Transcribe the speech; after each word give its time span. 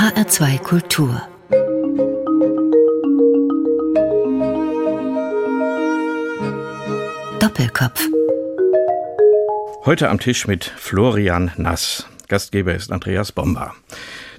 HR2 0.00 0.58
Kultur 0.60 1.20
Doppelkopf 7.38 8.08
Heute 9.84 10.08
am 10.08 10.18
Tisch 10.18 10.46
mit 10.46 10.64
Florian 10.64 11.50
Nass. 11.58 12.06
Gastgeber 12.28 12.74
ist 12.74 12.90
Andreas 12.90 13.32
Bomber. 13.32 13.74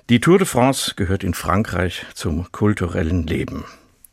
Die 0.09 0.19
Tour 0.19 0.39
de 0.39 0.47
France 0.47 0.93
gehört 0.95 1.23
in 1.23 1.35
Frankreich 1.35 2.07
zum 2.15 2.51
kulturellen 2.51 3.27
Leben. 3.27 3.65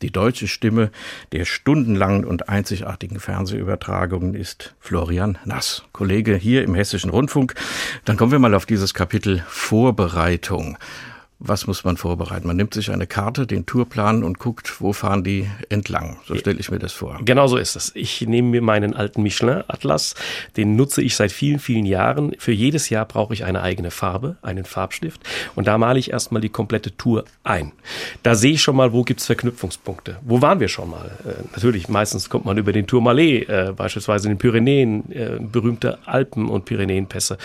Die 0.03 0.11
deutsche 0.11 0.49
Stimme 0.49 0.91
der 1.33 1.47
stundenlangen 1.47 2.27
und 2.27 2.51
einzigartigen 2.51 3.21
Fernsehübertragungen 3.21 4.35
ist 4.35 4.75
Florian 4.81 5.39
Nass, 5.47 5.85
Kollege 5.93 6.37
hier 6.37 6.63
im 6.63 6.75
Hessischen 6.75 7.09
Rundfunk. 7.09 7.55
Dann 8.05 8.19
kommen 8.19 8.33
wir 8.33 8.39
mal 8.39 8.55
auf 8.55 8.67
dieses 8.67 8.93
Kapitel 8.93 9.43
Vorbereitung. 9.49 10.77
Was 11.41 11.69
muss 11.69 11.85
man 11.85 11.97
vorbereiten? 11.97 12.49
Man 12.49 12.57
nimmt 12.57 12.75
sich 12.75 12.91
eine 12.91 13.07
Karte, 13.07 13.47
den 13.47 13.65
Tourplan 13.65 14.25
und 14.25 14.41
guckt, 14.41 14.81
wo 14.81 14.93
fahren 14.93 15.23
die 15.23 15.49
entlang. 15.69 16.19
So 16.27 16.35
stelle 16.35 16.59
ich 16.59 16.69
mir 16.69 16.81
das 16.81 16.93
vor. 16.93 17.21
Genau 17.25 17.47
so 17.47 17.59
ist 17.59 17.77
es. 17.77 17.93
Ich 17.95 18.23
nehme 18.23 18.49
mir 18.49 18.61
meinen 18.61 18.93
alten 18.93 19.23
Michelin-Atlas, 19.23 20.17
den 20.57 20.75
nutze 20.75 21.01
ich 21.01 21.15
seit 21.15 21.31
vielen, 21.31 21.61
vielen 21.61 21.87
Jahren. 21.87 22.35
Für 22.39 22.51
jedes 22.51 22.91
Jahr 22.91 23.05
brauche 23.05 23.35
ich 23.35 23.45
eine 23.45 23.63
eigene 23.63 23.93
Farbe, 23.93 24.37
einen 24.43 24.65
Farbstift 24.65 25.21
und 25.55 25.69
da 25.69 25.79
male 25.79 26.01
ich 26.01 26.11
erstmal 26.11 26.41
die 26.41 26.49
komplette 26.49 26.97
Tour 26.97 27.25
ein. 27.45 27.71
Da 28.25 28.35
sehe 28.35 28.55
ich 28.55 28.63
schon 28.63 28.75
mal, 28.75 28.93
wo 28.93 29.05
gibt's 29.05 29.27
Verknüpfungspunkte. 29.27 30.17
Wo 30.23 30.43
waren 30.43 30.59
wir 30.59 30.69
schon 30.69 30.91
mal? 30.91 31.09
Äh, 31.25 31.45
natürlich, 31.53 31.89
meistens 31.89 32.31
kommt 32.31 32.47
man 32.47 32.59
über 32.59 32.73
den 32.73 32.89
Tourmalet, 32.89 33.49
äh, 33.49 33.73
beispielsweise 33.77 34.27
in 34.27 34.35
den 34.35 34.39
Pyrenäen, 34.39 35.13
äh, 35.13 35.39
berühmte 35.41 35.99
Alpen- 36.05 36.49
und 36.49 36.65
Pyrenäenpässe. 36.65 37.39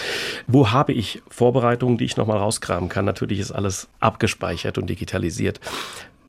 Wo 0.47 0.71
habe 0.71 0.93
ich 0.93 1.21
Vorbereitungen, 1.29 1.99
die 1.99 2.05
ich 2.05 2.17
nochmal 2.17 2.39
rausgraben 2.39 2.89
kann? 2.89 3.05
Natürlich 3.05 3.39
ist 3.39 3.51
alles 3.51 3.82
abgespeichert 3.99 4.77
und 4.77 4.89
digitalisiert. 4.89 5.59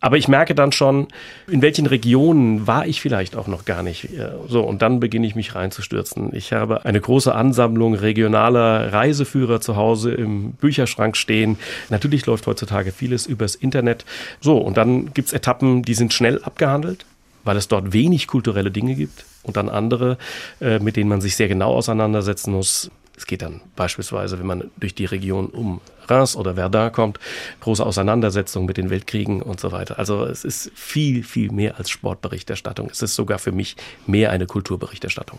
Aber 0.04 0.18
ich 0.18 0.28
merke 0.28 0.54
dann 0.54 0.70
schon, 0.70 1.08
in 1.48 1.62
welchen 1.62 1.86
Regionen 1.86 2.66
war 2.66 2.86
ich 2.86 3.00
vielleicht 3.00 3.36
auch 3.36 3.46
noch 3.46 3.64
gar 3.64 3.82
nicht. 3.82 4.10
So, 4.48 4.60
und 4.60 4.82
dann 4.82 5.00
beginne 5.00 5.26
ich 5.26 5.34
mich 5.34 5.54
reinzustürzen. 5.54 6.34
Ich 6.34 6.52
habe 6.52 6.84
eine 6.84 7.00
große 7.00 7.34
Ansammlung 7.34 7.94
regionaler 7.94 8.92
Reiseführer 8.92 9.62
zu 9.62 9.76
Hause 9.76 10.12
im 10.12 10.52
Bücherschrank 10.52 11.16
stehen. 11.16 11.56
Natürlich 11.88 12.26
läuft 12.26 12.46
heutzutage 12.46 12.92
vieles 12.92 13.24
übers 13.24 13.54
Internet. 13.54 14.04
So, 14.42 14.58
und 14.58 14.76
dann 14.76 15.14
gibt's 15.14 15.32
Etappen, 15.32 15.82
die 15.82 15.94
sind 15.94 16.12
schnell 16.12 16.38
abgehandelt, 16.42 17.06
weil 17.44 17.56
es 17.56 17.68
dort 17.68 17.94
wenig 17.94 18.26
kulturelle 18.26 18.70
Dinge 18.70 18.96
gibt. 18.96 19.24
Und 19.42 19.56
dann 19.56 19.70
andere, 19.70 20.18
äh, 20.60 20.80
mit 20.80 20.96
denen 20.96 21.08
man 21.08 21.22
sich 21.22 21.34
sehr 21.34 21.48
genau 21.48 21.72
auseinandersetzen 21.72 22.52
muss. 22.52 22.90
Es 23.16 23.26
geht 23.26 23.42
dann 23.42 23.60
beispielsweise, 23.76 24.38
wenn 24.38 24.46
man 24.46 24.70
durch 24.76 24.94
die 24.94 25.04
Region 25.04 25.46
um 25.46 25.80
Reims 26.08 26.36
oder 26.36 26.54
Verdun 26.54 26.92
kommt, 26.92 27.20
große 27.60 27.84
Auseinandersetzungen 27.84 28.66
mit 28.66 28.76
den 28.76 28.90
Weltkriegen 28.90 29.40
und 29.40 29.60
so 29.60 29.72
weiter. 29.72 29.98
Also 29.98 30.24
es 30.24 30.44
ist 30.44 30.70
viel, 30.74 31.22
viel 31.22 31.50
mehr 31.52 31.78
als 31.78 31.90
Sportberichterstattung. 31.90 32.88
Es 32.90 33.02
ist 33.02 33.14
sogar 33.14 33.38
für 33.38 33.52
mich 33.52 33.76
mehr 34.06 34.30
eine 34.30 34.46
Kulturberichterstattung. 34.46 35.38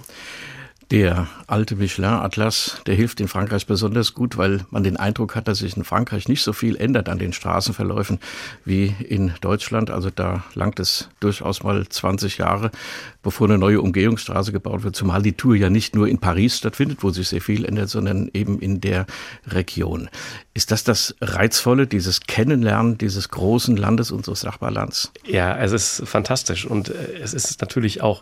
Der 0.91 1.27
alte 1.47 1.75
Michelin-Atlas, 1.75 2.81
der 2.85 2.93
hilft 2.93 3.19
in 3.19 3.27
Frankreich 3.27 3.65
besonders 3.65 4.13
gut, 4.13 4.37
weil 4.37 4.65
man 4.69 4.83
den 4.83 4.97
Eindruck 4.97 5.35
hat, 5.35 5.47
dass 5.47 5.59
sich 5.59 5.75
in 5.75 5.83
Frankreich 5.83 6.27
nicht 6.27 6.43
so 6.43 6.53
viel 6.53 6.75
ändert 6.75 7.09
an 7.09 7.17
den 7.17 7.33
Straßenverläufen 7.33 8.19
wie 8.65 8.95
in 9.07 9.33
Deutschland. 9.41 9.89
Also 9.89 10.11
da 10.11 10.43
langt 10.53 10.79
es 10.79 11.09
durchaus 11.19 11.63
mal 11.63 11.87
20 11.89 12.37
Jahre, 12.37 12.69
bevor 13.23 13.47
eine 13.47 13.57
neue 13.57 13.81
Umgehungsstraße 13.81 14.51
gebaut 14.51 14.83
wird, 14.83 14.95
zumal 14.95 15.23
die 15.23 15.33
Tour 15.33 15.55
ja 15.55 15.71
nicht 15.71 15.95
nur 15.95 16.07
in 16.07 16.19
Paris 16.19 16.57
stattfindet, 16.57 16.99
wo 17.01 17.09
sich 17.09 17.29
sehr 17.29 17.41
viel 17.41 17.65
ändert, 17.65 17.89
sondern 17.89 18.29
eben 18.33 18.59
in 18.59 18.79
der 18.79 19.07
Region. 19.47 20.09
Ist 20.53 20.69
das 20.69 20.83
das 20.83 21.15
Reizvolle, 21.19 21.87
dieses 21.87 22.21
Kennenlernen 22.21 22.99
dieses 22.99 23.29
großen 23.29 23.75
Landes, 23.75 24.11
unseres 24.11 24.43
Nachbarlands? 24.43 25.11
Ja, 25.25 25.57
es 25.57 25.71
ist 25.71 26.03
fantastisch 26.05 26.65
und 26.65 26.89
äh, 26.89 27.19
es 27.21 27.33
ist 27.33 27.59
natürlich 27.59 28.01
auch 28.01 28.21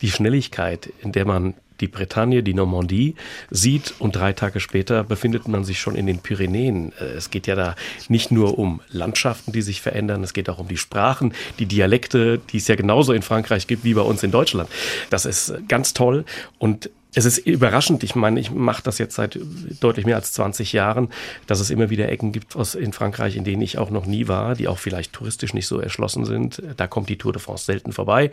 die 0.00 0.10
Schnelligkeit, 0.10 0.92
in 1.02 1.10
der 1.10 1.26
man 1.26 1.54
die 1.80 1.88
Bretagne, 1.88 2.42
die 2.42 2.54
Normandie 2.54 3.14
sieht 3.50 3.94
und 3.98 4.16
drei 4.16 4.32
Tage 4.32 4.60
später 4.60 5.04
befindet 5.04 5.48
man 5.48 5.64
sich 5.64 5.78
schon 5.78 5.96
in 5.96 6.06
den 6.06 6.18
Pyrenäen. 6.18 6.92
Äh, 7.00 7.04
es 7.16 7.30
geht 7.30 7.46
ja 7.46 7.54
da 7.54 7.74
nicht 8.08 8.30
nur 8.30 8.58
um 8.58 8.80
Landschaften, 8.90 9.52
die 9.52 9.62
sich 9.62 9.80
verändern, 9.80 10.22
es 10.22 10.32
geht 10.32 10.48
auch 10.48 10.58
um 10.58 10.68
die 10.68 10.76
Sprachen, 10.76 11.34
die 11.58 11.66
Dialekte, 11.66 12.38
die 12.38 12.58
es 12.58 12.68
ja 12.68 12.76
genauso 12.76 13.12
in 13.12 13.22
Frankreich 13.22 13.66
gibt 13.66 13.84
wie 13.84 13.94
bei 13.94 14.02
uns 14.02 14.22
in 14.22 14.30
Deutschland. 14.30 14.68
Das 15.10 15.24
ist 15.24 15.54
ganz 15.68 15.94
toll 15.94 16.24
und 16.58 16.90
es 17.14 17.24
ist 17.24 17.38
überraschend, 17.38 18.02
ich 18.02 18.16
meine, 18.16 18.40
ich 18.40 18.50
mache 18.50 18.82
das 18.82 18.98
jetzt 18.98 19.14
seit 19.14 19.38
deutlich 19.80 20.04
mehr 20.04 20.16
als 20.16 20.32
20 20.32 20.72
Jahren, 20.72 21.08
dass 21.46 21.60
es 21.60 21.70
immer 21.70 21.88
wieder 21.88 22.08
Ecken 22.08 22.32
gibt 22.32 22.56
aus 22.56 22.74
in 22.74 22.92
Frankreich, 22.92 23.36
in 23.36 23.44
denen 23.44 23.62
ich 23.62 23.78
auch 23.78 23.90
noch 23.90 24.06
nie 24.06 24.26
war, 24.26 24.56
die 24.56 24.66
auch 24.66 24.78
vielleicht 24.78 25.12
touristisch 25.12 25.54
nicht 25.54 25.68
so 25.68 25.78
erschlossen 25.78 26.24
sind. 26.24 26.60
Da 26.76 26.88
kommt 26.88 27.08
die 27.08 27.16
Tour 27.16 27.32
de 27.32 27.40
France 27.40 27.66
selten 27.66 27.92
vorbei 27.92 28.32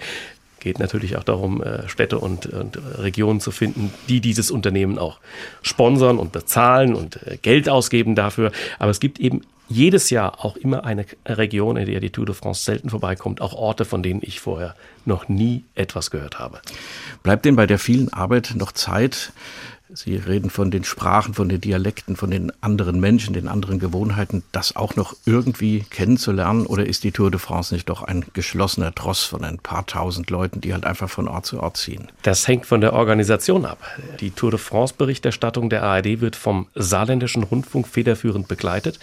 geht 0.62 0.80
natürlich 0.80 1.18
auch 1.18 1.24
darum, 1.24 1.62
äh, 1.62 1.90
Städte 1.90 2.20
und, 2.20 2.46
und, 2.46 2.80
Regionen 2.98 3.42
zu 3.42 3.52
finden, 3.52 3.94
die 4.08 4.22
dieses 4.22 4.50
Unternehmen 4.52 4.98
auch 4.98 5.20
sponsern 5.62 6.18
und 6.18 6.32
bezahlen 6.32 6.96
und 6.96 7.22
äh, 7.28 7.38
Geld 7.42 7.68
ausgeben 7.68 8.16
dafür. 8.16 8.54
Aber 8.80 8.92
es 8.92 9.02
gibt 9.02 9.20
eben 9.20 9.42
jedes 9.68 10.10
Jahr 10.10 10.44
auch 10.46 10.58
immer 10.58 10.84
eine 10.86 11.06
Region, 11.26 11.78
in 11.78 11.86
der 11.86 12.00
die 12.00 12.10
Tour 12.10 12.26
de 12.26 12.36
France 12.36 12.64
selten 12.64 12.90
vorbeikommt, 12.90 13.42
auch 13.42 13.54
Orte, 13.54 13.86
von 13.86 14.04
denen 14.04 14.22
ich 14.22 14.40
vorher 14.40 14.76
noch 15.06 15.30
nie 15.30 15.64
etwas 15.76 16.12
gehört 16.12 16.40
habe. 16.40 16.62
Bleibt 17.24 17.46
denn 17.46 17.56
bei 17.56 17.68
der 17.68 17.80
vielen 17.80 18.12
Arbeit 18.12 18.54
noch 18.56 18.72
Zeit, 18.74 19.32
Sie 19.94 20.16
reden 20.16 20.50
von 20.50 20.72
den 20.72 20.84
Sprachen, 20.86 21.34
von 21.34 21.50
den 21.50 21.60
Dialekten, 21.60 22.16
von 22.16 22.32
den 22.32 22.52
anderen 22.62 23.00
Menschen, 23.00 23.34
den 23.34 23.48
anderen 23.48 23.78
Gewohnheiten, 23.78 24.44
das 24.52 24.76
auch 24.76 24.96
noch 24.96 25.16
irgendwie 25.26 25.82
kennenzulernen? 25.90 26.66
Oder 26.66 26.86
ist 26.86 27.04
die 27.04 27.12
Tour 27.12 27.30
de 27.30 27.40
France 27.40 27.74
nicht 27.74 27.90
doch 27.90 28.02
ein 28.02 28.26
geschlossener 28.34 28.96
Tross 28.96 29.24
von 29.24 29.44
ein 29.44 29.58
paar 29.58 29.86
tausend 29.86 30.30
Leuten, 30.30 30.62
die 30.62 30.74
halt 30.74 30.86
einfach 30.86 31.10
von 31.10 31.28
Ort 31.28 31.46
zu 31.46 31.62
Ort 31.62 31.78
ziehen? 31.78 32.08
Das 32.22 32.48
hängt 32.48 32.66
von 32.66 32.80
der 32.80 32.94
Organisation 32.94 33.66
ab. 33.66 33.80
Die 34.22 34.32
Tour 34.32 34.52
de 34.52 34.60
France 34.60 34.94
Berichterstattung 34.98 35.70
der 35.70 35.84
ARD 35.84 36.22
wird 36.22 36.36
vom 36.36 36.68
saarländischen 36.74 37.44
Rundfunk 37.44 37.88
federführend 37.88 38.48
begleitet 38.48 39.00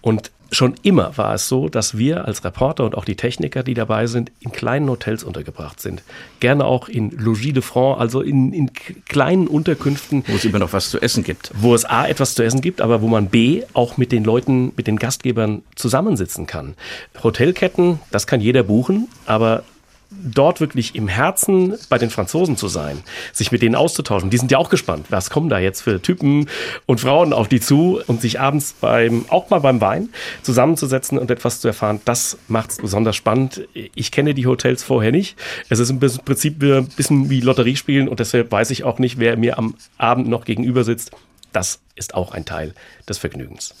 und 0.00 0.30
Schon 0.50 0.74
immer 0.82 1.16
war 1.18 1.34
es 1.34 1.46
so, 1.46 1.68
dass 1.68 1.98
wir 1.98 2.24
als 2.24 2.42
Reporter 2.42 2.84
und 2.84 2.96
auch 2.96 3.04
die 3.04 3.16
Techniker, 3.16 3.62
die 3.62 3.74
dabei 3.74 4.06
sind, 4.06 4.32
in 4.40 4.50
kleinen 4.50 4.88
Hotels 4.88 5.22
untergebracht 5.22 5.78
sind. 5.78 6.02
Gerne 6.40 6.64
auch 6.64 6.88
in 6.88 7.10
Logis 7.10 7.52
de 7.52 7.62
France, 7.62 8.00
also 8.00 8.22
in, 8.22 8.54
in 8.54 8.70
kleinen 9.06 9.46
Unterkünften. 9.46 10.24
Wo 10.26 10.36
es 10.36 10.46
immer 10.46 10.58
noch 10.58 10.72
was 10.72 10.88
zu 10.88 11.00
essen 11.00 11.22
gibt. 11.22 11.50
Wo 11.54 11.74
es 11.74 11.84
A, 11.84 12.06
etwas 12.06 12.34
zu 12.34 12.42
essen 12.42 12.62
gibt, 12.62 12.80
aber 12.80 13.02
wo 13.02 13.08
man 13.08 13.28
B, 13.28 13.62
auch 13.74 13.98
mit 13.98 14.10
den 14.10 14.24
Leuten, 14.24 14.72
mit 14.76 14.86
den 14.86 14.96
Gastgebern 14.96 15.62
zusammensitzen 15.74 16.46
kann. 16.46 16.74
Hotelketten, 17.22 18.00
das 18.10 18.26
kann 18.26 18.40
jeder 18.40 18.62
buchen, 18.62 19.08
aber 19.26 19.64
dort 20.10 20.60
wirklich 20.60 20.94
im 20.94 21.06
Herzen 21.06 21.74
bei 21.90 21.98
den 21.98 22.10
Franzosen 22.10 22.56
zu 22.56 22.68
sein, 22.68 23.02
sich 23.32 23.52
mit 23.52 23.60
denen 23.60 23.74
auszutauschen. 23.74 24.30
Die 24.30 24.38
sind 24.38 24.50
ja 24.50 24.58
auch 24.58 24.70
gespannt, 24.70 25.06
was 25.10 25.28
kommen 25.30 25.48
da 25.48 25.58
jetzt 25.58 25.82
für 25.82 26.00
Typen 26.00 26.48
und 26.86 27.00
Frauen 27.00 27.32
auf 27.32 27.48
die 27.48 27.60
zu 27.60 28.00
und 28.06 28.22
sich 28.22 28.40
abends 28.40 28.74
beim, 28.80 29.26
auch 29.28 29.50
mal 29.50 29.60
beim 29.60 29.80
Wein 29.80 30.08
zusammenzusetzen 30.42 31.18
und 31.18 31.30
etwas 31.30 31.60
zu 31.60 31.68
erfahren, 31.68 32.00
das 32.04 32.38
macht 32.48 32.70
es 32.70 32.76
besonders 32.78 33.16
spannend. 33.16 33.68
Ich 33.74 34.10
kenne 34.10 34.34
die 34.34 34.46
Hotels 34.46 34.82
vorher 34.82 35.12
nicht. 35.12 35.36
Es 35.68 35.78
ist 35.78 35.90
im 35.90 36.00
Prinzip 36.00 36.62
ein 36.62 36.88
bisschen 36.88 37.28
wie 37.28 37.40
Lotterie 37.40 37.76
spielen 37.76 38.08
und 38.08 38.20
deshalb 38.20 38.50
weiß 38.50 38.70
ich 38.70 38.84
auch 38.84 38.98
nicht, 38.98 39.18
wer 39.18 39.36
mir 39.36 39.58
am 39.58 39.74
Abend 39.98 40.28
noch 40.28 40.44
gegenüber 40.44 40.84
sitzt. 40.84 41.10
Das 41.52 41.80
ist 41.96 42.14
auch 42.14 42.32
ein 42.32 42.44
Teil 42.44 42.74
des 43.08 43.18
Vergnügens. 43.18 43.74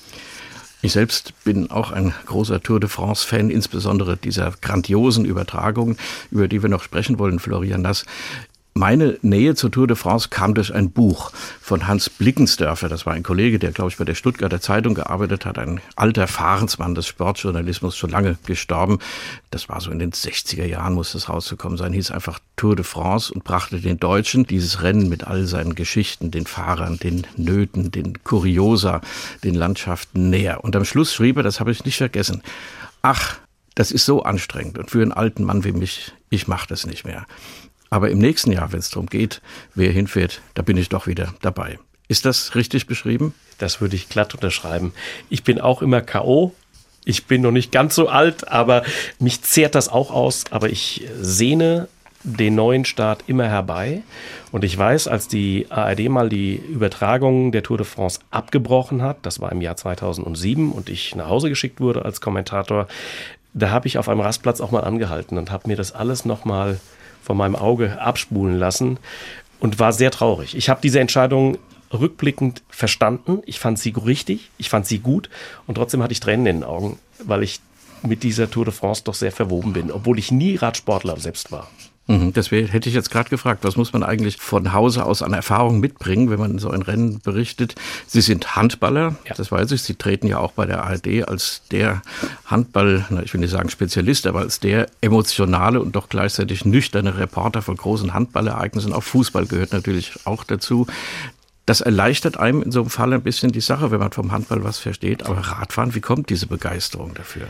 Ich 0.80 0.92
selbst 0.92 1.32
bin 1.42 1.72
auch 1.72 1.90
ein 1.90 2.14
großer 2.26 2.62
Tour 2.62 2.78
de 2.78 2.88
France-Fan, 2.88 3.50
insbesondere 3.50 4.16
dieser 4.16 4.52
grandiosen 4.60 5.24
Übertragung, 5.24 5.96
über 6.30 6.46
die 6.46 6.62
wir 6.62 6.70
noch 6.70 6.84
sprechen 6.84 7.18
wollen, 7.18 7.40
Florian 7.40 7.82
Nass. 7.82 8.04
Meine 8.78 9.18
Nähe 9.22 9.56
zur 9.56 9.72
Tour 9.72 9.88
de 9.88 9.96
France 9.96 10.28
kam 10.28 10.54
durch 10.54 10.72
ein 10.72 10.92
Buch 10.92 11.32
von 11.60 11.88
Hans 11.88 12.08
Blickensdörfer. 12.08 12.88
Das 12.88 13.06
war 13.06 13.12
ein 13.12 13.24
Kollege, 13.24 13.58
der, 13.58 13.72
glaube 13.72 13.90
ich, 13.90 13.96
bei 13.96 14.04
der 14.04 14.14
Stuttgarter 14.14 14.60
Zeitung 14.60 14.94
gearbeitet 14.94 15.46
hat. 15.46 15.58
Ein 15.58 15.80
alter 15.96 16.28
Fahrensmann 16.28 16.94
des 16.94 17.08
Sportjournalismus, 17.08 17.96
schon 17.96 18.10
lange 18.10 18.38
gestorben. 18.46 19.00
Das 19.50 19.68
war 19.68 19.80
so 19.80 19.90
in 19.90 19.98
den 19.98 20.12
60er 20.12 20.64
Jahren, 20.64 20.94
muss 20.94 21.10
das 21.10 21.28
rausgekommen 21.28 21.76
sein. 21.76 21.92
Hieß 21.92 22.12
einfach 22.12 22.38
Tour 22.54 22.76
de 22.76 22.84
France 22.84 23.34
und 23.34 23.42
brachte 23.42 23.80
den 23.80 23.98
Deutschen 23.98 24.46
dieses 24.46 24.80
Rennen 24.80 25.08
mit 25.08 25.24
all 25.24 25.46
seinen 25.46 25.74
Geschichten, 25.74 26.30
den 26.30 26.46
Fahrern, 26.46 27.00
den 27.00 27.26
Nöten, 27.36 27.90
den 27.90 28.22
Kuriosa, 28.22 29.00
den 29.42 29.56
Landschaften 29.56 30.30
näher. 30.30 30.62
Und 30.62 30.76
am 30.76 30.84
Schluss 30.84 31.12
schrieb 31.12 31.36
er, 31.38 31.42
das 31.42 31.58
habe 31.58 31.72
ich 31.72 31.84
nicht 31.84 31.96
vergessen, 31.96 32.44
ach, 33.02 33.38
das 33.74 33.90
ist 33.90 34.06
so 34.06 34.22
anstrengend 34.22 34.78
und 34.78 34.88
für 34.88 35.02
einen 35.02 35.12
alten 35.12 35.42
Mann 35.42 35.64
wie 35.64 35.72
mich, 35.72 36.12
ich 36.30 36.46
mache 36.46 36.68
das 36.68 36.86
nicht 36.86 37.04
mehr. 37.04 37.26
Aber 37.90 38.10
im 38.10 38.18
nächsten 38.18 38.52
Jahr, 38.52 38.72
wenn 38.72 38.80
es 38.80 38.90
darum 38.90 39.06
geht, 39.06 39.40
wer 39.74 39.90
hinfährt, 39.90 40.40
da 40.54 40.62
bin 40.62 40.76
ich 40.76 40.88
doch 40.88 41.06
wieder 41.06 41.34
dabei. 41.40 41.78
Ist 42.08 42.24
das 42.24 42.54
richtig 42.54 42.86
beschrieben? 42.86 43.34
Das 43.58 43.80
würde 43.80 43.96
ich 43.96 44.08
glatt 44.08 44.34
unterschreiben. 44.34 44.92
Ich 45.28 45.44
bin 45.44 45.60
auch 45.60 45.82
immer 45.82 46.00
K.O. 46.00 46.54
Ich 47.04 47.26
bin 47.26 47.42
noch 47.42 47.50
nicht 47.50 47.72
ganz 47.72 47.94
so 47.94 48.08
alt, 48.08 48.48
aber 48.48 48.82
mich 49.18 49.42
zehrt 49.42 49.74
das 49.74 49.88
auch 49.88 50.10
aus. 50.10 50.44
Aber 50.50 50.70
ich 50.70 51.06
sehne 51.20 51.88
den 52.22 52.54
neuen 52.54 52.84
Start 52.84 53.24
immer 53.26 53.48
herbei. 53.48 54.02
Und 54.50 54.64
ich 54.64 54.76
weiß, 54.76 55.08
als 55.08 55.28
die 55.28 55.66
ARD 55.70 56.08
mal 56.08 56.28
die 56.28 56.56
Übertragung 56.56 57.52
der 57.52 57.62
Tour 57.62 57.78
de 57.78 57.86
France 57.86 58.20
abgebrochen 58.30 59.02
hat, 59.02 59.18
das 59.22 59.40
war 59.40 59.52
im 59.52 59.60
Jahr 59.60 59.76
2007 59.76 60.72
und 60.72 60.88
ich 60.88 61.14
nach 61.14 61.28
Hause 61.28 61.48
geschickt 61.48 61.80
wurde 61.80 62.04
als 62.04 62.20
Kommentator, 62.20 62.88
da 63.54 63.70
habe 63.70 63.86
ich 63.86 63.98
auf 63.98 64.08
einem 64.08 64.20
Rastplatz 64.20 64.60
auch 64.60 64.70
mal 64.70 64.84
angehalten 64.84 65.38
und 65.38 65.50
habe 65.50 65.68
mir 65.68 65.76
das 65.76 65.92
alles 65.92 66.24
nochmal 66.24 66.80
von 67.22 67.36
meinem 67.36 67.56
Auge 67.56 68.00
abspulen 68.00 68.58
lassen 68.58 68.98
und 69.60 69.78
war 69.78 69.92
sehr 69.92 70.10
traurig. 70.10 70.56
Ich 70.56 70.68
habe 70.68 70.80
diese 70.82 71.00
Entscheidung 71.00 71.58
rückblickend 71.92 72.62
verstanden. 72.68 73.42
Ich 73.46 73.58
fand 73.58 73.78
sie 73.78 73.90
richtig, 73.90 74.50
ich 74.58 74.68
fand 74.68 74.86
sie 74.86 74.98
gut 74.98 75.30
und 75.66 75.76
trotzdem 75.76 76.02
hatte 76.02 76.12
ich 76.12 76.20
Tränen 76.20 76.46
in 76.46 76.56
den 76.56 76.64
Augen, 76.64 76.98
weil 77.24 77.42
ich 77.42 77.60
mit 78.02 78.22
dieser 78.22 78.50
Tour 78.50 78.64
de 78.64 78.74
France 78.74 79.02
doch 79.04 79.14
sehr 79.14 79.32
verwoben 79.32 79.72
bin, 79.72 79.90
obwohl 79.90 80.18
ich 80.18 80.30
nie 80.30 80.56
Radsportler 80.56 81.18
selbst 81.18 81.50
war. 81.50 81.68
Mhm, 82.10 82.32
deswegen 82.32 82.68
hätte 82.68 82.88
ich 82.88 82.94
jetzt 82.94 83.10
gerade 83.10 83.28
gefragt, 83.28 83.64
was 83.64 83.76
muss 83.76 83.92
man 83.92 84.02
eigentlich 84.02 84.38
von 84.38 84.72
Hause 84.72 85.04
aus 85.04 85.22
an 85.22 85.34
Erfahrung 85.34 85.78
mitbringen, 85.78 86.30
wenn 86.30 86.38
man 86.38 86.58
so 86.58 86.70
ein 86.70 86.80
Rennen 86.80 87.20
berichtet? 87.20 87.74
Sie 88.06 88.22
sind 88.22 88.56
Handballer, 88.56 89.16
ja. 89.26 89.34
das 89.36 89.52
weiß 89.52 89.70
ich. 89.72 89.82
Sie 89.82 89.94
treten 89.94 90.26
ja 90.26 90.38
auch 90.38 90.52
bei 90.52 90.64
der 90.64 90.84
ARD 90.84 91.28
als 91.28 91.60
der 91.70 92.00
Handball, 92.46 93.04
na, 93.10 93.22
ich 93.22 93.34
will 93.34 93.42
nicht 93.42 93.50
sagen 93.50 93.68
Spezialist, 93.68 94.26
aber 94.26 94.40
als 94.40 94.58
der 94.58 94.86
emotionale 95.02 95.82
und 95.82 95.96
doch 95.96 96.08
gleichzeitig 96.08 96.64
nüchterne 96.64 97.18
Reporter 97.18 97.60
von 97.60 97.76
großen 97.76 98.14
Handballereignissen. 98.14 98.94
Auch 98.94 99.02
Fußball 99.02 99.44
gehört 99.44 99.74
natürlich 99.74 100.14
auch 100.24 100.44
dazu. 100.44 100.86
Das 101.66 101.82
erleichtert 101.82 102.38
einem 102.38 102.62
in 102.62 102.72
so 102.72 102.80
einem 102.80 102.88
Fall 102.88 103.12
ein 103.12 103.20
bisschen 103.20 103.52
die 103.52 103.60
Sache, 103.60 103.90
wenn 103.90 103.98
man 103.98 104.12
vom 104.12 104.32
Handball 104.32 104.64
was 104.64 104.78
versteht. 104.78 105.26
Aber 105.26 105.40
Radfahren, 105.40 105.94
wie 105.94 106.00
kommt 106.00 106.30
diese 106.30 106.46
Begeisterung 106.46 107.12
dafür? 107.12 107.48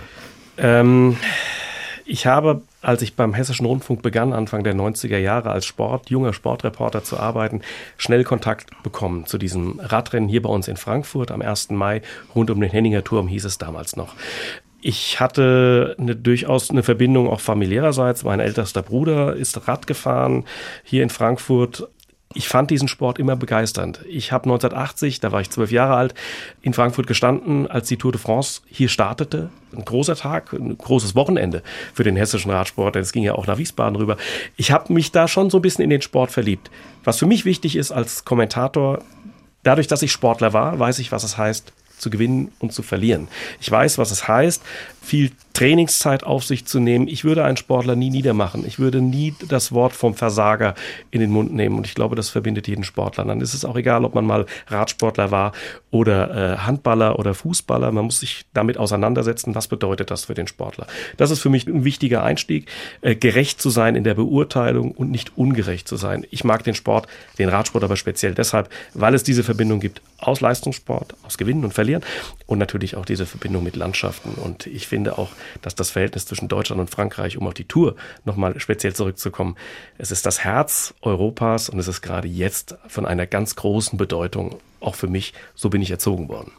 Ähm, 0.57 1.17
ich 2.09 2.27
habe, 2.27 2.63
als 2.81 3.03
ich 3.03 3.17
beim 3.17 3.35
Hessischen 3.35 3.67
Rundfunk 3.67 4.01
begann, 4.03 4.33
Anfang 4.33 4.65
der 4.65 4.75
90er 4.75 5.19
Jahre 5.19 5.51
als 5.51 5.67
Sport, 5.67 6.09
junger 6.09 6.33
Sportreporter 6.33 7.05
zu 7.05 7.19
arbeiten, 7.19 7.61
schnell 7.99 8.25
Kontakt 8.25 8.83
bekommen 8.83 9.27
zu 9.27 9.37
diesem 9.37 9.79
Radrennen 9.79 10.29
hier 10.29 10.43
bei 10.43 10.49
uns 10.49 10.69
in 10.69 10.79
Frankfurt 10.79 11.31
am 11.31 11.43
1. 11.43 11.71
Mai 11.71 12.01
rund 12.35 12.51
um 12.51 12.61
den 12.61 12.71
Henninger 12.71 13.05
Turm 13.05 13.29
hieß 13.29 13.45
es 13.45 13.59
damals 13.59 13.97
noch. 13.97 14.15
Ich 14.81 15.21
hatte 15.21 15.97
eine, 15.99 16.17
durchaus 16.17 16.71
eine 16.71 16.83
Verbindung 16.83 17.29
auch 17.29 17.41
familiärerseits. 17.41 18.25
Mein 18.25 18.41
ältester 18.41 18.83
Bruder 18.83 19.35
ist 19.35 19.69
Rad 19.69 19.87
gefahren 19.87 20.45
hier 20.85 21.03
in 21.03 21.11
Frankfurt 21.11 21.89
ich 22.35 22.49
fand 22.49 22.71
diesen 22.71 22.89
Sport 22.89 23.19
immer 23.19 23.37
begeisternd. 23.37 24.01
Ich 24.07 24.33
habe 24.33 24.45
1980, 24.45 25.21
da 25.21 25.33
war 25.33 25.41
ich 25.41 25.49
zwölf 25.49 25.73
Jahre 25.73 25.95
alt, 25.95 26.15
in 26.61 26.75
Frankfurt 26.75 27.07
gestanden, 27.07 27.67
als 27.67 27.89
die 27.89 27.97
Tour 27.97 28.13
de 28.13 28.21
France 28.21 28.61
hier 28.67 28.89
startete. 28.89 29.49
Ein 29.75 29.85
großer 29.85 30.15
Tag, 30.15 30.53
ein 30.53 30.77
großes 30.77 31.15
Wochenende 31.15 31.63
für 31.95 32.05
den 32.05 32.17
hessischen 32.17 32.51
Radsport, 32.51 32.95
denn 32.95 33.03
es 33.03 33.13
ging 33.13 33.23
ja 33.23 33.35
auch 33.35 33.47
nach 33.47 33.57
Wiesbaden 33.57 33.97
rüber. 33.97 34.19
Ich 34.57 34.73
habe 34.73 34.93
mich 34.93 35.11
da 35.11 35.27
schon 35.27 35.49
so 35.49 35.59
ein 35.59 35.63
bisschen 35.63 35.85
in 35.85 35.91
den 35.91 36.03
Sport 36.03 36.31
verliebt. 36.31 36.71
Was 37.03 37.19
für 37.19 37.27
mich 37.27 37.47
wichtig 37.47 37.77
ist 37.77 37.93
als 37.93 38.27
Kommentator, 38.27 39.03
dadurch, 39.63 39.87
dass 39.87 40.03
ich 40.03 40.13
Sportler 40.13 40.53
war, 40.53 40.79
weiß 40.79 40.99
ich, 40.99 41.13
was 41.13 41.25
es 41.25 41.39
heißt, 41.39 41.73
zu 41.97 42.11
gewinnen 42.11 42.53
und 42.59 42.73
zu 42.73 42.83
verlieren. 42.83 43.29
Ich 43.61 43.71
weiß, 43.71 43.99
was 43.99 44.11
es 44.11 44.29
heißt, 44.29 44.63
viel 45.03 45.33
Trainingszeit 45.59 46.23
auf 46.23 46.45
sich 46.45 46.67
zu 46.67 46.79
nehmen. 46.79 47.09
Ich 47.09 47.25
würde 47.25 47.43
einen 47.43 47.57
Sportler 47.57 47.97
nie 47.97 48.11
niedermachen. 48.11 48.65
Ich 48.65 48.79
würde 48.79 49.01
nie 49.01 49.35
das 49.49 49.73
Wort 49.73 49.93
vom 49.93 50.15
Versager 50.15 50.77
in 51.11 51.21
den 51.21 51.33
Mund 51.33 51.53
nehmen. 51.53 51.77
Und 51.77 51.85
ich 51.85 51.97
glaube, 51.97 52.15
das 52.15 52.29
verbindet 52.29 52.69
jeden 52.69 52.85
Sportler. 52.85 53.25
Dann 53.25 53.41
ist 53.41 53.55
es 53.55 53.65
auch 53.65 53.75
egal, 53.75 54.05
ob 54.05 54.15
man 54.15 54.25
mal 54.25 54.47
Radsportler 54.69 55.33
war 55.33 55.51
oder 55.91 56.55
äh, 56.55 56.59
Handballer 56.59 57.19
oder 57.19 57.35
Fußballer. 57.35 57.91
Man 57.91 58.05
muss 58.05 58.21
sich 58.21 58.45
damit 58.55 58.79
auseinandersetzen, 58.79 59.57
was 59.57 59.67
bedeutet 59.67 60.13
das 60.13 60.27
für 60.27 60.35
den 60.35 60.47
Sportler. 60.47 60.87
Das 61.17 61.33
ist 61.33 61.41
für 61.41 61.51
mich 61.51 61.67
ein 61.67 61.83
wichtiger 61.83 62.23
Einstieg, 62.23 62.71
äh, 63.01 63.17
gerecht 63.17 63.61
zu 63.61 63.71
sein 63.71 63.97
in 63.97 64.05
der 64.05 64.15
Beurteilung 64.15 64.93
und 64.93 65.11
nicht 65.11 65.37
ungerecht 65.37 65.89
zu 65.89 65.97
sein. 65.97 66.25
Ich 66.31 66.45
mag 66.45 66.63
den 66.63 66.77
Sport, 66.77 67.09
den 67.39 67.49
Radsport 67.49 67.83
aber 67.83 67.97
speziell 67.97 68.33
deshalb, 68.33 68.69
weil 68.95 69.13
es 69.13 69.25
diese 69.25 69.43
Verbindung 69.43 69.81
gibt 69.81 70.03
aus 70.19 70.41
Leistungssport, 70.41 71.15
aus 71.25 71.37
Gewinnen 71.37 71.65
und 71.65 71.75
Verlieren 71.75 72.05
und 72.47 72.59
natürlich 72.59 72.95
auch 72.95 73.05
diese 73.05 73.27
Verbindung 73.27 73.65
mit 73.65 73.75
Landschaften. 73.75 74.35
Und 74.35 74.69
ich 74.69 74.87
finde 74.87 75.19
auch, 75.19 75.31
dass 75.63 75.75
das 75.75 75.91
Verhältnis 75.91 76.27
zwischen 76.27 76.49
Deutschland 76.49 76.81
und 76.81 76.91
Frankreich, 76.91 77.37
um 77.37 77.47
auf 77.47 77.55
die 77.55 77.65
Tour 77.65 77.97
nochmal 78.25 78.59
speziell 78.61 78.95
zurückzukommen, 78.95 79.57
es 79.99 80.11
ist 80.11 80.27
das 80.27 80.45
Herz 80.45 80.95
Europas 81.03 81.69
und 81.69 81.79
es 81.79 81.89
ist 81.89 82.03
gerade 82.03 82.29
jetzt 82.29 82.77
von 82.89 83.07
einer 83.07 83.27
ganz 83.27 83.57
großen 83.57 83.99
Bedeutung 83.99 84.59
auch 84.81 84.95
für 84.95 85.09
mich, 85.09 85.35
so 85.55 85.71
bin 85.71 85.83
ich 85.83 85.91
erzogen 85.91 86.29
worden. 86.29 86.53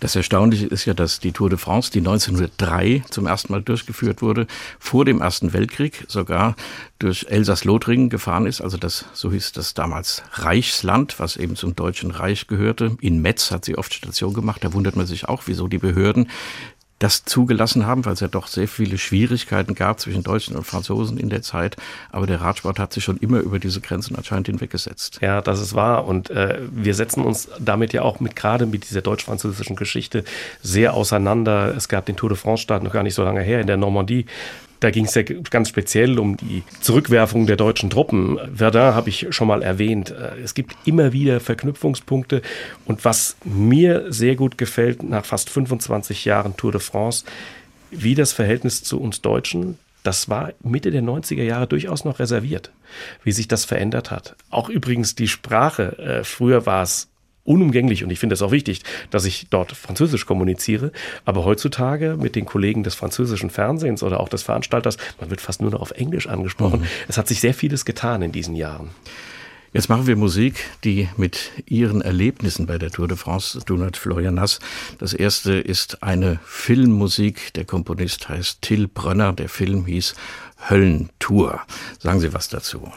Das 0.00 0.16
Erstaunliche 0.16 0.66
ist 0.66 0.84
ja, 0.84 0.94
dass 0.94 1.20
die 1.20 1.32
Tour 1.32 1.50
de 1.50 1.58
France, 1.58 1.90
die 1.90 1.98
1903 1.98 3.04
zum 3.10 3.26
ersten 3.26 3.52
Mal 3.52 3.62
durchgeführt 3.62 4.22
wurde, 4.22 4.46
vor 4.78 5.04
dem 5.04 5.20
Ersten 5.20 5.52
Weltkrieg 5.52 6.04
sogar 6.08 6.56
durch 6.98 7.26
Elsass-Lothringen 7.28 8.08
gefahren 8.08 8.46
ist. 8.46 8.60
Also 8.60 8.78
das, 8.78 9.04
so 9.12 9.30
hieß 9.30 9.52
das 9.52 9.74
damals 9.74 10.22
Reichsland, 10.32 11.18
was 11.18 11.36
eben 11.36 11.56
zum 11.56 11.76
Deutschen 11.76 12.10
Reich 12.10 12.46
gehörte. 12.46 12.96
In 13.00 13.20
Metz 13.20 13.50
hat 13.50 13.64
sie 13.64 13.76
oft 13.76 13.92
Station 13.92 14.32
gemacht. 14.32 14.64
Da 14.64 14.72
wundert 14.72 14.96
man 14.96 15.06
sich 15.06 15.28
auch, 15.28 15.42
wieso 15.46 15.68
die 15.68 15.78
Behörden 15.78 16.30
das 16.98 17.24
zugelassen 17.24 17.86
haben, 17.86 18.04
weil 18.04 18.14
es 18.14 18.20
ja 18.20 18.28
doch 18.28 18.48
sehr 18.48 18.66
viele 18.66 18.98
Schwierigkeiten 18.98 19.74
gab 19.74 20.00
zwischen 20.00 20.22
Deutschen 20.22 20.56
und 20.56 20.64
Franzosen 20.64 21.18
in 21.18 21.28
der 21.28 21.42
Zeit. 21.42 21.76
Aber 22.10 22.26
der 22.26 22.40
Radsport 22.40 22.78
hat 22.78 22.92
sich 22.92 23.04
schon 23.04 23.18
immer 23.18 23.38
über 23.38 23.58
diese 23.58 23.80
Grenzen 23.80 24.16
anscheinend 24.16 24.48
hinweggesetzt. 24.48 25.18
Ja, 25.20 25.40
das 25.40 25.60
ist 25.60 25.74
wahr. 25.74 26.06
Und 26.06 26.30
äh, 26.30 26.58
wir 26.72 26.94
setzen 26.94 27.24
uns 27.24 27.48
damit 27.60 27.92
ja 27.92 28.02
auch 28.02 28.18
mit 28.18 28.34
gerade 28.34 28.66
mit 28.66 28.88
dieser 28.88 29.02
deutsch-französischen 29.02 29.76
Geschichte 29.76 30.24
sehr 30.60 30.94
auseinander. 30.94 31.74
Es 31.76 31.88
gab 31.88 32.06
den 32.06 32.16
Tour 32.16 32.30
de 32.30 32.38
France-Start 32.38 32.82
noch 32.82 32.92
gar 32.92 33.04
nicht 33.04 33.14
so 33.14 33.22
lange 33.22 33.42
her 33.42 33.60
in 33.60 33.66
der 33.68 33.76
Normandie. 33.76 34.26
Da 34.80 34.90
ging 34.90 35.06
es 35.06 35.14
ja 35.14 35.22
ganz 35.22 35.68
speziell 35.68 36.18
um 36.18 36.36
die 36.36 36.62
Zurückwerfung 36.80 37.46
der 37.46 37.56
deutschen 37.56 37.90
Truppen. 37.90 38.38
Verdun 38.54 38.94
habe 38.94 39.08
ich 39.08 39.26
schon 39.30 39.48
mal 39.48 39.62
erwähnt. 39.62 40.10
Äh, 40.10 40.40
es 40.42 40.54
gibt 40.54 40.76
immer 40.84 41.12
wieder 41.12 41.40
Verknüpfungspunkte. 41.40 42.42
Und 42.84 43.04
was 43.04 43.36
mir 43.44 44.12
sehr 44.12 44.36
gut 44.36 44.58
gefällt 44.58 45.02
nach 45.02 45.24
fast 45.24 45.50
25 45.50 46.24
Jahren 46.24 46.56
Tour 46.56 46.72
de 46.72 46.80
France, 46.80 47.24
wie 47.90 48.14
das 48.14 48.32
Verhältnis 48.32 48.82
zu 48.82 49.00
uns 49.00 49.20
Deutschen, 49.20 49.78
das 50.04 50.28
war 50.28 50.52
Mitte 50.62 50.90
der 50.90 51.02
90er 51.02 51.42
Jahre 51.42 51.66
durchaus 51.66 52.04
noch 52.04 52.18
reserviert, 52.18 52.70
wie 53.24 53.32
sich 53.32 53.48
das 53.48 53.64
verändert 53.64 54.10
hat. 54.10 54.36
Auch 54.50 54.68
übrigens 54.68 55.14
die 55.14 55.28
Sprache. 55.28 55.98
Äh, 55.98 56.24
früher 56.24 56.66
war 56.66 56.82
es 56.82 57.08
unumgänglich 57.48 58.04
und 58.04 58.10
ich 58.10 58.18
finde 58.18 58.34
es 58.34 58.42
auch 58.42 58.52
wichtig, 58.52 58.82
dass 59.10 59.24
ich 59.24 59.48
dort 59.50 59.72
Französisch 59.72 60.26
kommuniziere. 60.26 60.92
Aber 61.24 61.44
heutzutage 61.44 62.16
mit 62.20 62.36
den 62.36 62.44
Kollegen 62.44 62.82
des 62.82 62.94
französischen 62.94 63.50
Fernsehens 63.50 64.02
oder 64.02 64.20
auch 64.20 64.28
des 64.28 64.42
Veranstalters, 64.42 64.98
man 65.18 65.30
wird 65.30 65.40
fast 65.40 65.62
nur 65.62 65.70
noch 65.70 65.80
auf 65.80 65.92
Englisch 65.92 66.28
angesprochen. 66.28 66.80
Mhm. 66.80 66.86
Es 67.08 67.16
hat 67.16 67.26
sich 67.26 67.40
sehr 67.40 67.54
vieles 67.54 67.84
getan 67.84 68.22
in 68.22 68.32
diesen 68.32 68.54
Jahren. 68.54 68.90
Jetzt 69.72 69.90
machen 69.90 70.06
wir 70.06 70.16
Musik, 70.16 70.64
die 70.82 71.08
mit 71.18 71.50
Ihren 71.66 72.00
Erlebnissen 72.00 72.66
bei 72.66 72.78
der 72.78 72.90
Tour 72.90 73.06
de 73.06 73.18
France 73.18 73.62
tun 73.66 73.84
hat, 73.84 73.98
Florian 73.98 74.34
Nass. 74.34 74.60
Das 74.98 75.12
erste 75.12 75.52
ist 75.52 76.02
eine 76.02 76.40
Filmmusik. 76.44 77.52
Der 77.52 77.66
Komponist 77.66 78.30
heißt 78.30 78.62
Till 78.62 78.88
Brönner. 78.88 79.34
Der 79.34 79.50
Film 79.50 79.84
hieß 79.84 80.14
Höllentour. 80.70 81.60
Sagen 81.98 82.20
Sie 82.20 82.32
was 82.32 82.48
dazu. 82.48 82.90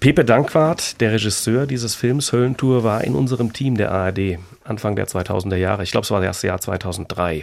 Pepe 0.00 0.24
Dankwart, 0.24 0.98
der 1.02 1.12
Regisseur 1.12 1.66
dieses 1.66 1.94
Films 1.94 2.32
Höllentour, 2.32 2.84
war 2.84 3.04
in 3.04 3.14
unserem 3.14 3.52
Team 3.52 3.76
der 3.76 3.92
ARD 3.92 4.38
Anfang 4.64 4.96
der 4.96 5.06
2000er 5.06 5.56
Jahre. 5.56 5.82
Ich 5.82 5.90
glaube, 5.90 6.06
es 6.06 6.10
war 6.10 6.22
das 6.22 6.40
Jahr 6.40 6.58
2003. 6.58 7.42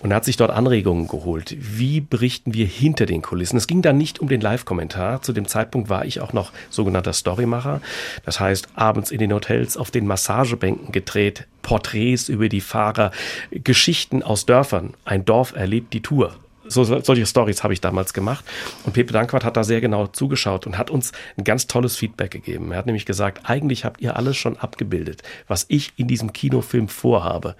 Und 0.00 0.10
er 0.10 0.16
hat 0.16 0.24
sich 0.24 0.36
dort 0.36 0.50
Anregungen 0.50 1.06
geholt. 1.06 1.54
Wie 1.60 2.00
berichten 2.00 2.54
wir 2.54 2.66
hinter 2.66 3.06
den 3.06 3.22
Kulissen? 3.22 3.56
Es 3.56 3.68
ging 3.68 3.82
dann 3.82 3.98
nicht 3.98 4.18
um 4.18 4.26
den 4.26 4.40
Live-Kommentar. 4.40 5.22
Zu 5.22 5.32
dem 5.32 5.46
Zeitpunkt 5.46 5.90
war 5.90 6.04
ich 6.04 6.20
auch 6.20 6.32
noch 6.32 6.50
sogenannter 6.70 7.12
Storymacher. 7.12 7.80
Das 8.24 8.40
heißt, 8.40 8.70
abends 8.74 9.12
in 9.12 9.20
den 9.20 9.32
Hotels 9.32 9.76
auf 9.76 9.92
den 9.92 10.08
Massagebänken 10.08 10.90
gedreht, 10.90 11.46
Porträts 11.62 12.28
über 12.28 12.48
die 12.48 12.62
Fahrer, 12.62 13.12
Geschichten 13.52 14.24
aus 14.24 14.44
Dörfern. 14.44 14.94
Ein 15.04 15.24
Dorf 15.24 15.54
erlebt 15.54 15.92
die 15.92 16.02
Tour 16.02 16.34
so, 16.72 16.84
solche 16.84 17.26
Stories 17.26 17.62
habe 17.62 17.72
ich 17.72 17.80
damals 17.80 18.12
gemacht. 18.12 18.44
Und 18.84 18.92
Pepe 18.92 19.12
Dankwart 19.12 19.44
hat 19.44 19.56
da 19.56 19.64
sehr 19.64 19.80
genau 19.80 20.06
zugeschaut 20.06 20.66
und 20.66 20.78
hat 20.78 20.90
uns 20.90 21.12
ein 21.36 21.44
ganz 21.44 21.66
tolles 21.66 21.96
Feedback 21.96 22.30
gegeben. 22.30 22.72
Er 22.72 22.78
hat 22.78 22.86
nämlich 22.86 23.06
gesagt, 23.06 23.48
eigentlich 23.48 23.84
habt 23.84 24.00
ihr 24.00 24.16
alles 24.16 24.36
schon 24.36 24.56
abgebildet, 24.56 25.22
was 25.48 25.66
ich 25.68 25.92
in 25.96 26.08
diesem 26.08 26.32
Kinofilm 26.32 26.88
vorhabe. 26.88 27.54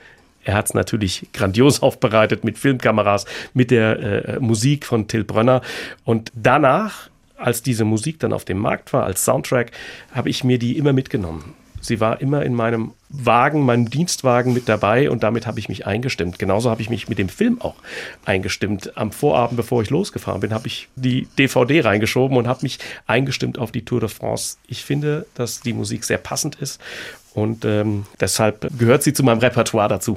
Er 0.44 0.54
hat 0.54 0.66
es 0.66 0.74
natürlich 0.74 1.28
grandios 1.32 1.82
aufbereitet 1.82 2.44
mit 2.44 2.58
Filmkameras, 2.58 3.26
mit 3.54 3.70
der 3.70 3.98
äh, 3.98 4.40
Musik 4.40 4.86
von 4.86 5.08
Till 5.08 5.24
Brönner. 5.24 5.62
Und 6.04 6.32
danach, 6.34 7.10
als 7.36 7.62
diese 7.62 7.84
Musik 7.84 8.18
dann 8.20 8.32
auf 8.32 8.44
dem 8.44 8.58
Markt 8.58 8.92
war, 8.92 9.04
als 9.04 9.24
Soundtrack, 9.24 9.72
habe 10.12 10.30
ich 10.30 10.44
mir 10.44 10.58
die 10.58 10.76
immer 10.76 10.92
mitgenommen. 10.92 11.54
Sie 11.82 12.00
war 12.00 12.20
immer 12.20 12.42
in 12.44 12.54
meinem 12.54 12.92
Wagen, 13.10 13.66
meinem 13.66 13.90
Dienstwagen 13.90 14.54
mit 14.54 14.68
dabei 14.68 15.10
und 15.10 15.22
damit 15.22 15.46
habe 15.46 15.58
ich 15.58 15.68
mich 15.68 15.86
eingestimmt. 15.86 16.38
Genauso 16.38 16.70
habe 16.70 16.80
ich 16.80 16.88
mich 16.88 17.08
mit 17.08 17.18
dem 17.18 17.28
Film 17.28 17.60
auch 17.60 17.74
eingestimmt. 18.24 18.96
Am 18.96 19.12
Vorabend, 19.12 19.56
bevor 19.56 19.82
ich 19.82 19.90
losgefahren 19.90 20.40
bin, 20.40 20.54
habe 20.54 20.68
ich 20.68 20.88
die 20.96 21.26
DVD 21.38 21.80
reingeschoben 21.82 22.36
und 22.38 22.48
habe 22.48 22.60
mich 22.62 22.78
eingestimmt 23.06 23.58
auf 23.58 23.72
die 23.72 23.84
Tour 23.84 24.00
de 24.00 24.08
France. 24.08 24.56
Ich 24.68 24.84
finde, 24.84 25.26
dass 25.34 25.60
die 25.60 25.72
Musik 25.72 26.04
sehr 26.04 26.18
passend 26.18 26.54
ist 26.54 26.80
und 27.34 27.64
ähm, 27.64 28.06
deshalb 28.20 28.66
gehört 28.78 29.02
sie 29.02 29.12
zu 29.12 29.24
meinem 29.24 29.40
Repertoire 29.40 29.88
dazu. 29.88 30.16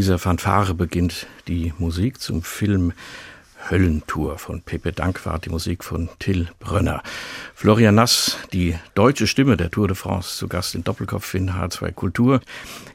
Dieser 0.00 0.18
Fanfare 0.18 0.72
beginnt 0.72 1.26
die 1.46 1.74
Musik 1.76 2.22
zum 2.22 2.42
Film 2.42 2.94
Höllentour 3.68 4.38
von 4.38 4.62
Pepe 4.62 4.92
Dankwart, 4.92 5.44
die 5.44 5.50
Musik 5.50 5.84
von 5.84 6.08
Till 6.18 6.48
Brönner. 6.58 7.02
Florian 7.54 7.96
Nass, 7.96 8.38
die 8.54 8.78
deutsche 8.94 9.26
Stimme 9.26 9.58
der 9.58 9.70
Tour 9.70 9.88
de 9.88 9.94
France, 9.94 10.38
zu 10.38 10.48
Gast 10.48 10.74
in 10.74 10.84
Doppelkopf 10.84 11.34
in 11.34 11.50
H2 11.50 11.92
Kultur. 11.92 12.40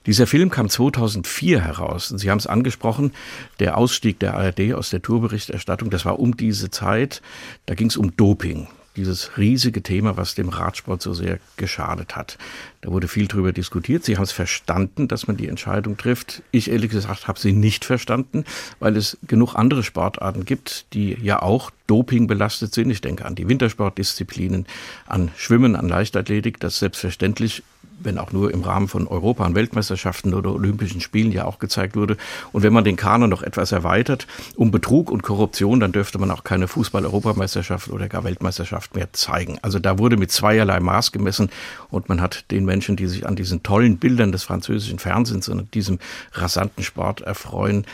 Dieser 0.07 0.25
Film 0.25 0.49
kam 0.49 0.67
2004 0.67 1.61
heraus 1.61 2.07
Sie 2.07 2.31
haben 2.31 2.39
es 2.39 2.47
angesprochen, 2.47 3.11
der 3.59 3.77
Ausstieg 3.77 4.17
der 4.17 4.33
ARD 4.33 4.73
aus 4.73 4.89
der 4.89 5.03
Tourberichterstattung, 5.03 5.91
das 5.91 6.05
war 6.05 6.17
um 6.17 6.35
diese 6.35 6.71
Zeit, 6.71 7.21
da 7.67 7.75
ging 7.75 7.89
es 7.89 7.97
um 7.97 8.17
Doping 8.17 8.67
dieses 8.95 9.37
riesige 9.37 9.81
Thema, 9.81 10.17
was 10.17 10.35
dem 10.35 10.49
Radsport 10.49 11.01
so 11.01 11.13
sehr 11.13 11.39
geschadet 11.57 12.15
hat. 12.15 12.37
Da 12.81 12.91
wurde 12.91 13.07
viel 13.07 13.27
drüber 13.27 13.51
diskutiert. 13.51 14.03
Sie 14.03 14.15
haben 14.15 14.23
es 14.23 14.31
verstanden, 14.31 15.07
dass 15.07 15.27
man 15.27 15.37
die 15.37 15.47
Entscheidung 15.47 15.97
trifft. 15.97 16.43
Ich 16.51 16.69
ehrlich 16.69 16.91
gesagt 16.91 17.27
habe 17.27 17.39
sie 17.39 17.51
nicht 17.51 17.85
verstanden, 17.85 18.45
weil 18.79 18.95
es 18.95 19.17
genug 19.27 19.55
andere 19.55 19.83
Sportarten 19.83 20.45
gibt, 20.45 20.85
die 20.93 21.17
ja 21.21 21.41
auch 21.41 21.71
Doping 21.87 22.27
belastet 22.27 22.73
sind. 22.73 22.89
Ich 22.89 23.01
denke 23.01 23.25
an 23.25 23.35
die 23.35 23.47
Wintersportdisziplinen, 23.47 24.65
an 25.05 25.31
Schwimmen, 25.35 25.75
an 25.75 25.87
Leichtathletik, 25.87 26.59
das 26.59 26.79
selbstverständlich 26.79 27.63
wenn 27.99 28.17
auch 28.17 28.31
nur 28.31 28.51
im 28.51 28.61
Rahmen 28.61 28.87
von 28.87 29.07
Europa- 29.07 29.45
und 29.45 29.55
Weltmeisterschaften 29.55 30.33
oder 30.33 30.53
Olympischen 30.53 31.01
Spielen 31.01 31.31
ja 31.31 31.45
auch 31.45 31.59
gezeigt 31.59 31.95
wurde. 31.95 32.17
Und 32.51 32.63
wenn 32.63 32.73
man 32.73 32.83
den 32.83 32.95
Kanon 32.95 33.29
noch 33.29 33.43
etwas 33.43 33.71
erweitert 33.71 34.27
um 34.55 34.71
Betrug 34.71 35.11
und 35.11 35.23
Korruption, 35.23 35.79
dann 35.79 35.91
dürfte 35.91 36.17
man 36.17 36.31
auch 36.31 36.43
keine 36.43 36.67
Fußball-Europameisterschaft 36.67 37.89
oder 37.89 38.07
gar 38.07 38.23
Weltmeisterschaft 38.23 38.95
mehr 38.95 39.13
zeigen. 39.13 39.57
Also 39.61 39.79
da 39.79 39.97
wurde 39.99 40.17
mit 40.17 40.31
zweierlei 40.31 40.79
Maß 40.79 41.11
gemessen 41.11 41.49
und 41.89 42.09
man 42.09 42.21
hat 42.21 42.51
den 42.51 42.65
Menschen, 42.65 42.95
die 42.95 43.07
sich 43.07 43.25
an 43.27 43.35
diesen 43.35 43.63
tollen 43.63 43.97
Bildern 43.97 44.31
des 44.31 44.43
französischen 44.43 44.99
Fernsehens 44.99 45.49
und 45.49 45.73
diesem 45.73 45.99
rasanten 46.33 46.83
Sport 46.83 47.21
erfreuen, 47.21 47.85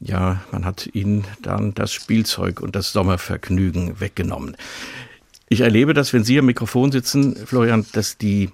ja, 0.00 0.40
man 0.50 0.64
hat 0.64 0.88
ihnen 0.94 1.24
dann 1.42 1.74
das 1.74 1.92
Spielzeug 1.92 2.60
und 2.60 2.74
das 2.74 2.92
Sommervergnügen 2.92 4.00
weggenommen. 4.00 4.56
Ich 5.50 5.60
erlebe 5.60 5.94
das, 5.94 6.12
wenn 6.12 6.24
Sie 6.24 6.38
am 6.38 6.46
Mikrofon 6.46 6.92
sitzen, 6.92 7.36
Florian, 7.44 7.84
dass 7.92 8.16
die 8.16 8.50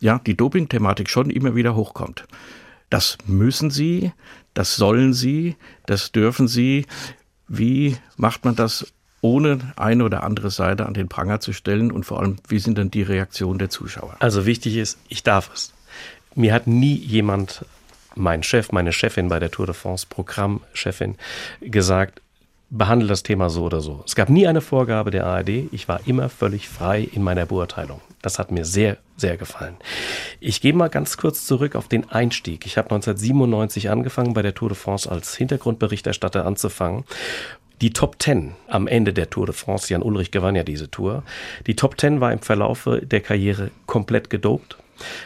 ja, 0.00 0.18
die 0.18 0.36
Doping-Thematik 0.36 1.08
schon 1.08 1.30
immer 1.30 1.54
wieder 1.54 1.74
hochkommt. 1.76 2.26
Das 2.88 3.18
müssen 3.26 3.70
Sie, 3.70 4.12
das 4.54 4.76
sollen 4.76 5.12
Sie, 5.12 5.56
das 5.86 6.10
dürfen 6.10 6.48
Sie. 6.48 6.86
Wie 7.46 7.96
macht 8.16 8.44
man 8.44 8.56
das, 8.56 8.92
ohne 9.20 9.58
eine 9.76 10.04
oder 10.04 10.24
andere 10.24 10.50
Seite 10.50 10.86
an 10.86 10.94
den 10.94 11.08
Pranger 11.08 11.40
zu 11.40 11.52
stellen? 11.52 11.92
Und 11.92 12.04
vor 12.04 12.20
allem, 12.20 12.36
wie 12.48 12.58
sind 12.58 12.78
dann 12.78 12.90
die 12.90 13.02
Reaktionen 13.02 13.58
der 13.58 13.70
Zuschauer? 13.70 14.16
Also 14.18 14.46
wichtig 14.46 14.76
ist, 14.76 14.98
ich 15.08 15.22
darf 15.22 15.50
es. 15.54 15.72
Mir 16.34 16.54
hat 16.54 16.66
nie 16.66 16.94
jemand, 16.94 17.64
mein 18.14 18.42
Chef, 18.42 18.72
meine 18.72 18.92
Chefin 18.92 19.28
bei 19.28 19.38
der 19.38 19.50
Tour 19.50 19.66
de 19.66 19.74
France, 19.74 20.06
Programmchefin, 20.08 21.16
gesagt, 21.60 22.22
behandle 22.70 23.08
das 23.08 23.22
Thema 23.22 23.50
so 23.50 23.64
oder 23.64 23.80
so. 23.80 24.02
Es 24.06 24.14
gab 24.14 24.30
nie 24.30 24.46
eine 24.46 24.60
Vorgabe 24.60 25.10
der 25.10 25.26
ARD. 25.26 25.72
Ich 25.72 25.88
war 25.88 26.00
immer 26.06 26.28
völlig 26.28 26.68
frei 26.68 27.08
in 27.12 27.22
meiner 27.22 27.46
Beurteilung. 27.46 28.00
Das 28.22 28.38
hat 28.38 28.52
mir 28.52 28.64
sehr, 28.64 28.98
sehr 29.16 29.36
gefallen. 29.36 29.76
Ich 30.38 30.60
gehe 30.60 30.72
mal 30.72 30.88
ganz 30.88 31.16
kurz 31.16 31.46
zurück 31.46 31.74
auf 31.74 31.88
den 31.88 32.10
Einstieg. 32.10 32.66
Ich 32.66 32.78
habe 32.78 32.86
1997 32.86 33.90
angefangen, 33.90 34.34
bei 34.34 34.42
der 34.42 34.54
Tour 34.54 34.68
de 34.68 34.78
France 34.78 35.10
als 35.10 35.34
Hintergrundberichterstatter 35.36 36.46
anzufangen. 36.46 37.04
Die 37.80 37.92
Top 37.92 38.18
Ten 38.18 38.52
am 38.68 38.86
Ende 38.86 39.12
der 39.12 39.30
Tour 39.30 39.46
de 39.46 39.54
France, 39.54 39.90
Jan 39.92 40.02
Ulrich 40.02 40.30
gewann 40.30 40.54
ja 40.54 40.64
diese 40.64 40.90
Tour. 40.90 41.22
Die 41.66 41.76
Top 41.76 41.96
Ten 41.96 42.20
war 42.20 42.32
im 42.32 42.40
Verlaufe 42.40 43.04
der 43.04 43.20
Karriere 43.20 43.70
komplett 43.86 44.30
gedopt. 44.30 44.76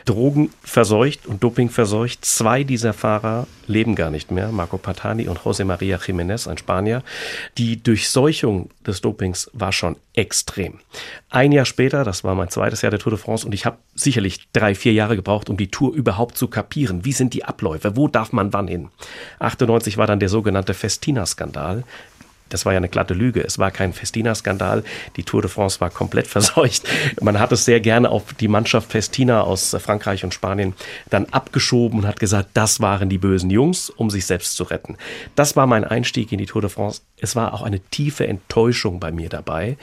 Drogen 0.04 0.50
verseucht 0.62 1.26
und 1.26 1.42
Doping 1.42 1.70
verseucht. 1.70 2.24
Zwei 2.24 2.64
dieser 2.64 2.92
Fahrer 2.92 3.46
leben 3.66 3.94
gar 3.94 4.10
nicht 4.10 4.30
mehr, 4.30 4.48
Marco 4.52 4.78
Patani 4.78 5.28
und 5.28 5.38
José 5.38 5.64
María 5.64 5.98
Jiménez, 5.98 6.48
ein 6.48 6.58
Spanier. 6.58 7.02
Die 7.58 7.82
Durchseuchung 7.82 8.70
des 8.86 9.00
Dopings 9.00 9.50
war 9.52 9.72
schon 9.72 9.96
extrem. 10.14 10.80
Ein 11.30 11.52
Jahr 11.52 11.64
später, 11.64 12.04
das 12.04 12.24
war 12.24 12.34
mein 12.34 12.50
zweites 12.50 12.82
Jahr 12.82 12.90
der 12.90 13.00
Tour 13.00 13.10
de 13.10 13.18
France, 13.18 13.44
und 13.44 13.52
ich 13.52 13.66
habe 13.66 13.78
sicherlich 13.94 14.48
drei, 14.52 14.74
vier 14.74 14.92
Jahre 14.92 15.16
gebraucht, 15.16 15.50
um 15.50 15.56
die 15.56 15.68
Tour 15.68 15.92
überhaupt 15.94 16.38
zu 16.38 16.48
kapieren. 16.48 17.04
Wie 17.04 17.12
sind 17.12 17.34
die 17.34 17.44
Abläufe? 17.44 17.96
Wo 17.96 18.08
darf 18.08 18.32
man 18.32 18.52
wann 18.52 18.68
hin? 18.68 18.88
98 19.40 19.96
war 19.96 20.06
dann 20.06 20.20
der 20.20 20.28
sogenannte 20.28 20.74
Festina-Skandal 20.74 21.84
das 22.54 22.64
war 22.64 22.72
ja 22.72 22.76
eine 22.76 22.88
glatte 22.88 23.14
Lüge. 23.14 23.42
Es 23.42 23.58
war 23.58 23.72
kein 23.72 23.92
Festina-Skandal. 23.92 24.84
Die 25.16 25.24
Tour 25.24 25.42
de 25.42 25.50
France 25.50 25.80
war 25.80 25.90
komplett 25.90 26.26
verseucht. 26.28 26.84
Man 27.20 27.40
hat 27.40 27.50
es 27.50 27.64
sehr 27.64 27.80
gerne 27.80 28.10
auf 28.10 28.32
die 28.34 28.46
Mannschaft 28.46 28.92
Festina 28.92 29.40
aus 29.40 29.76
Frankreich 29.80 30.22
und 30.22 30.32
Spanien 30.32 30.74
dann 31.10 31.26
abgeschoben 31.32 31.98
und 31.98 32.06
hat 32.06 32.20
gesagt, 32.20 32.50
das 32.54 32.80
waren 32.80 33.08
die 33.08 33.18
bösen 33.18 33.50
Jungs, 33.50 33.90
um 33.90 34.08
sich 34.08 34.24
selbst 34.24 34.54
zu 34.54 34.62
retten. 34.62 34.96
Das 35.34 35.56
war 35.56 35.66
mein 35.66 35.82
Einstieg 35.82 36.30
in 36.30 36.38
die 36.38 36.46
Tour 36.46 36.62
de 36.62 36.70
France. 36.70 37.02
Es 37.18 37.34
war 37.34 37.54
auch 37.54 37.62
eine 37.62 37.80
tiefe 37.80 38.24
Enttäuschung 38.24 39.00
bei 39.00 39.10
mir 39.10 39.28
dabei. 39.28 39.76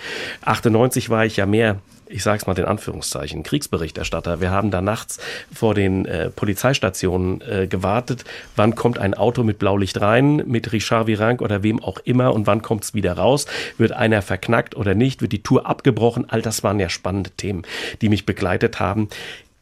98 0.43 1.09
war 1.09 1.25
ich 1.25 1.35
ja 1.35 1.45
mehr 1.45 1.77
ich 2.11 2.23
sage 2.23 2.37
es 2.37 2.47
mal 2.47 2.57
in 2.57 2.65
Anführungszeichen, 2.65 3.43
Kriegsberichterstatter. 3.43 4.41
Wir 4.41 4.51
haben 4.51 4.71
da 4.71 4.81
nachts 4.81 5.19
vor 5.53 5.73
den 5.73 6.05
äh, 6.05 6.29
Polizeistationen 6.29 7.41
äh, 7.41 7.67
gewartet, 7.67 8.25
wann 8.55 8.75
kommt 8.75 8.99
ein 8.99 9.13
Auto 9.13 9.43
mit 9.43 9.59
Blaulicht 9.59 10.01
rein, 10.01 10.43
mit 10.45 10.71
Richard 10.71 11.07
Virenque 11.07 11.43
oder 11.43 11.63
wem 11.63 11.81
auch 11.81 11.99
immer 11.99 12.33
und 12.33 12.47
wann 12.47 12.61
kommt 12.61 12.83
es 12.83 12.93
wieder 12.93 13.13
raus? 13.13 13.45
Wird 13.77 13.93
einer 13.93 14.21
verknackt 14.21 14.75
oder 14.75 14.95
nicht? 14.95 15.21
Wird 15.21 15.31
die 15.31 15.43
Tour 15.43 15.65
abgebrochen? 15.65 16.25
All 16.29 16.41
das 16.41 16.63
waren 16.63 16.79
ja 16.79 16.89
spannende 16.89 17.31
Themen, 17.31 17.63
die 18.01 18.09
mich 18.09 18.25
begleitet 18.25 18.79
haben. 18.79 19.09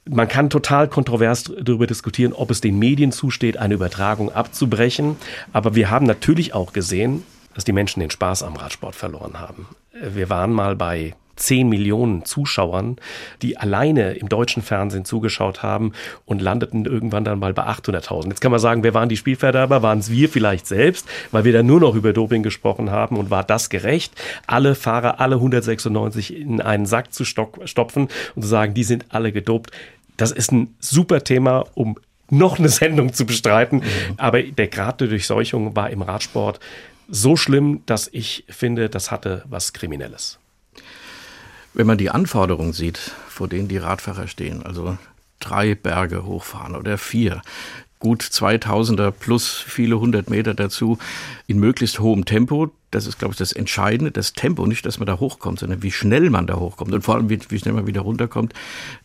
Man 0.06 0.28
kann 0.28 0.50
total 0.50 0.88
kontrovers 0.88 1.52
darüber 1.62 1.86
diskutieren, 1.86 2.34
ob 2.34 2.50
es 2.50 2.62
den 2.62 2.80
Medien 2.80 3.12
zusteht, 3.12 3.58
eine 3.58 3.76
Übertragung 3.76 4.32
abzubrechen. 4.32 5.18
Aber 5.54 5.76
wir 5.76 5.92
haben 5.92 6.06
natürlich 6.06 6.54
auch 6.56 6.74
gesehen, 6.74 7.24
dass 7.54 7.64
die 7.64 7.74
Menschen 7.74 8.00
den 8.00 8.10
Spaß 8.10 8.42
am 8.44 8.56
Radsport 8.56 8.96
verloren 8.96 9.40
haben. 9.40 9.68
Wir 10.02 10.30
waren 10.30 10.52
mal 10.52 10.76
bei 10.76 11.14
10 11.40 11.68
Millionen 11.68 12.26
Zuschauern, 12.26 12.98
die 13.42 13.58
alleine 13.58 14.14
im 14.14 14.30
deutschen 14.30 14.62
Fernsehen 14.62 15.06
zugeschaut 15.06 15.64
haben 15.64 15.94
und 16.26 16.42
landeten 16.42 16.86
irgendwann 16.86 17.24
dann 17.24 17.40
mal 17.40 17.54
bei 17.54 17.64
800.000. 17.64 18.30
Jetzt 18.30 18.42
kann 18.42 18.52
man 18.52 18.60
sagen, 18.60 18.84
wer 18.84 18.94
waren 18.94 19.10
die 19.10 19.18
Spielverderber? 19.18 19.82
Waren 19.82 20.00
es 20.00 20.12
wir 20.12 20.30
vielleicht 20.30 20.68
selbst, 20.68 21.08
weil 21.32 21.44
wir 21.44 21.54
dann 21.54 21.66
nur 21.66 21.80
noch 21.80 21.96
über 21.96 22.14
Doping 22.14 22.44
gesprochen 22.44 22.92
haben 22.92 23.18
und 23.18 23.30
war 23.30 23.44
das 23.44 23.70
gerecht, 23.70 24.14
alle 24.48 24.76
Fahrer, 24.76 25.20
alle 25.20 25.36
196 25.36 26.36
in 26.36 26.62
einen 26.62 26.86
Sack 26.86 27.14
zu 27.14 27.26
stopfen 27.26 28.10
und 28.36 28.42
zu 28.42 28.48
sagen, 28.48 28.74
die 28.74 28.84
sind 28.84 29.06
alle 29.10 29.32
gedopt. 29.32 29.72
Das 30.18 30.32
ist 30.32 30.52
ein 30.52 30.76
super 30.80 31.24
Thema, 31.24 31.66
um 31.76 31.98
noch 32.30 32.60
eine 32.60 32.70
Sendung 32.70 33.14
zu 33.14 33.26
bestreiten. 33.26 33.80
Mhm. 33.80 33.84
Aber 34.18 34.44
der 34.44 34.68
Grad 34.68 35.02
der 35.02 35.08
Durchseuchung 35.08 35.76
war 35.76 35.90
im 35.90 36.02
Radsport 36.02 36.60
so 37.08 37.36
schlimm, 37.36 37.82
dass 37.86 38.10
ich 38.12 38.46
finde, 38.50 38.90
das 38.90 39.12
hatte 39.12 39.44
was 39.50 39.74
Kriminelles. 39.74 40.40
Wenn 41.74 41.88
man 41.88 41.98
die 41.98 42.10
Anforderungen 42.10 42.74
sieht, 42.74 42.98
vor 43.28 43.48
denen 43.48 43.68
die 43.68 43.78
Radfahrer 43.78 44.28
stehen, 44.28 44.64
also 44.64 44.98
drei 45.40 45.76
Berge 45.76 46.26
hochfahren 46.26 46.76
oder 46.76 46.98
vier, 46.98 47.42
gut 48.00 48.24
2000er 48.24 49.12
plus 49.12 49.50
viele 49.50 50.00
hundert 50.00 50.30
Meter 50.30 50.54
dazu 50.54 50.98
in 51.48 51.60
möglichst 51.60 52.00
hohem 52.00 52.26
Tempo. 52.26 52.72
Das 52.92 53.06
ist, 53.06 53.20
glaube 53.20 53.34
ich, 53.34 53.38
das 53.38 53.52
Entscheidende, 53.52 54.12
das 54.12 54.34
Tempo, 54.34 54.66
nicht, 54.66 54.86
dass 54.86 55.00
man 55.00 55.06
da 55.06 55.20
hochkommt, 55.20 55.60
sondern 55.60 55.84
wie 55.84 55.92
schnell 55.92 56.30
man 56.30 56.48
da 56.48 56.56
hochkommt 56.56 56.94
und 56.94 57.04
vor 57.04 57.16
allem, 57.16 57.30
wie, 57.30 57.40
wie 57.50 57.60
schnell 57.60 57.74
man 57.74 57.88
wieder 57.88 58.02
runterkommt. 58.02 58.54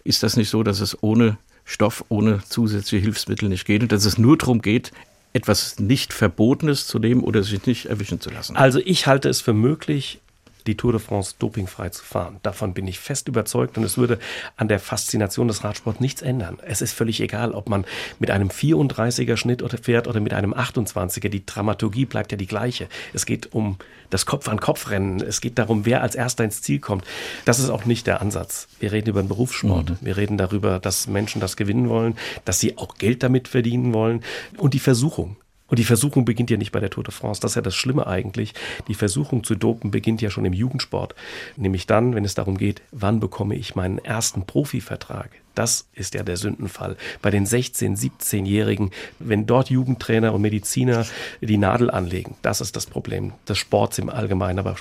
Ist 0.04 0.22
das 0.22 0.36
nicht 0.36 0.48
so, 0.48 0.62
dass 0.62 0.80
es 0.80 1.02
ohne 1.02 1.36
Stoff, 1.64 2.04
ohne 2.08 2.42
zusätzliche 2.44 3.02
Hilfsmittel 3.02 3.48
nicht 3.48 3.66
geht 3.66 3.82
und 3.82 3.92
dass 3.92 4.04
es 4.04 4.16
nur 4.16 4.38
darum 4.38 4.62
geht, 4.62 4.92
etwas 5.32 5.80
nicht 5.80 6.12
Verbotenes 6.12 6.86
zu 6.86 6.98
nehmen 6.98 7.22
oder 7.22 7.42
sich 7.42 7.66
nicht 7.66 7.86
erwischen 7.86 8.20
zu 8.20 8.30
lassen? 8.30 8.56
Also 8.56 8.78
ich 8.78 9.06
halte 9.06 9.28
es 9.28 9.40
für 9.40 9.52
möglich, 9.52 10.20
die 10.66 10.76
Tour 10.76 10.92
de 10.92 11.00
France 11.00 11.34
dopingfrei 11.38 11.90
zu 11.90 12.04
fahren. 12.04 12.38
Davon 12.42 12.74
bin 12.74 12.86
ich 12.86 12.98
fest 12.98 13.28
überzeugt 13.28 13.76
und 13.78 13.84
es 13.84 13.98
würde 13.98 14.18
an 14.56 14.68
der 14.68 14.78
Faszination 14.78 15.48
des 15.48 15.64
Radsports 15.64 16.00
nichts 16.00 16.22
ändern. 16.22 16.58
Es 16.64 16.80
ist 16.80 16.92
völlig 16.92 17.20
egal, 17.20 17.52
ob 17.52 17.68
man 17.68 17.84
mit 18.18 18.30
einem 18.30 18.48
34er 18.48 19.36
Schnitt 19.36 19.62
fährt 19.82 20.08
oder 20.08 20.20
mit 20.20 20.32
einem 20.32 20.54
28er. 20.54 21.28
Die 21.28 21.44
Dramaturgie 21.44 22.06
bleibt 22.06 22.32
ja 22.32 22.38
die 22.38 22.46
gleiche. 22.46 22.88
Es 23.12 23.26
geht 23.26 23.52
um 23.52 23.78
das 24.10 24.26
Kopf-an-Kopf-Rennen. 24.26 25.20
Es 25.20 25.40
geht 25.40 25.58
darum, 25.58 25.84
wer 25.86 26.02
als 26.02 26.14
erster 26.14 26.44
ins 26.44 26.62
Ziel 26.62 26.78
kommt. 26.78 27.04
Das 27.44 27.58
ist 27.58 27.70
auch 27.70 27.84
nicht 27.84 28.06
der 28.06 28.20
Ansatz. 28.20 28.68
Wir 28.80 28.92
reden 28.92 29.10
über 29.10 29.22
den 29.22 29.28
Berufssport. 29.28 29.90
Mhm. 29.90 29.96
Wir 30.00 30.16
reden 30.16 30.38
darüber, 30.38 30.78
dass 30.78 31.06
Menschen 31.06 31.40
das 31.40 31.56
gewinnen 31.56 31.88
wollen, 31.88 32.16
dass 32.44 32.60
sie 32.60 32.78
auch 32.78 32.96
Geld 32.96 33.22
damit 33.22 33.48
verdienen 33.48 33.92
wollen 33.92 34.22
und 34.56 34.74
die 34.74 34.78
Versuchung. 34.78 35.36
Und 35.66 35.78
die 35.78 35.84
Versuchung 35.84 36.24
beginnt 36.24 36.50
ja 36.50 36.56
nicht 36.56 36.72
bei 36.72 36.80
der 36.80 36.90
Tour 36.90 37.04
de 37.04 37.12
France. 37.12 37.40
Das 37.40 37.52
ist 37.52 37.56
ja 37.56 37.62
das 37.62 37.74
Schlimme 37.74 38.06
eigentlich. 38.06 38.54
Die 38.88 38.94
Versuchung 38.94 39.44
zu 39.44 39.54
dopen 39.54 39.90
beginnt 39.90 40.20
ja 40.20 40.30
schon 40.30 40.44
im 40.44 40.52
Jugendsport. 40.52 41.14
Nämlich 41.56 41.86
dann, 41.86 42.14
wenn 42.14 42.24
es 42.24 42.34
darum 42.34 42.58
geht, 42.58 42.82
wann 42.92 43.20
bekomme 43.20 43.54
ich 43.54 43.74
meinen 43.74 43.98
ersten 43.98 44.44
Profivertrag. 44.44 45.30
Das 45.54 45.86
ist 45.94 46.14
ja 46.14 46.22
der 46.22 46.36
Sündenfall. 46.36 46.96
Bei 47.22 47.30
den 47.30 47.46
16-, 47.46 47.96
17-Jährigen, 47.96 48.90
wenn 49.18 49.46
dort 49.46 49.70
Jugendtrainer 49.70 50.32
und 50.32 50.42
Mediziner 50.42 51.06
die 51.40 51.56
Nadel 51.56 51.90
anlegen, 51.90 52.36
das 52.42 52.60
ist 52.60 52.76
das 52.76 52.86
Problem 52.86 53.32
des 53.48 53.58
Sports 53.58 53.98
im 53.98 54.08
Allgemeinen, 54.08 54.58
aber 54.58 54.76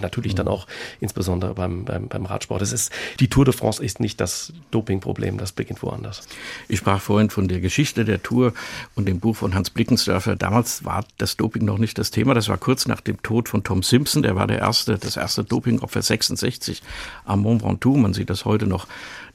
natürlich 0.00 0.34
dann 0.34 0.48
auch 0.48 0.66
insbesondere 1.00 1.54
beim, 1.54 1.84
beim, 1.84 2.08
beim 2.08 2.26
Radsport. 2.26 2.62
Es 2.62 2.72
ist, 2.72 2.92
die 3.20 3.28
Tour 3.28 3.44
de 3.44 3.54
France 3.54 3.82
ist 3.82 4.00
nicht 4.00 4.20
das 4.20 4.52
Dopingproblem, 4.70 5.38
das 5.38 5.52
beginnt 5.52 5.82
woanders. 5.82 6.22
Ich 6.68 6.78
sprach 6.78 7.00
vorhin 7.00 7.30
von 7.30 7.48
der 7.48 7.60
Geschichte 7.60 8.04
der 8.04 8.22
Tour 8.22 8.52
und 8.94 9.06
dem 9.06 9.20
Buch 9.20 9.36
von 9.36 9.54
Hans 9.54 9.70
Blickensdörfer. 9.70 10.36
Damals 10.36 10.84
war 10.84 11.04
das 11.16 11.36
Doping 11.36 11.64
noch 11.64 11.78
nicht 11.78 11.98
das 11.98 12.10
Thema. 12.10 12.34
Das 12.34 12.48
war 12.48 12.58
kurz 12.58 12.86
nach 12.86 13.00
dem 13.00 13.22
Tod 13.22 13.48
von 13.48 13.64
Tom 13.64 13.82
Simpson. 13.82 14.22
Der 14.22 14.36
war 14.36 14.46
der 14.46 14.58
erste, 14.58 14.98
das 14.98 15.16
erste 15.16 15.44
Dopingopfer 15.44 16.02
66 16.02 16.82
am 17.24 17.40
Mont 17.40 17.62
Ventoux. 17.62 17.96
Man 17.96 18.14
sieht 18.14 18.30
das 18.30 18.44
heute 18.44 18.66
noch 18.66 18.86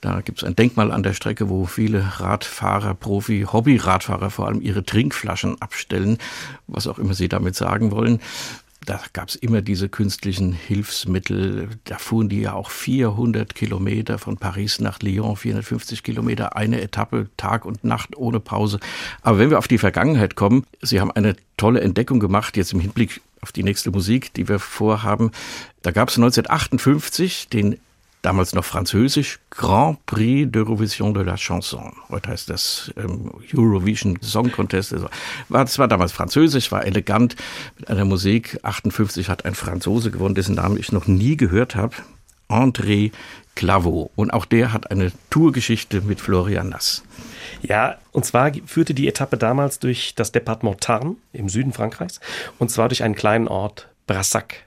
da 0.04 0.20
gibt 0.20 0.40
es 0.40 0.44
ein 0.44 0.58
Denkmal 0.58 0.92
an 0.92 1.02
der 1.02 1.14
Strecke, 1.14 1.48
wo 1.48 1.66
viele 1.66 2.20
Radfahrer, 2.20 2.94
Profi, 2.94 3.48
Hobby-Radfahrer 3.50 4.30
vor 4.32 4.48
allem 4.48 4.60
ihre 4.60 4.84
Trinkflaschen 4.84 5.62
abstellen, 5.62 6.18
was 6.68 6.88
auch 6.88 7.00
immer 7.00 7.14
sie 7.14 7.30
damit 7.30 7.56
sagen 7.56 7.90
wollen. 7.92 8.20
Da 8.86 9.00
gab 9.14 9.30
es 9.30 9.36
immer 9.36 9.62
diese 9.62 9.88
künstlichen 9.88 10.52
Hilfsmittel. 10.52 11.70
Da 11.86 12.00
fuhren 12.00 12.28
die 12.28 12.42
ja 12.42 12.52
auch 12.52 12.70
400 12.70 13.56
Kilometer 13.56 14.18
von 14.20 14.36
Paris 14.36 14.82
nach 14.82 15.00
Lyon, 15.00 15.38
450 15.38 16.04
Kilometer, 16.04 16.58
eine 16.58 16.82
Etappe, 16.82 17.30
Tag 17.38 17.64
und 17.64 17.86
Nacht 17.86 18.18
ohne 18.18 18.42
Pause. 18.42 18.82
Aber 19.22 19.40
wenn 19.40 19.52
wir 19.52 19.58
auf 19.58 19.70
die 19.70 19.78
Vergangenheit 19.78 20.36
kommen, 20.36 20.66
Sie 20.82 21.00
haben 21.00 21.12
eine 21.12 21.38
tolle 21.56 21.80
Entdeckung 21.80 22.20
gemacht, 22.20 22.58
jetzt 22.58 22.74
im 22.74 22.82
Hinblick 22.82 23.22
auf 23.40 23.54
die 23.54 23.64
nächste 23.64 23.90
Musik, 23.90 24.34
die 24.34 24.50
wir 24.50 24.60
vorhaben. 24.60 25.32
Da 25.82 25.92
gab 25.92 26.10
es 26.10 26.18
1958 26.18 27.48
den 27.48 27.78
damals 28.24 28.56
noch 28.56 28.66
französisch, 28.66 29.40
Grand 29.52 30.04
Prix 30.08 30.48
d'Eurovision 30.48 31.14
de 31.14 31.22
la 31.24 31.36
Chanson. 31.38 31.94
Heute 32.10 32.30
heißt 32.30 32.50
das 32.50 32.92
ähm, 32.98 33.32
Eurovision 33.56 34.18
Song 34.22 34.52
Contest. 34.52 34.94
Also, 34.94 35.08
war, 35.50 35.64
das 35.64 35.78
war 35.78 35.88
damals 35.88 36.12
französisch, 36.12 36.72
war 36.72 36.86
elegant 36.86 37.36
mit 37.78 37.90
einer 37.90 38.06
Musik. 38.06 38.60
58 38.64 39.30
hat 39.30 39.46
ein 39.46 39.54
Franzose 39.54 40.10
gewonnen, 40.10 40.36
dessen 40.36 40.56
Namen 40.56 40.78
ich 40.78 40.92
noch 40.92 41.06
nie 41.06 41.38
gehört 41.38 41.76
habe. 41.76 41.96
André 42.50 43.12
Claveau. 43.56 44.10
Und 44.16 44.34
auch 44.34 44.46
der 44.46 44.74
hat 44.74 44.90
eine 44.90 45.12
Tourgeschichte 45.30 46.02
mit 46.02 46.22
Florian 46.22 46.70
Nass. 46.70 47.04
Ja, 47.62 47.98
und 48.12 48.26
zwar 48.26 48.52
führte 48.66 48.94
die 48.94 49.08
Etappe 49.08 49.38
damals 49.38 49.80
durch 49.80 50.16
das 50.16 50.32
Departement 50.32 50.80
Tarn 50.82 51.18
im 51.34 51.50
Süden 51.50 51.74
Frankreichs 51.74 52.20
und 52.58 52.72
zwar 52.72 52.88
durch 52.88 53.04
einen 53.04 53.16
kleinen 53.16 53.48
Ort 53.48 53.90
Brassac 54.08 54.66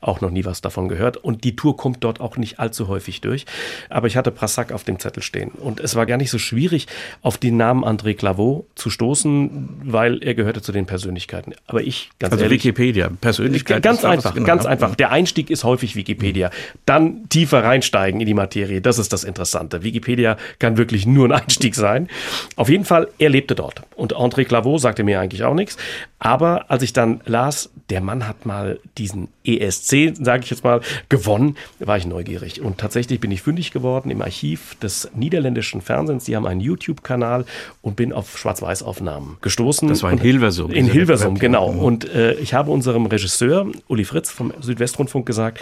auch 0.00 0.20
noch 0.20 0.30
nie 0.30 0.44
was 0.44 0.60
davon 0.60 0.88
gehört. 0.88 1.16
Und 1.16 1.44
die 1.44 1.56
Tour 1.56 1.76
kommt 1.76 2.02
dort 2.04 2.20
auch 2.20 2.36
nicht 2.36 2.58
allzu 2.58 2.88
häufig 2.88 3.20
durch. 3.20 3.44
Aber 3.88 4.06
ich 4.06 4.16
hatte 4.16 4.30
Prassac 4.30 4.72
auf 4.72 4.84
dem 4.84 4.98
Zettel 4.98 5.22
stehen. 5.22 5.50
Und 5.50 5.80
es 5.80 5.94
war 5.94 6.06
gar 6.06 6.16
nicht 6.16 6.30
so 6.30 6.38
schwierig, 6.38 6.86
auf 7.22 7.38
den 7.38 7.56
Namen 7.56 7.84
André 7.84 8.14
Claveau 8.14 8.66
zu 8.74 8.90
stoßen, 8.90 9.80
weil 9.84 10.22
er 10.22 10.34
gehörte 10.34 10.62
zu 10.62 10.72
den 10.72 10.86
Persönlichkeiten. 10.86 11.54
Aber 11.66 11.82
ich, 11.82 12.10
ganz 12.18 12.32
also 12.32 12.44
ehrlich. 12.44 12.64
Wikipedia, 12.64 13.10
Persönlichkeit. 13.20 13.82
Ganz 13.82 14.04
einfach, 14.04 14.34
genau. 14.34 14.46
ganz 14.46 14.64
einfach. 14.64 14.94
Der 14.94 15.10
Einstieg 15.10 15.50
ist 15.50 15.64
häufig 15.64 15.96
Wikipedia. 15.96 16.50
Dann 16.86 17.28
tiefer 17.28 17.62
reinsteigen 17.62 18.20
in 18.20 18.26
die 18.26 18.34
Materie. 18.34 18.80
Das 18.80 18.98
ist 18.98 19.12
das 19.12 19.24
Interessante. 19.24 19.82
Wikipedia 19.82 20.36
kann 20.58 20.76
wirklich 20.76 21.06
nur 21.06 21.28
ein 21.28 21.32
Einstieg 21.32 21.74
sein. 21.74 22.08
Auf 22.56 22.68
jeden 22.68 22.84
Fall, 22.84 23.08
er 23.18 23.28
lebte 23.28 23.54
dort. 23.54 23.82
Und 23.96 24.14
André 24.14 24.44
Claveau 24.44 24.78
sagte 24.78 25.04
mir 25.04 25.20
eigentlich 25.20 25.44
auch 25.44 25.54
nichts. 25.54 25.76
Aber 26.18 26.70
als 26.70 26.82
ich 26.82 26.92
dann 26.92 27.20
las, 27.24 27.70
der 27.88 28.00
Mann 28.00 28.28
hat 28.28 28.46
mal 28.46 28.78
diesen 28.98 29.28
ESC, 29.58 30.14
sage 30.20 30.44
ich 30.44 30.50
jetzt 30.50 30.64
mal, 30.64 30.80
gewonnen, 31.08 31.56
war 31.78 31.96
ich 31.96 32.06
neugierig. 32.06 32.60
Und 32.60 32.78
tatsächlich 32.78 33.20
bin 33.20 33.30
ich 33.30 33.42
fündig 33.42 33.70
geworden 33.72 34.10
im 34.10 34.22
Archiv 34.22 34.76
des 34.76 35.10
niederländischen 35.14 35.80
Fernsehens. 35.80 36.24
Die 36.24 36.36
haben 36.36 36.46
einen 36.46 36.60
YouTube-Kanal 36.60 37.44
und 37.82 37.96
bin 37.96 38.12
auf 38.12 38.38
Schwarz-Weiß-Aufnahmen 38.38 39.38
gestoßen. 39.40 39.88
Das 39.88 40.02
war 40.02 40.12
in 40.12 40.18
Hilversum. 40.18 40.70
In 40.70 40.86
Hilversum, 40.86 41.38
genau. 41.38 41.68
Und 41.70 42.08
äh, 42.12 42.34
ich 42.34 42.54
habe 42.54 42.70
unserem 42.70 43.06
Regisseur, 43.06 43.66
Uli 43.88 44.04
Fritz 44.04 44.30
vom 44.30 44.52
Südwestrundfunk, 44.60 45.26
gesagt, 45.26 45.60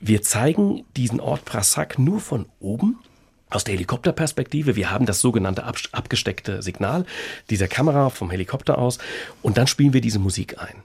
wir 0.00 0.22
zeigen 0.22 0.84
diesen 0.96 1.20
Ort 1.20 1.44
Prassac 1.44 1.98
nur 1.98 2.20
von 2.20 2.46
oben 2.60 2.98
aus 3.54 3.64
der 3.64 3.74
Helikopterperspektive. 3.74 4.76
Wir 4.76 4.90
haben 4.90 5.06
das 5.06 5.20
sogenannte 5.20 5.64
abgesteckte 5.64 6.62
Signal 6.62 7.04
dieser 7.50 7.68
Kamera 7.68 8.10
vom 8.10 8.30
Helikopter 8.30 8.78
aus 8.78 8.98
und 9.42 9.56
dann 9.56 9.66
spielen 9.66 9.92
wir 9.92 10.00
diese 10.00 10.18
Musik 10.18 10.58
ein 10.58 10.82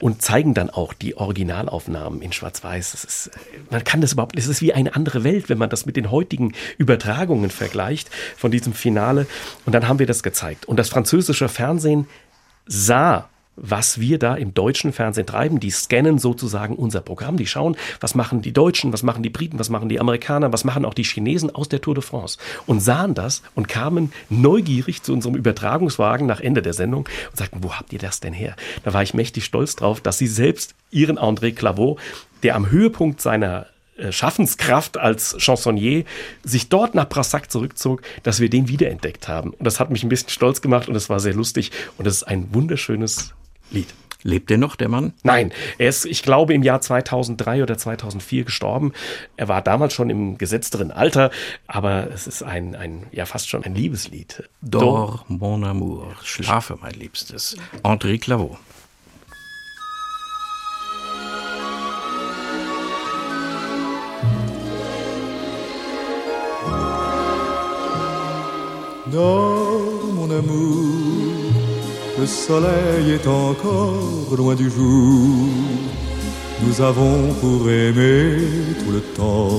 und 0.00 0.22
zeigen 0.22 0.54
dann 0.54 0.70
auch 0.70 0.92
die 0.92 1.16
Originalaufnahmen 1.16 2.22
in 2.22 2.32
Schwarz-Weiß. 2.32 3.30
man 3.70 3.84
kann 3.84 4.00
das 4.00 4.12
überhaupt, 4.12 4.38
es 4.38 4.46
ist 4.46 4.62
wie 4.62 4.72
eine 4.72 4.94
andere 4.94 5.24
Welt, 5.24 5.48
wenn 5.48 5.58
man 5.58 5.70
das 5.70 5.86
mit 5.86 5.96
den 5.96 6.10
heutigen 6.10 6.54
Übertragungen 6.78 7.50
vergleicht 7.50 8.10
von 8.36 8.50
diesem 8.50 8.72
Finale. 8.72 9.26
Und 9.66 9.74
dann 9.74 9.88
haben 9.88 9.98
wir 9.98 10.06
das 10.06 10.22
gezeigt. 10.22 10.66
Und 10.66 10.78
das 10.78 10.88
französische 10.88 11.48
Fernsehen 11.48 12.06
sah 12.66 13.28
was 13.56 14.00
wir 14.00 14.18
da 14.18 14.34
im 14.34 14.54
deutschen 14.54 14.92
Fernsehen 14.92 15.26
treiben. 15.26 15.60
Die 15.60 15.70
scannen 15.70 16.18
sozusagen 16.18 16.76
unser 16.76 17.00
Programm. 17.00 17.36
Die 17.36 17.46
schauen, 17.46 17.76
was 18.00 18.14
machen 18.14 18.42
die 18.42 18.52
Deutschen, 18.52 18.92
was 18.92 19.02
machen 19.02 19.22
die 19.22 19.30
Briten, 19.30 19.58
was 19.58 19.68
machen 19.68 19.88
die 19.88 20.00
Amerikaner, 20.00 20.52
was 20.52 20.64
machen 20.64 20.84
auch 20.84 20.94
die 20.94 21.04
Chinesen 21.04 21.54
aus 21.54 21.68
der 21.68 21.80
Tour 21.80 21.94
de 21.94 22.02
France. 22.02 22.38
Und 22.66 22.80
sahen 22.80 23.14
das 23.14 23.42
und 23.54 23.68
kamen 23.68 24.12
neugierig 24.28 25.02
zu 25.02 25.12
unserem 25.12 25.36
Übertragungswagen 25.36 26.26
nach 26.26 26.40
Ende 26.40 26.62
der 26.62 26.74
Sendung 26.74 27.08
und 27.30 27.36
sagten, 27.36 27.62
wo 27.62 27.74
habt 27.74 27.92
ihr 27.92 27.98
das 27.98 28.20
denn 28.20 28.32
her? 28.32 28.56
Da 28.82 28.92
war 28.92 29.02
ich 29.02 29.14
mächtig 29.14 29.44
stolz 29.44 29.76
drauf, 29.76 30.00
dass 30.00 30.18
sie 30.18 30.26
selbst 30.26 30.74
ihren 30.90 31.18
André 31.18 31.54
Claveau, 31.54 31.98
der 32.42 32.56
am 32.56 32.70
Höhepunkt 32.70 33.20
seiner 33.20 33.66
äh, 33.96 34.10
Schaffenskraft 34.10 34.96
als 34.96 35.36
Chansonnier 35.38 36.04
sich 36.42 36.68
dort 36.68 36.94
nach 36.94 37.08
Brassac 37.08 37.50
zurückzog, 37.50 38.02
dass 38.22 38.40
wir 38.40 38.50
den 38.50 38.68
wiederentdeckt 38.68 39.28
haben. 39.28 39.50
Und 39.50 39.64
das 39.64 39.78
hat 39.78 39.90
mich 39.90 40.02
ein 40.02 40.08
bisschen 40.08 40.30
stolz 40.30 40.60
gemacht 40.60 40.88
und 40.88 40.96
es 40.96 41.08
war 41.08 41.20
sehr 41.20 41.34
lustig 41.34 41.70
und 41.96 42.06
es 42.06 42.16
ist 42.16 42.22
ein 42.24 42.52
wunderschönes 42.52 43.34
Lied. 43.74 43.94
Lebt 44.26 44.48
der 44.48 44.56
noch, 44.56 44.74
der 44.74 44.88
Mann? 44.88 45.12
Nein, 45.22 45.52
er 45.76 45.90
ist, 45.90 46.06
ich 46.06 46.22
glaube, 46.22 46.54
im 46.54 46.62
Jahr 46.62 46.80
2003 46.80 47.62
oder 47.62 47.76
2004 47.76 48.44
gestorben. 48.44 48.92
Er 49.36 49.48
war 49.48 49.60
damals 49.60 49.92
schon 49.92 50.08
im 50.08 50.38
gesetzteren 50.38 50.90
Alter, 50.90 51.30
aber 51.66 52.08
es 52.10 52.26
ist 52.26 52.42
ein, 52.42 52.74
ein 52.74 53.06
ja 53.12 53.26
fast 53.26 53.50
schon 53.50 53.64
ein 53.64 53.74
Liebeslied. 53.74 54.48
Dor, 54.62 55.26
mon 55.28 55.62
amour, 55.62 56.14
schlafe, 56.22 56.78
mein 56.80 56.94
Liebstes. 56.94 57.56
André 57.82 58.18
Claveau. 58.18 58.56
Dors, 69.12 70.12
mon 70.14 70.32
amour 70.32 71.03
le 72.18 72.26
soleil 72.26 73.10
est 73.12 73.26
encore 73.26 74.36
loin 74.36 74.54
du 74.54 74.70
jour. 74.70 75.48
Nous 76.62 76.80
avons 76.80 77.32
pour 77.40 77.68
aimer 77.68 78.38
tout 78.80 78.92
le 78.92 79.00
temps, 79.00 79.50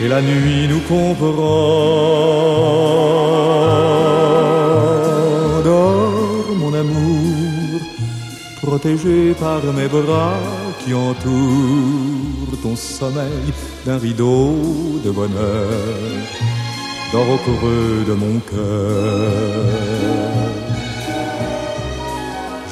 et 0.00 0.08
la 0.08 0.22
nuit 0.22 0.68
nous 0.68 0.80
comprend. 0.80 1.48
Dors, 5.64 6.56
mon 6.56 6.72
amour, 6.72 7.80
protégé 8.62 9.34
par 9.34 9.62
mes 9.78 9.88
bras 9.88 10.38
qui 10.84 10.94
entourent 10.94 12.58
ton 12.62 12.76
sommeil 12.76 13.52
d'un 13.84 13.98
rideau 13.98 14.54
de 15.04 15.10
bonheur. 15.10 15.68
Dors 17.12 17.30
au 17.30 17.38
creux 17.38 18.04
de 18.06 18.12
mon 18.12 18.38
cœur. 18.50 19.97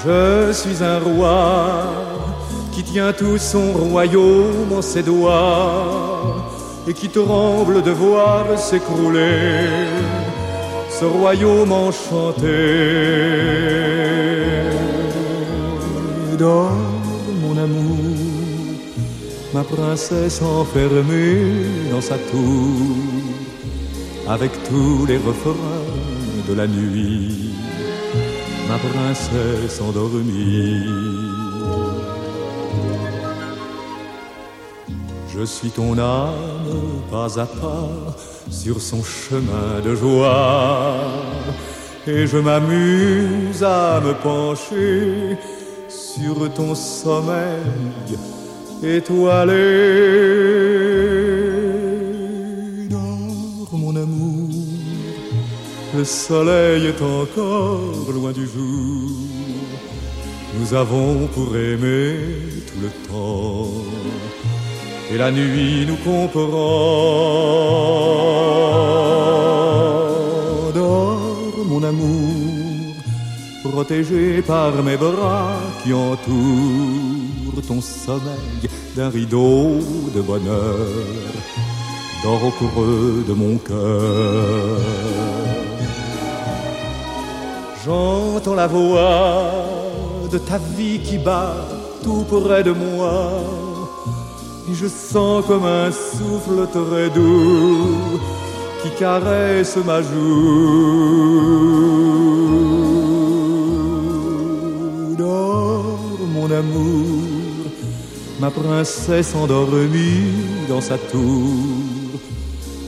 Je 0.07 0.53
suis 0.53 0.85
un 0.85 1.01
roi 1.01 1.83
qui 2.73 2.85
tient 2.85 3.13
tout 3.13 3.39
son 3.39 3.73
royaume 3.73 4.73
en 4.73 4.81
ses 4.81 5.03
doigts 5.03 6.37
et 6.87 6.95
qui 6.95 7.09
tremble 7.09 7.83
de 7.83 7.91
voir 7.91 8.57
s'écrouler 8.57 9.89
ce 10.89 11.07
royaume 11.07 11.73
enchanté. 11.73 12.47
Dors, 16.39 16.71
mon 17.43 17.59
amour, 17.59 18.15
ma 19.53 19.65
princesse 19.65 20.41
enfermée 20.41 21.67
dans 21.91 22.01
sa 22.01 22.17
tour, 22.31 22.97
avec 24.29 24.53
tous 24.69 25.05
les 25.07 25.17
refrains 25.17 25.83
de 26.49 26.55
la 26.55 26.69
nuit 26.69 27.47
princesse 28.79 29.81
endormie. 29.81 30.85
Je 35.29 35.45
suis 35.45 35.71
ton 35.71 35.99
âme 35.99 37.03
pas 37.11 37.39
à 37.39 37.47
pas 37.47 37.89
sur 38.51 38.81
son 38.81 39.03
chemin 39.03 39.81
de 39.85 39.95
joie 39.95 40.97
et 42.07 42.27
je 42.27 42.39
m'amuse 42.39 43.63
à 43.63 44.01
me 44.01 44.15
pencher 44.15 45.37
sur 45.89 46.53
ton 46.55 46.75
sommeil 46.75 48.17
étoilé. 48.83 50.86
Soleil 56.07 56.87
est 56.87 57.03
encore 57.03 58.11
loin 58.15 58.33
du 58.33 58.47
jour. 58.47 59.11
Nous 60.59 60.73
avons 60.73 61.27
pour 61.35 61.55
aimer 61.57 62.17
tout 62.67 62.81
le 62.81 62.91
temps. 63.09 63.71
Et 65.13 65.19
la 65.19 65.31
nuit 65.31 65.87
nous 65.87 65.97
comprend. 65.97 66.57
Dors, 70.75 71.65
mon 71.67 71.83
amour, 71.83 72.95
protégé 73.65 74.43
par 74.43 74.73
mes 74.83 74.97
bras 74.97 75.59
qui 75.83 75.93
entourent 75.93 77.63
ton 77.67 77.81
sommeil 77.81 78.69
d'un 78.97 79.11
rideau 79.11 79.79
de 80.15 80.21
bonheur. 80.21 80.77
Dors 82.23 82.45
au 82.45 82.51
creux 82.51 83.25
de 83.29 83.35
mon 83.35 83.59
cœur. 83.59 85.56
J'entends 87.87 88.57
la 88.57 88.67
voix 88.67 89.53
de 90.33 90.39
ta 90.39 90.59
vie 90.59 90.99
qui 90.99 91.19
bat 91.19 91.55
tout 92.03 92.25
près 92.29 92.65
de 92.65 92.73
moi. 92.73 93.31
Et 94.69 94.75
je 94.75 94.89
sens 94.89 95.45
comme 95.47 95.65
un 95.65 95.93
souffle 95.93 96.67
très 96.73 97.11
doux 97.11 98.19
qui 98.83 98.91
caresse 98.99 99.77
ma 99.87 100.03
joue. 100.03 100.17
Dors, 105.17 106.19
mon 106.35 106.51
amour, 106.51 107.23
ma 108.41 108.51
princesse 108.51 109.33
endormie 109.37 110.33
dans 110.69 110.81
sa 110.81 110.99
tour. 110.99 111.55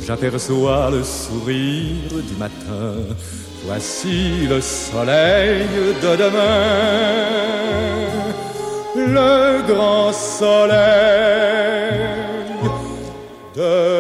J'aperçois 0.05 0.91
le 0.91 1.05
sourire 1.05 2.21
du 2.29 2.35
matin. 2.37 2.97
Voici 3.69 4.47
le 4.49 4.63
soleil 4.63 5.69
de 6.03 6.17
demain, 6.17 6.65
le 8.97 9.61
grand 9.71 10.11
soleil 10.11 10.79
de 13.55 13.98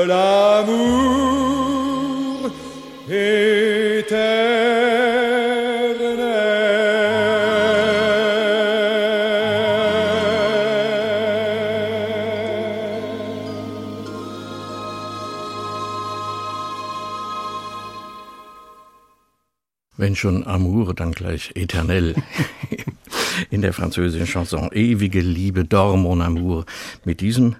schon 20.18 20.46
Amour, 20.46 20.94
dann 20.94 21.12
gleich 21.12 21.52
Eternel. 21.54 22.14
In 23.50 23.62
der 23.62 23.72
französischen 23.72 24.26
Chanson 24.26 24.70
Ewige 24.72 25.20
Liebe, 25.20 25.64
Dors 25.64 25.96
mon 25.96 26.20
amour. 26.20 26.66
Mit 27.04 27.20
diesem 27.20 27.56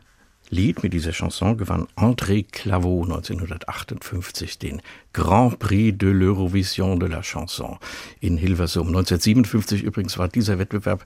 Lied, 0.50 0.82
mit 0.82 0.92
dieser 0.92 1.12
Chanson 1.12 1.56
gewann 1.56 1.86
André 1.94 2.44
Clavaux 2.50 3.04
1958 3.04 4.58
den 4.58 4.82
Grand 5.12 5.58
Prix 5.58 5.96
de 5.96 6.08
l'Eurovision 6.08 6.98
de 6.98 7.06
la 7.06 7.22
Chanson 7.22 7.78
in 8.20 8.36
Hilversum. 8.36 8.88
1957 8.88 9.82
übrigens 9.82 10.18
war 10.18 10.28
dieser 10.28 10.58
Wettbewerb 10.58 11.04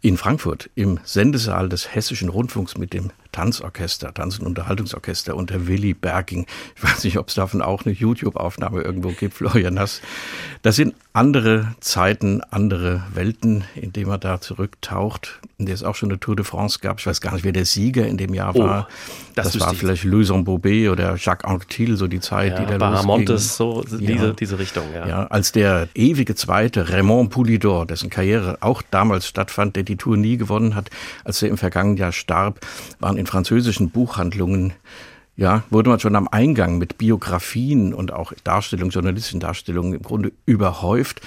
in 0.00 0.16
Frankfurt 0.16 0.70
im 0.74 1.00
Sendesaal 1.02 1.68
des 1.68 1.94
Hessischen 1.94 2.28
Rundfunks 2.28 2.78
mit 2.78 2.92
dem 2.92 3.10
Tanzorchester, 3.42 4.12
Tanz- 4.12 4.40
und 4.40 4.46
Unterhaltungsorchester 4.46 5.36
unter 5.36 5.68
Willy 5.68 5.94
Berking. 5.94 6.44
Ich 6.74 6.82
weiß 6.82 7.04
nicht, 7.04 7.18
ob 7.18 7.28
es 7.28 7.34
davon 7.36 7.62
auch 7.62 7.84
eine 7.86 7.94
YouTube-Aufnahme 7.94 8.82
irgendwo 8.82 9.10
gibt, 9.10 9.34
Florian 9.34 9.74
Nass. 9.74 10.00
Das 10.62 10.74
sind 10.74 10.96
andere 11.12 11.68
Zeiten, 11.80 12.40
andere 12.50 13.04
Welten, 13.14 13.62
in 13.76 13.92
denen 13.92 14.08
man 14.08 14.18
da 14.20 14.40
zurücktaucht, 14.40 15.40
in 15.56 15.66
der 15.66 15.74
es 15.76 15.82
auch 15.84 15.94
schon 15.94 16.10
eine 16.10 16.18
Tour 16.20 16.34
de 16.36 16.44
France 16.44 16.78
gab. 16.80 16.98
Ich 16.98 17.06
weiß 17.06 17.20
gar 17.20 17.32
nicht, 17.32 17.44
wer 17.44 17.52
der 17.52 17.64
Sieger 17.64 18.06
in 18.08 18.16
dem 18.16 18.34
Jahr 18.34 18.54
Oh, 18.56 18.60
war. 18.60 18.88
das 19.36 19.52
Das, 19.52 19.60
war 19.60 19.72
ich. 19.72 19.78
vielleicht 19.78 20.04
Louison 20.04 20.44
Bobet 20.44 20.88
oder 20.90 21.14
Jacques 21.16 21.44
Anquetil, 21.48 21.96
so 21.96 22.06
die 22.08 22.20
Zeit, 22.20 22.58
die 22.58 22.64
da 22.66 22.72
Ja, 22.72 22.78
Bahamontes, 22.78 23.58
losging. 23.60 23.98
so 23.98 24.04
Ja. 24.04 24.12
diese, 24.12 24.34
diese 24.34 24.58
Richtung, 24.58 24.84
ja. 24.94 25.06
Ja, 25.08 25.26
als 25.28 25.52
der 25.52 25.88
ewige 25.94 26.34
Zweite 26.34 26.88
Raymond 26.88 27.30
Poulidor, 27.30 27.86
dessen 27.86 28.10
Karriere 28.10 28.58
auch 28.60 28.82
damals 28.90 29.26
stattfand, 29.28 29.76
der 29.76 29.82
die 29.84 29.96
Tour 29.96 30.16
nie 30.16 30.36
gewonnen 30.36 30.74
hat, 30.74 30.90
als 31.24 31.40
er 31.42 31.48
im 31.48 31.58
vergangenen 31.58 31.96
Jahr 31.96 32.12
starb, 32.12 32.60
waren 33.00 33.16
in 33.16 33.26
französischen 33.28 33.90
Buchhandlungen 33.90 34.72
ja, 35.38 35.62
wurde 35.70 35.88
man 35.88 36.00
schon 36.00 36.16
am 36.16 36.26
Eingang 36.26 36.78
mit 36.78 36.98
Biografien 36.98 37.94
und 37.94 38.12
auch 38.12 38.32
Darstellungen, 38.42 38.90
journalistischen 38.90 39.38
Darstellungen 39.38 39.94
im 39.94 40.02
Grunde 40.02 40.32
überhäuft. 40.46 41.20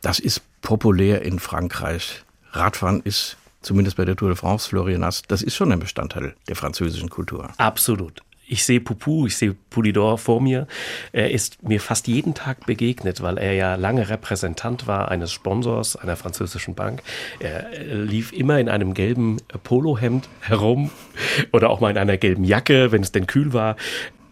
Das 0.00 0.18
ist 0.18 0.40
populär 0.62 1.22
in 1.22 1.38
Frankreich. 1.38 2.24
Radfahren 2.52 3.02
ist, 3.04 3.36
zumindest 3.60 3.98
bei 3.98 4.06
der 4.06 4.16
Tour 4.16 4.30
de 4.30 4.36
France, 4.36 4.70
Florian 4.70 5.02
Nass, 5.02 5.22
das 5.28 5.42
ist 5.42 5.56
schon 5.56 5.72
ein 5.72 5.78
Bestandteil 5.78 6.34
der 6.48 6.56
französischen 6.56 7.10
Kultur. 7.10 7.50
Absolut. 7.58 8.22
Ich 8.50 8.64
sehe 8.64 8.80
Pupu, 8.80 9.28
ich 9.28 9.36
sehe 9.36 9.54
Poulidor 9.70 10.18
vor 10.18 10.40
mir. 10.40 10.66
Er 11.12 11.30
ist 11.30 11.62
mir 11.62 11.80
fast 11.80 12.08
jeden 12.08 12.34
Tag 12.34 12.66
begegnet, 12.66 13.22
weil 13.22 13.38
er 13.38 13.52
ja 13.52 13.76
lange 13.76 14.10
Repräsentant 14.10 14.88
war 14.88 15.08
eines 15.08 15.30
Sponsors 15.30 15.94
einer 15.94 16.16
französischen 16.16 16.74
Bank. 16.74 17.04
Er 17.38 17.72
äh, 17.72 17.94
lief 17.94 18.32
immer 18.32 18.58
in 18.58 18.68
einem 18.68 18.92
gelben 18.92 19.36
Polohemd 19.62 20.28
herum 20.40 20.90
oder 21.52 21.70
auch 21.70 21.78
mal 21.78 21.90
in 21.92 21.96
einer 21.96 22.16
gelben 22.16 22.42
Jacke, 22.42 22.90
wenn 22.90 23.02
es 23.02 23.12
denn 23.12 23.28
kühl 23.28 23.52
war. 23.52 23.76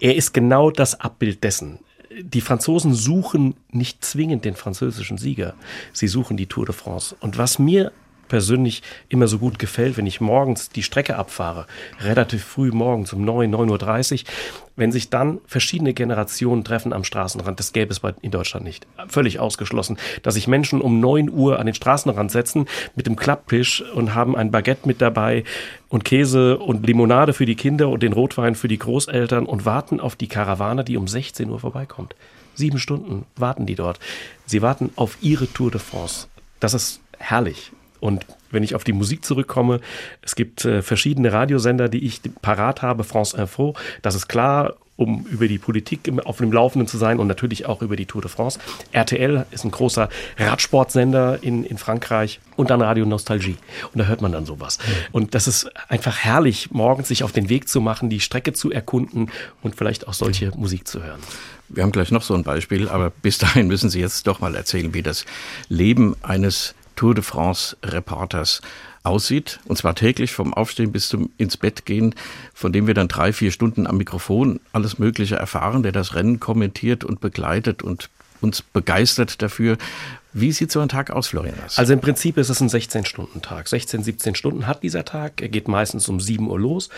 Er 0.01 0.17
ist 0.17 0.35
genau 0.35 0.73
das 0.73 1.01
Abbild 1.01 1.45
dessen. 1.45 1.79
Die 2.21 2.41
Franzosen 2.41 2.95
suchen 2.95 3.55
nicht 3.71 4.05
zwingend 4.05 4.45
den 4.45 4.57
französischen 4.57 5.19
Sieger. 5.19 5.55
Sie 5.93 6.09
suchen 6.09 6.37
die 6.37 6.47
Tour 6.47 6.67
de 6.67 6.75
France. 6.75 7.15
Und 7.21 7.39
was 7.39 7.61
mir 7.61 7.93
persönlich 8.29 8.83
immer 9.09 9.29
so 9.29 9.39
gut 9.39 9.59
gefällt, 9.59 9.97
wenn 9.97 10.07
ich 10.07 10.21
morgens 10.21 10.71
die 10.71 10.83
Strecke 10.83 11.17
abfahre, 11.17 11.67
relativ 12.01 12.45
früh 12.45 12.71
morgens 12.71 13.13
um 13.13 13.25
9, 13.25 13.55
9.30 13.55 14.23
Uhr, 14.23 14.29
wenn 14.77 14.93
sich 14.93 15.11
dann 15.11 15.41
verschiedene 15.47 15.93
Generationen 15.93 16.63
treffen 16.63 16.93
am 16.93 17.03
Straßenrand, 17.03 17.59
das 17.59 17.73
gäbe 17.73 17.93
es 17.93 18.01
in 18.23 18.31
Deutschland 18.31 18.65
nicht. 18.65 18.87
Völlig 19.09 19.41
ausgeschlossen, 19.41 19.99
dass 20.23 20.35
sich 20.35 20.47
Menschen 20.47 20.81
um 20.81 21.01
9 21.01 21.31
Uhr 21.31 21.59
an 21.59 21.67
den 21.67 21.75
Straßenrand 21.75 22.31
setzen 22.31 22.67
mit 22.95 23.07
dem 23.07 23.17
Klapptisch 23.17 23.83
und 23.83 24.15
haben 24.15 24.37
ein 24.37 24.53
Baguette 24.53 24.87
mit 24.87 25.01
dabei 25.01 25.43
und 25.89 26.05
Käse 26.05 26.59
und 26.59 26.87
Limonade 26.87 27.33
für 27.33 27.47
die 27.47 27.57
Kinder 27.57 27.89
und 27.89 28.03
den 28.05 28.13
Rotwein 28.13 28.55
für 28.55 28.69
die 28.69 28.79
Großeltern 28.79 29.47
und 29.47 29.65
warten 29.65 29.99
auf 29.99 30.15
die 30.15 30.29
Karawane, 30.29 30.85
die 30.85 30.97
um 30.97 31.09
16 31.09 31.51
Uhr 31.51 31.59
vorbeikommt. 31.59 32.15
Sieben 32.55 32.79
Stunden 32.79 33.25
warten 33.37 33.67
die 33.67 33.75
dort. 33.75 33.99
Sie 34.47 34.63
warten 34.63 34.91
auf 34.97 35.19
ihre 35.21 35.53
Tour 35.53 35.71
de 35.71 35.81
France. 35.81 36.29
Das 36.61 36.75
ist 36.75 37.01
herrlich. 37.19 37.73
Und 38.01 38.27
wenn 38.51 38.63
ich 38.63 38.75
auf 38.75 38.85
die 38.85 38.93
Musik 38.93 39.25
zurückkomme, 39.25 39.81
es 40.23 40.35
gibt 40.37 40.65
äh, 40.65 40.83
verschiedene 40.83 41.33
Radiosender, 41.33 41.89
die 41.89 42.05
ich 42.05 42.21
parat 42.43 42.83
habe, 42.83 43.05
France 43.05 43.37
Info, 43.37 43.75
das 44.03 44.15
ist 44.15 44.29
klar, 44.29 44.75
um 44.97 45.25
über 45.31 45.47
die 45.47 45.59
Politik 45.59 46.09
im- 46.09 46.19
auf 46.19 46.39
dem 46.39 46.51
Laufenden 46.53 46.89
zu 46.89 46.99
sein 46.99 47.21
und 47.21 47.29
natürlich 47.29 47.67
auch 47.67 47.83
über 47.83 47.95
die 47.95 48.07
Tour 48.07 48.21
de 48.21 48.29
France. 48.31 48.59
RTL 48.91 49.47
ist 49.53 49.65
ein 49.65 49.71
großer 49.71 50.09
Radsportsender 50.39 51.39
in, 51.43 51.63
in 51.65 51.79
Frankreich 51.79 52.41
und 52.57 52.71
dann 52.71 52.83
Radio 52.83 53.07
Nostalgie. 53.07 53.57
Und 53.93 53.99
da 54.01 54.07
hört 54.07 54.23
man 54.23 54.33
dann 54.33 54.45
sowas. 54.45 54.79
Und 55.13 55.35
das 55.37 55.47
ist 55.47 55.71
einfach 55.89 56.19
herrlich, 56.19 56.73
morgens 56.73 57.09
sich 57.09 57.23
auf 57.23 57.31
den 57.31 57.49
Weg 57.49 57.69
zu 57.69 57.81
machen, 57.81 58.11
die 58.11 58.19
Strecke 58.19 58.53
zu 58.53 58.73
erkunden 58.73 59.31
und 59.63 59.77
vielleicht 59.77 60.09
auch 60.09 60.15
solche 60.15 60.51
Musik 60.57 60.89
zu 60.89 61.03
hören. 61.03 61.21
Wir 61.69 61.83
haben 61.85 61.93
gleich 61.93 62.11
noch 62.11 62.23
so 62.23 62.35
ein 62.35 62.43
Beispiel, 62.45 62.89
aber 62.89 63.11
bis 63.11 63.39
dahin 63.39 63.69
müssen 63.69 63.91
Sie 63.91 64.01
jetzt 64.01 64.27
doch 64.27 64.41
mal 64.41 64.55
erzählen, 64.57 64.95
wie 64.95 65.03
das 65.03 65.27
Leben 65.69 66.17
eines 66.23 66.75
Tour 66.99 67.15
de 67.15 67.23
France 67.23 67.77
Reporters 67.85 68.61
aussieht. 69.05 69.61
Und 69.67 69.77
zwar 69.77 69.95
täglich 69.95 70.33
vom 70.33 70.53
Aufstehen 70.53 70.91
bis 70.91 71.09
zum 71.09 71.31
ins 71.37 71.57
Bett 71.57 71.87
gehen, 71.87 72.13
von 72.53 72.73
dem 72.73 72.89
wir 72.89 72.95
dann 72.95 73.07
drei, 73.07 73.33
vier 73.33 73.53
Stunden 73.53 73.87
am 73.87 73.99
Mikrofon 73.99 74.59
alles 74.73 74.99
Mögliche 74.99 75.37
erfahren, 75.37 75.85
der 75.85 75.93
das 75.93 76.17
Rennen 76.17 76.41
kommentiert 76.41 77.05
und 77.05 77.21
begleitet 77.21 77.85
und 77.85 78.11
uns 78.41 78.63
begeistert 78.63 79.43
dafür. 79.43 79.77
Wie 80.35 80.53
sieht 80.53 80.71
so 80.71 80.81
ein 80.81 80.91
Tag 80.91 81.11
aus, 81.11 81.29
Florian? 81.29 81.55
Also 81.77 81.93
im 81.93 82.01
Prinzip 82.01 82.37
ist 82.37 82.51
es 82.51 82.61
ein 82.61 82.69
16-Stunden-Tag. 82.69 83.67
16, 83.67 84.03
17 84.03 84.35
Stunden 84.35 84.67
hat 84.67 84.83
dieser 84.83 85.07
Tag. 85.07 85.41
Er 85.41 85.49
geht 85.49 85.69
meistens 85.69 86.07
um 86.09 86.21
7 86.21 86.49
Uhr 86.49 86.61
los. 86.61 86.91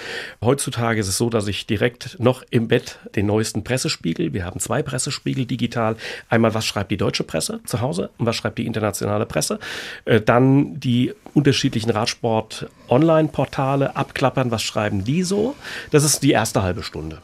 Heutzutage 0.43 1.01
ist 1.01 1.07
es 1.07 1.17
so, 1.17 1.31
dass 1.31 1.47
ich 1.47 1.67
direkt 1.67 2.19
noch 2.19 2.43
im 2.51 2.67
Bett 2.67 2.99
den 3.15 3.27
neuesten 3.27 3.63
Pressespiegel, 3.63 4.35
wir 4.35 4.45
haben 4.45 4.59
zwei 4.59 4.83
Pressespiegel 4.83 5.47
digital. 5.47 5.97
Einmal, 6.29 6.55
was 6.55 6.67
schreibt 6.67 6.91
die 6.91 6.97
deutsche 6.97 7.23
Presse 7.23 7.61
zu 7.67 7.81
Hause 7.81 8.11
und 8.19 8.27
was 8.27 8.35
schreibt 8.35 8.59
die 8.59 8.67
internationale 8.67 9.27
Presse. 9.27 9.61
Äh, 10.07 10.21
Dann 10.21 10.81
die 10.81 11.15
unterschiedlichen 11.33 11.91
Radsport-Online-Portale 11.91 13.95
abklappern, 13.95 14.51
was 14.51 14.63
schreiben 14.63 15.05
die 15.05 15.23
so. 15.23 15.55
Das 15.93 16.03
ist 16.03 16.25
die 16.25 16.33
erste 16.33 16.63
halbe 16.63 16.83
Stunde. 16.83 17.19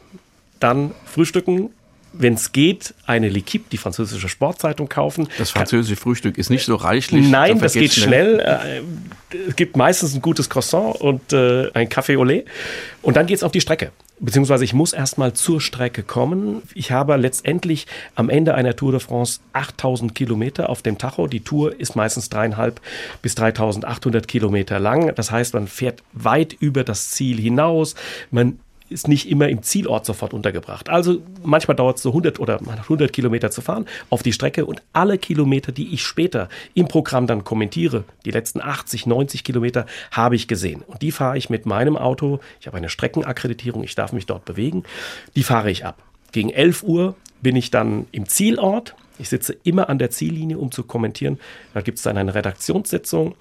Dann 0.59 0.91
frühstücken, 1.05 1.71
wenn 2.13 2.33
es 2.33 2.51
geht, 2.51 2.93
eine 3.05 3.29
L'Equipe, 3.29 3.63
die 3.71 3.77
französische 3.77 4.29
Sportzeitung 4.29 4.89
kaufen. 4.89 5.27
das 5.37 5.51
französische 5.51 5.95
Frühstück 5.95 6.37
ist 6.37 6.49
nicht 6.49 6.65
so 6.65 6.75
reichlich. 6.75 7.27
Nein, 7.27 7.55
da 7.55 7.63
das 7.63 7.73
geht 7.73 7.93
schnell. 7.93 8.39
Äh, 8.39 8.81
Es 9.49 9.55
gibt 9.55 9.75
meistens 9.77 10.13
ein 10.15 10.21
gutes 10.21 10.49
Croissant 10.49 10.95
und 11.01 11.33
äh, 11.33 11.69
ein 11.73 11.89
Café 11.89 12.17
au 12.17 12.23
lait. 12.23 12.45
Und 13.01 13.17
dann 13.17 13.25
geht's 13.27 13.43
auf 13.43 13.51
die 13.51 13.61
Strecke. 13.61 13.91
beziehungsweise 14.19 14.63
ich 14.63 14.73
muss 14.73 14.93
erstmal 14.93 15.33
zur 15.33 15.59
Strecke 15.61 16.01
kommen. 16.01 16.63
Ich 16.73 16.91
habe 16.91 17.15
letztendlich 17.17 17.85
am 18.15 18.29
Ende 18.29 18.55
einer 18.55 18.75
Tour 18.75 18.91
de 18.93 18.99
France 19.01 19.41
8000 19.53 20.15
Kilometer 20.15 20.69
auf 20.69 20.81
dem 20.81 20.97
Tacho. 20.97 21.27
Die 21.27 21.41
Tour 21.41 21.77
ist 21.79 21.95
meistens 21.95 22.29
dreieinhalb 22.29 22.79
bis 23.21 23.35
3800 23.35 24.27
Kilometer 24.27 24.79
lang. 24.79 25.13
Das 25.15 25.29
heißt, 25.29 25.53
man 25.53 25.67
fährt 25.67 26.01
weit 26.13 26.53
über 26.53 26.83
das 26.83 27.11
Ziel 27.11 27.37
hinaus. 27.39 27.95
Man 28.31 28.59
ist 28.89 29.07
nicht 29.07 29.29
immer 29.29 29.49
im 29.49 29.63
Zielort 29.63 30.05
sofort 30.05 30.33
untergebracht. 30.33 30.89
Also 30.89 31.21
manchmal 31.43 31.75
dauert 31.75 31.97
es 31.97 32.03
so 32.03 32.09
100 32.09 32.39
oder 32.39 32.59
100 32.59 33.11
Kilometer 33.11 33.51
zu 33.51 33.61
fahren 33.61 33.85
auf 34.09 34.23
die 34.23 34.33
Strecke 34.33 34.65
und 34.65 34.81
alle 34.93 35.17
Kilometer, 35.17 35.71
die 35.71 35.93
ich 35.93 36.03
später 36.03 36.49
im 36.73 36.87
Programm 36.87 37.27
dann 37.27 37.43
kommentiere, 37.43 38.03
die 38.25 38.31
letzten 38.31 38.61
80, 38.61 39.05
90 39.05 39.43
Kilometer, 39.43 39.85
habe 40.11 40.35
ich 40.35 40.47
gesehen. 40.47 40.83
Und 40.85 41.01
die 41.01 41.11
fahre 41.11 41.37
ich 41.37 41.49
mit 41.49 41.65
meinem 41.65 41.97
Auto. 41.97 42.39
Ich 42.59 42.67
habe 42.67 42.77
eine 42.77 42.89
Streckenakkreditierung, 42.89 43.83
ich 43.83 43.95
darf 43.95 44.13
mich 44.13 44.25
dort 44.25 44.45
bewegen. 44.45 44.83
Die 45.35 45.43
fahre 45.43 45.71
ich 45.71 45.85
ab. 45.85 46.01
Gegen 46.31 46.49
11 46.49 46.83
Uhr 46.83 47.15
bin 47.41 47.55
ich 47.55 47.71
dann 47.71 48.07
im 48.11 48.27
Zielort 48.27 48.95
ich 49.19 49.29
sitze 49.29 49.55
immer 49.63 49.89
an 49.89 49.99
der 49.99 50.09
Ziellinie, 50.09 50.57
um 50.57 50.71
zu 50.71 50.83
kommentieren. 50.83 51.39
Da 51.73 51.81
gibt 51.81 51.97
es 51.97 52.03
dann 52.03 52.17
eine 52.17 52.33
Redaktionssitzung. 52.33 53.35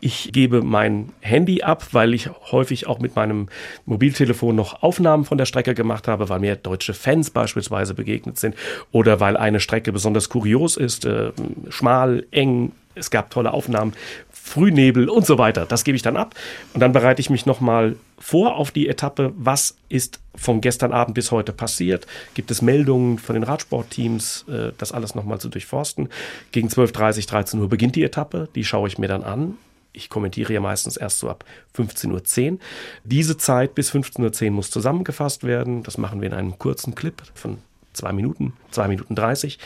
Ich 0.00 0.32
gebe 0.32 0.62
mein 0.62 1.10
Handy 1.20 1.62
ab, 1.62 1.88
weil 1.92 2.14
ich 2.14 2.28
häufig 2.50 2.86
auch 2.86 2.98
mit 2.98 3.16
meinem 3.16 3.48
Mobiltelefon 3.86 4.56
noch 4.56 4.82
Aufnahmen 4.82 5.24
von 5.24 5.38
der 5.38 5.46
Strecke 5.46 5.74
gemacht 5.74 6.08
habe, 6.08 6.28
weil 6.28 6.40
mir 6.40 6.56
deutsche 6.56 6.94
Fans 6.94 7.30
beispielsweise 7.30 7.94
begegnet 7.94 8.38
sind 8.38 8.54
oder 8.92 9.20
weil 9.20 9.36
eine 9.36 9.60
Strecke 9.60 9.92
besonders 9.92 10.28
kurios 10.28 10.76
ist, 10.76 11.04
äh, 11.04 11.32
schmal, 11.68 12.26
eng. 12.30 12.72
Es 12.94 13.10
gab 13.10 13.30
tolle 13.30 13.52
Aufnahmen 13.52 13.92
Frühnebel 14.32 15.08
und 15.08 15.24
so 15.24 15.38
weiter. 15.38 15.64
Das 15.64 15.84
gebe 15.84 15.94
ich 15.94 16.02
dann 16.02 16.16
ab 16.16 16.34
und 16.74 16.80
dann 16.80 16.92
bereite 16.92 17.20
ich 17.20 17.30
mich 17.30 17.46
nochmal 17.46 17.96
vor 18.18 18.56
auf 18.56 18.72
die 18.72 18.88
Etappe. 18.88 19.32
Was 19.36 19.76
ist 19.88 20.18
von 20.34 20.60
gestern 20.60 20.92
Abend 20.92 21.14
bis 21.14 21.30
heute 21.30 21.52
passiert? 21.52 22.06
Gibt 22.34 22.50
es 22.50 22.62
Meldungen 22.62 23.18
von 23.18 23.34
den 23.34 23.44
Radsportteams, 23.44 24.46
äh, 24.48 24.72
das 24.76 24.92
alles 24.92 25.14
nochmal 25.14 25.40
zu 25.40 25.48
durchforsten? 25.48 26.08
Gegen 26.50 26.68
12.30, 26.68 27.28
13 27.28 27.60
Uhr 27.60 27.68
beginnt 27.68 27.96
die 27.96 28.02
Etappe. 28.02 28.48
Die 28.54 28.64
schaue 28.64 28.88
ich 28.88 28.98
mir 28.98 29.08
dann 29.08 29.22
an. 29.22 29.56
Ich 29.92 30.08
kommentiere 30.08 30.52
ja 30.52 30.60
meistens 30.60 30.96
erst 30.96 31.18
so 31.18 31.28
ab 31.28 31.44
15.10 31.76 32.52
Uhr. 32.52 32.58
Diese 33.04 33.36
Zeit 33.36 33.74
bis 33.74 33.92
15.10 33.92 34.46
Uhr 34.46 34.50
muss 34.50 34.70
zusammengefasst 34.70 35.44
werden. 35.44 35.82
Das 35.82 35.96
machen 35.96 36.20
wir 36.20 36.28
in 36.28 36.34
einem 36.34 36.58
kurzen 36.58 36.94
Clip 36.94 37.22
von 37.34 37.58
zwei 37.92 38.12
Minuten, 38.12 38.52
zwei 38.70 38.88
Minuten 38.88 39.14
30. 39.14 39.58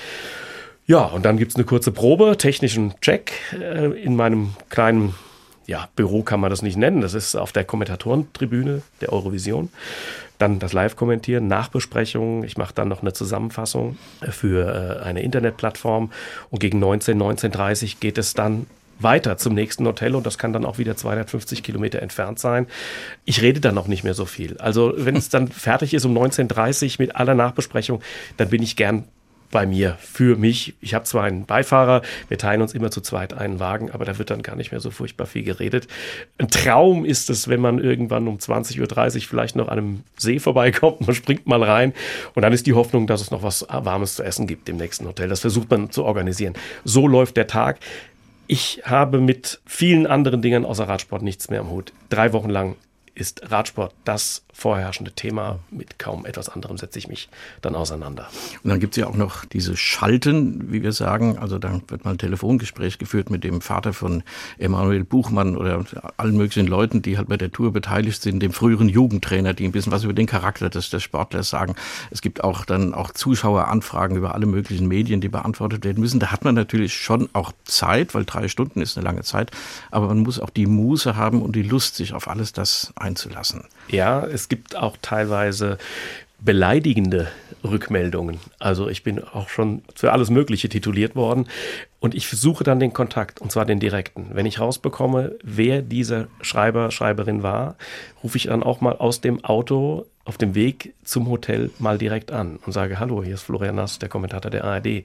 Ja, 0.87 1.05
und 1.05 1.25
dann 1.25 1.39
gibt 1.39 1.53
es 1.53 1.57
eine 1.57 1.65
kurze 1.65 1.93
Probe, 1.93 2.37
technischen 2.37 2.95
Check 3.01 3.33
äh, 3.53 3.87
in 4.03 4.17
meinem 4.17 4.55
kleinen 4.69 5.15
ja, 5.67 5.89
Büro 5.97 6.23
kann 6.23 6.41
man 6.41 6.51
das 6.51 6.61
nicht 6.61 6.77
nennen. 6.77 7.01
Das 7.01 7.15
ist 7.15 7.37
auf 7.37 7.53
der 7.53 7.65
Kommentatorentribüne 7.65 8.83
der 9.01 9.13
Eurovision. 9.13 9.71
Dann 10.39 10.59
das 10.59 10.73
Live-Kommentieren, 10.75 11.49
Nachbesprechungen. 11.49 12.45
Ich 12.45 12.59
mache 12.59 12.75
dann 12.75 12.89
noch 12.89 13.01
eine 13.01 13.13
Zusammenfassung 13.13 13.97
für 14.29 15.01
äh, 15.01 15.03
eine 15.03 15.23
Internetplattform. 15.23 16.11
Und 16.51 16.59
gegen 16.59 16.81
19, 16.81 17.19
19.30 17.21 17.97
geht 18.01 18.19
es 18.19 18.35
dann 18.35 18.67
weiter 18.99 19.37
zum 19.39 19.55
nächsten 19.55 19.87
Hotel 19.87 20.15
und 20.15 20.25
das 20.25 20.39
kann 20.39 20.53
dann 20.53 20.65
auch 20.65 20.79
wieder 20.79 20.97
250 20.97 21.63
Kilometer 21.63 22.01
entfernt 22.01 22.39
sein. 22.39 22.67
Ich 23.25 23.43
rede 23.43 23.61
dann 23.61 23.77
auch 23.79 23.89
nicht 23.89 24.05
mehr 24.05 24.15
so 24.15 24.25
viel. 24.25 24.57
Also 24.59 24.93
wenn 24.97 25.17
es 25.17 25.31
dann 25.31 25.49
fertig 25.49 25.95
ist 25.95 26.05
um 26.05 26.17
19.30 26.17 26.97
mit 26.99 27.17
aller 27.17 27.35
Nachbesprechung, 27.35 28.03
dann 28.37 28.51
bin 28.51 28.63
ich 28.63 28.77
gern 28.77 29.05
bei 29.55 29.67
mir, 29.67 29.97
für 30.01 30.37
mich. 30.37 30.75
Ich 30.81 30.95
habe 30.95 31.05
zwar 31.05 31.23
einen 31.23 31.47
Beifahrer, 31.47 32.03
wir 32.27 32.39
teilen 32.39 32.61
uns 32.61 32.75
immer 32.75 32.91
zu 32.91 33.01
zweit 33.01 33.35
einen 33.35 33.61
Wagen, 33.61 33.93
aber 33.93 34.05
da 34.05 34.19
wird 34.19 34.31
dann 34.31 34.43
gar 34.43 34.57
nicht 34.57 34.73
mehr 34.73 34.81
so 34.81 34.91
furchtbar 34.91 35.27
viel 35.27 35.45
geredet. 35.45 35.87
Ein 36.39 36.49
Traum 36.49 37.05
ist 37.05 37.31
es, 37.31 37.47
wenn 37.47 37.61
man 37.61 37.79
irgendwann 37.79 38.27
um 38.27 38.39
20.30 38.39 38.81
Uhr 39.17 39.23
vielleicht 39.23 39.55
noch 39.55 39.69
an 39.69 39.79
einem 39.79 40.01
See 40.17 40.41
vorbeikommt, 40.41 41.03
man 41.07 41.15
springt 41.15 41.47
mal 41.47 41.63
rein 41.63 41.93
und 42.35 42.43
dann 42.43 42.53
ist 42.53 42.67
die 42.67 42.73
Hoffnung, 42.73 43.07
dass 43.07 43.21
es 43.21 43.31
noch 43.31 43.45
was 43.45 43.65
Warmes 43.71 44.17
zu 44.17 44.25
essen 44.25 44.49
gibt 44.49 44.69
im 44.69 44.77
nächsten 44.77 45.07
Hotel. 45.07 45.29
Das 45.29 45.39
versucht 45.39 45.71
man 45.71 45.93
zu 45.93 46.05
organisieren. 46.05 46.55
So 46.83 47.07
läuft 47.07 47.37
der 47.37 47.47
Tag. 47.47 47.79
Ich 48.49 48.83
habe 48.85 49.21
mit 49.21 49.61
vielen 49.67 50.09
anderen 50.09 50.43
Dingen 50.43 50.65
außer 50.65 50.89
Radsport 50.89 51.23
nichts 51.23 51.49
mehr 51.49 51.61
am 51.61 51.71
Hut. 51.71 51.93
Drei 52.09 52.33
Wochen 52.33 52.51
lang 52.51 52.75
ist 53.15 53.53
Radsport 53.53 53.95
das 54.05 54.45
vorherrschende 54.55 55.13
Thema. 55.13 55.59
Mit 55.71 55.99
kaum 55.99 56.25
etwas 56.25 56.49
anderem 56.49 56.79
setze 56.79 56.99
ich 56.99 57.09
mich 57.09 57.29
dann 57.61 57.75
auseinander. 57.75 58.29
Und 58.63 58.71
dann 58.71 58.81
gibt 58.81 58.97
es 58.97 59.01
ja 59.01 59.09
auch 59.09 59.17
noch 59.17 59.45
diese 59.45 59.77
Schalten, 59.77 60.73
wie 60.73 60.83
wir 60.83 60.93
sagen. 60.93 61.37
Also 61.39 61.59
dann 61.59 61.83
wird 61.89 62.05
mal 62.05 62.13
ein 62.13 62.19
Telefongespräch 62.19 62.99
geführt 62.99 63.31
mit 63.31 63.45
dem 63.45 63.61
Vater 63.61 63.93
von 63.93 64.23
Emanuel 64.59 65.05
Buchmann 65.05 65.57
oder 65.57 65.85
allen 66.17 66.37
möglichen 66.37 66.69
Leuten, 66.69 67.03
die 67.03 67.19
halt 67.19 67.29
bei 67.29 67.37
der 67.37 67.51
Tour 67.51 67.73
beteiligt 67.73 68.23
sind, 68.23 68.41
dem 68.41 68.53
früheren 68.53 68.89
Jugendtrainer, 68.89 69.55
die 69.55 69.65
ein 69.65 69.73
bisschen 69.73 69.93
was 69.93 70.05
über 70.05 70.13
den 70.13 70.27
Charakter 70.27 70.71
des, 70.71 70.89
des 70.89 71.03
Sportlers 71.03 71.51
sagen. 71.51 71.75
Es 72.11 72.23
gibt 72.23 72.45
auch 72.45 72.65
dann 72.65 72.95
auch 72.95 73.11
Zuschaueranfragen 73.11 74.17
über 74.17 74.35
alle 74.35 74.47
möglichen 74.47 74.87
Medien, 74.87 75.21
die 75.21 75.29
beantwortet 75.29 75.85
werden 75.85 76.01
müssen. 76.01 76.21
Da 76.21 76.31
hat 76.31 76.45
man 76.45 76.55
natürlich 76.55 76.95
schon 76.95 77.29
auch 77.33 77.53
Zeit, 77.65 78.15
weil 78.15 78.25
drei 78.25 78.47
Stunden 78.49 78.81
ist 78.81 78.97
eine 78.97 79.05
lange 79.05 79.23
Zeit. 79.23 79.51
Aber 79.91 80.07
man 80.07 80.21
muss 80.21 80.39
auch 80.39 80.51
die 80.51 80.67
Muße 80.67 81.17
haben 81.17 81.43
und 81.43 81.57
die 81.57 81.63
Lust, 81.63 81.97
sich 81.97 82.13
auf 82.13 82.29
alles 82.29 82.53
das 82.53 82.93
einzulassen. 82.97 83.65
Ja, 83.89 84.25
es 84.25 84.44
gibt 84.49 84.77
auch 84.77 84.97
teilweise 85.01 85.79
beleidigende 86.41 87.29
Rückmeldungen. 87.63 88.39
Also 88.59 88.89
ich 88.89 89.03
bin 89.03 89.23
auch 89.23 89.49
schon 89.49 89.83
für 89.95 90.13
alles 90.13 90.29
Mögliche 90.29 90.69
tituliert 90.69 91.17
worden 91.17 91.47
und 92.01 92.15
ich 92.15 92.29
suche 92.29 92.65
dann 92.65 92.81
den 92.81 92.93
Kontakt 92.93 93.41
und 93.41 93.51
zwar 93.51 93.65
den 93.65 93.81
direkten. 93.81 94.29
Wenn 94.33 94.45
ich 94.45 94.61
rausbekomme, 94.61 95.37
wer 95.43 95.81
dieser 95.81 96.29
Schreiber, 96.43 96.91
Schreiberin 96.91 97.43
war, 97.43 97.77
rufe 98.23 98.37
ich 98.37 98.45
dann 98.45 98.63
auch 98.63 98.83
mal 98.83 98.97
aus 98.97 99.23
dem 99.23 99.43
Auto 99.45 100.07
auf 100.25 100.39
dem 100.39 100.55
Weg 100.55 100.95
zum 101.05 101.29
Hotel 101.29 101.71
mal 101.79 101.99
direkt 101.99 102.33
an 102.33 102.59
und 102.65 102.73
sage, 102.73 102.99
hallo, 102.99 103.23
hier 103.23 103.35
ist 103.35 103.43
Florian 103.43 103.75
Nass, 103.75 103.99
der 103.99 104.09
Kommentator 104.09 104.51
der 104.51 104.65
ARD. 104.65 105.05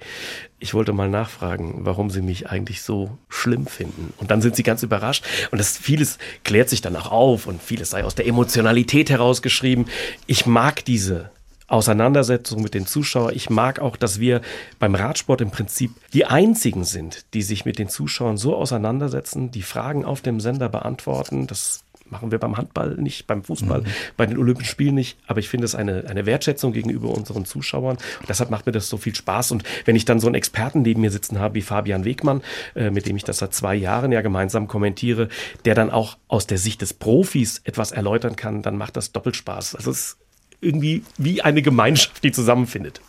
Ich 0.59 0.73
wollte 0.73 0.93
mal 0.93 1.09
nachfragen, 1.09 1.79
warum 1.79 2.09
Sie 2.09 2.21
mich 2.21 2.49
eigentlich 2.49 2.81
so 2.81 3.17
schlimm 3.27 3.67
finden. 3.67 4.13
Und 4.17 4.31
dann 4.31 4.41
sind 4.41 4.55
sie 4.55 4.63
ganz 4.63 4.81
überrascht. 4.81 5.25
Und 5.51 5.57
das 5.57 5.77
vieles 5.77 6.19
klärt 6.45 6.69
sich 6.69 6.81
dann 6.81 6.95
auch 6.95 7.11
auf 7.11 7.47
und 7.47 7.61
vieles 7.61 7.89
sei 7.89 8.05
aus 8.05 8.15
der 8.15 8.27
Emotionalität 8.27 9.09
herausgeschrieben. 9.09 9.87
Ich 10.25 10.45
mag 10.45 10.85
diese 10.85 11.31
Auseinandersetzung 11.67 12.61
mit 12.61 12.73
den 12.73 12.87
Zuschauern. 12.87 13.35
Ich 13.35 13.49
mag 13.49 13.79
auch, 13.79 13.95
dass 13.95 14.19
wir 14.19 14.41
beim 14.79 14.95
Radsport 14.95 15.41
im 15.41 15.51
Prinzip 15.51 15.91
die 16.13 16.25
einzigen 16.25 16.83
sind, 16.83 17.25
die 17.33 17.43
sich 17.43 17.65
mit 17.65 17.77
den 17.77 17.89
Zuschauern 17.89 18.37
so 18.37 18.55
auseinandersetzen, 18.55 19.51
die 19.51 19.61
Fragen 19.61 20.03
auf 20.03 20.21
dem 20.21 20.39
Sender 20.39 20.69
beantworten. 20.69 21.45
Das 21.45 21.83
machen 22.11 22.31
wir 22.31 22.39
beim 22.39 22.57
Handball 22.57 22.95
nicht, 22.95 23.27
beim 23.27 23.43
Fußball, 23.43 23.81
mhm. 23.81 23.85
bei 24.17 24.25
den 24.25 24.37
Olympischen 24.37 24.69
Spielen 24.69 24.95
nicht. 24.95 25.17
Aber 25.27 25.39
ich 25.39 25.49
finde 25.49 25.65
es 25.65 25.75
eine, 25.75 26.05
eine 26.07 26.25
Wertschätzung 26.25 26.73
gegenüber 26.73 27.09
unseren 27.09 27.45
Zuschauern. 27.45 27.97
Und 28.19 28.29
deshalb 28.29 28.49
macht 28.49 28.65
mir 28.65 28.71
das 28.71 28.89
so 28.89 28.97
viel 28.97 29.15
Spaß. 29.15 29.51
Und 29.51 29.63
wenn 29.85 29.95
ich 29.95 30.05
dann 30.05 30.19
so 30.19 30.27
einen 30.27 30.35
Experten 30.35 30.81
neben 30.81 31.01
mir 31.01 31.11
sitzen 31.11 31.39
habe 31.39 31.55
wie 31.55 31.61
Fabian 31.61 32.05
Wegmann, 32.05 32.41
äh, 32.75 32.89
mit 32.89 33.05
dem 33.05 33.15
ich 33.15 33.23
das 33.23 33.39
seit 33.39 33.53
zwei 33.53 33.75
Jahren 33.75 34.11
ja 34.11 34.21
gemeinsam 34.21 34.67
kommentiere, 34.67 35.29
der 35.65 35.75
dann 35.75 35.89
auch 35.89 36.17
aus 36.27 36.47
der 36.47 36.57
Sicht 36.57 36.81
des 36.81 36.93
Profis 36.93 37.61
etwas 37.63 37.91
erläutern 37.91 38.35
kann, 38.35 38.61
dann 38.61 38.77
macht 38.77 38.97
das 38.97 39.11
doppelt 39.11 39.35
Spaß. 39.35 39.75
Also 39.75 39.91
es 39.91 39.99
ist 39.99 40.17
irgendwie 40.61 41.03
wie 41.17 41.41
eine 41.41 41.61
Gemeinschaft, 41.61 42.23
die 42.23 42.31
zusammenfindet. 42.31 43.01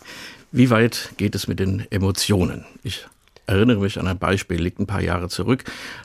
Wie 0.51 0.69
weit 0.69 1.13
geht 1.17 1.35
es 1.35 1.47
mit 1.47 1.59
den 1.59 1.85
Emotionen? 1.91 2.65
Ich 2.83 3.05
erinnere 3.47 3.81
mich 3.81 3.99
an 3.99 4.07
ein 4.07 4.17
Beispiel, 4.17 4.61
liegt 4.61 4.79
ein 4.79 4.87
paar 4.87 5.01
Jahre 5.01 5.29
zurück. 5.29 5.63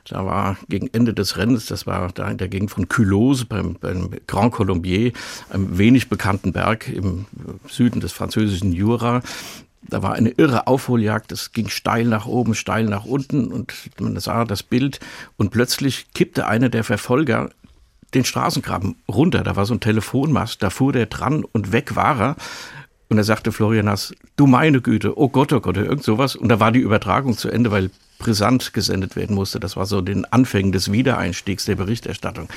Da 0.09 0.25
war 0.25 0.57
gegen 0.69 0.89
Ende 0.93 1.15
des 1.15 1.37
Rennens, 1.37 1.67
das 1.67 1.87
war 1.87 2.11
da 2.13 2.31
in 2.31 2.39
der 2.39 2.49
Gegend 2.49 2.71
von 2.71 2.89
Culose 2.89 3.47
beim, 3.47 3.77
beim 3.81 4.11
Grand 4.27 4.53
Colombier, 4.53 5.13
einem 5.51 5.79
wenig 5.79 6.09
bekannten 6.09 6.53
Berg 6.53 6.89
im 6.89 7.27
Süden 7.69 8.01
des 8.01 8.13
französischen 8.13 8.73
Jura. 8.73 9.23
Da 9.89 10.03
war 10.03 10.15
eine 10.15 10.31
irre 10.31 10.67
Aufholjagd, 10.67 11.31
es 11.31 11.53
ging 11.53 11.69
steil 11.69 12.05
nach 12.07 12.27
oben, 12.27 12.55
steil 12.55 12.85
nach 12.85 13.05
unten 13.05 13.53
und 13.53 13.73
man 14.01 14.19
sah 14.19 14.45
das 14.45 14.63
Bild 14.63 14.99
und 15.37 15.51
plötzlich 15.51 16.07
kippte 16.13 16.47
einer 16.47 16.69
der 16.69 16.83
Verfolger 16.83 17.51
den 18.15 18.25
Straßengraben 18.25 18.97
runter. 19.09 19.45
Da 19.45 19.57
war 19.57 19.67
so 19.67 19.75
ein 19.75 19.81
Telefonmast, 19.81 20.63
da 20.63 20.71
fuhr 20.71 20.93
der 20.93 21.07
dran 21.07 21.45
und 21.45 21.73
weg 21.73 21.95
war 21.95 22.21
er. 22.21 22.37
Und 23.09 23.19
er 23.19 23.25
sagte 23.25 23.53
Florian 23.53 23.89
Haas, 23.89 24.15
du 24.37 24.47
meine 24.47 24.81
Güte, 24.81 25.19
oh 25.19 25.29
Gott, 25.29 25.53
oh 25.53 25.61
Gott, 25.61 25.77
irgend 25.77 26.03
sowas. 26.03 26.35
Und 26.35 26.49
da 26.49 26.59
war 26.59 26.73
die 26.73 26.81
Übertragung 26.81 27.37
zu 27.37 27.49
Ende, 27.49 27.71
weil 27.71 27.91
brisant 28.19 28.73
gesendet 28.73 29.15
werden 29.15 29.37
musste. 29.37 29.61
Das 29.61 29.77
war 29.77 29.87
so 29.87 30.01
den 30.01 30.25
Anfängen 30.25 30.73
des 30.73 30.91
Wiedereinstiegs 30.91 31.67
der 31.67 31.77
Berichterstattung. 31.77 32.49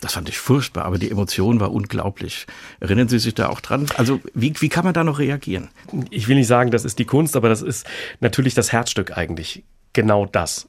Das 0.00 0.12
fand 0.12 0.28
ich 0.28 0.38
furchtbar, 0.38 0.84
aber 0.84 0.98
die 0.98 1.10
Emotion 1.10 1.58
war 1.58 1.72
unglaublich. 1.72 2.46
Erinnern 2.80 3.08
Sie 3.08 3.18
sich 3.18 3.34
da 3.34 3.48
auch 3.48 3.60
dran? 3.60 3.86
Also 3.96 4.20
wie, 4.34 4.52
wie 4.60 4.68
kann 4.68 4.84
man 4.84 4.94
da 4.94 5.04
noch 5.04 5.18
reagieren? 5.18 5.68
Ich 6.10 6.28
will 6.28 6.36
nicht 6.36 6.46
sagen, 6.46 6.70
das 6.70 6.84
ist 6.84 6.98
die 6.98 7.06
Kunst, 7.06 7.34
aber 7.34 7.48
das 7.48 7.62
ist 7.62 7.86
natürlich 8.20 8.54
das 8.54 8.72
Herzstück 8.72 9.16
eigentlich. 9.16 9.64
Genau 9.92 10.26
das. 10.26 10.68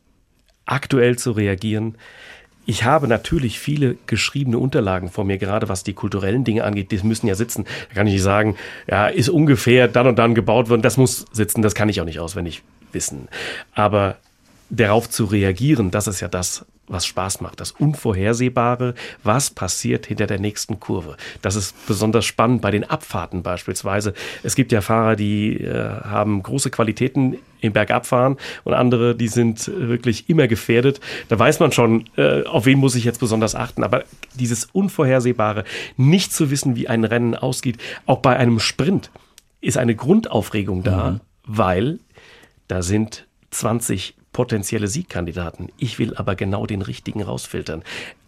Aktuell 0.65 1.17
zu 1.17 1.31
reagieren, 1.31 1.97
ich 2.67 2.83
habe 2.83 3.07
natürlich 3.07 3.59
viele 3.59 3.95
geschriebene 4.07 4.59
Unterlagen 4.59 5.09
vor 5.09 5.23
mir, 5.23 5.37
gerade 5.37 5.69
was 5.69 5.83
die 5.83 5.93
kulturellen 5.93 6.43
Dinge 6.43 6.65
angeht. 6.65 6.91
Die 6.91 6.97
müssen 6.97 7.25
ja 7.25 7.33
sitzen. 7.33 7.63
Da 7.87 7.95
kann 7.95 8.07
ich 8.07 8.13
nicht 8.13 8.23
sagen, 8.23 8.57
ja, 8.87 9.07
ist 9.07 9.29
ungefähr 9.29 9.87
dann 9.87 10.05
und 10.05 10.19
dann 10.19 10.35
gebaut 10.35 10.69
worden. 10.69 10.81
Das 10.81 10.97
muss 10.97 11.25
sitzen. 11.31 11.61
Das 11.61 11.75
kann 11.75 11.87
ich 11.87 12.01
auch 12.01 12.05
nicht 12.05 12.19
auswendig 12.19 12.63
wissen. 12.91 13.29
Aber 13.73 14.17
darauf 14.69 15.09
zu 15.09 15.25
reagieren, 15.25 15.91
das 15.91 16.07
ist 16.07 16.19
ja 16.19 16.27
das, 16.27 16.65
was 16.87 17.05
Spaß 17.05 17.41
macht. 17.41 17.59
Das 17.59 17.71
Unvorhersehbare, 17.71 18.93
was 19.23 19.49
passiert 19.49 20.05
hinter 20.05 20.25
der 20.25 20.39
nächsten 20.39 20.79
Kurve. 20.79 21.17
Das 21.41 21.55
ist 21.55 21.75
besonders 21.85 22.25
spannend 22.25 22.61
bei 22.61 22.71
den 22.71 22.83
Abfahrten 22.83 23.43
beispielsweise. 23.43 24.13
Es 24.43 24.55
gibt 24.55 24.71
ja 24.71 24.81
Fahrer, 24.81 25.15
die 25.15 25.57
äh, 25.57 25.73
haben 25.73 26.41
große 26.41 26.69
Qualitäten 26.69 27.37
im 27.59 27.73
Bergabfahren 27.73 28.37
und 28.63 28.73
andere, 28.73 29.15
die 29.15 29.27
sind 29.27 29.67
wirklich 29.67 30.29
immer 30.29 30.47
gefährdet. 30.47 31.01
Da 31.27 31.37
weiß 31.37 31.59
man 31.59 31.71
schon, 31.71 32.05
äh, 32.15 32.43
auf 32.43 32.65
wen 32.65 32.79
muss 32.79 32.95
ich 32.95 33.03
jetzt 33.03 33.19
besonders 33.19 33.55
achten. 33.55 33.83
Aber 33.83 34.03
dieses 34.35 34.65
Unvorhersehbare, 34.65 35.63
nicht 35.97 36.33
zu 36.33 36.51
wissen, 36.51 36.75
wie 36.75 36.87
ein 36.87 37.03
Rennen 37.03 37.35
ausgeht, 37.35 37.77
auch 38.05 38.19
bei 38.19 38.37
einem 38.37 38.59
Sprint, 38.59 39.11
ist 39.59 39.77
eine 39.77 39.95
Grundaufregung 39.95 40.83
da, 40.83 41.11
mhm. 41.11 41.21
weil 41.45 41.99
da 42.67 42.81
sind 42.81 43.27
20 43.49 44.16
potenzielle 44.37 44.87
Siegkandidaten. 44.87 45.69
Ich 45.79 45.97
will 45.97 46.13
aber 46.13 46.35
genau 46.35 46.67
den 46.67 46.83
richtigen 46.83 47.23
rausfiltern. 47.23 47.81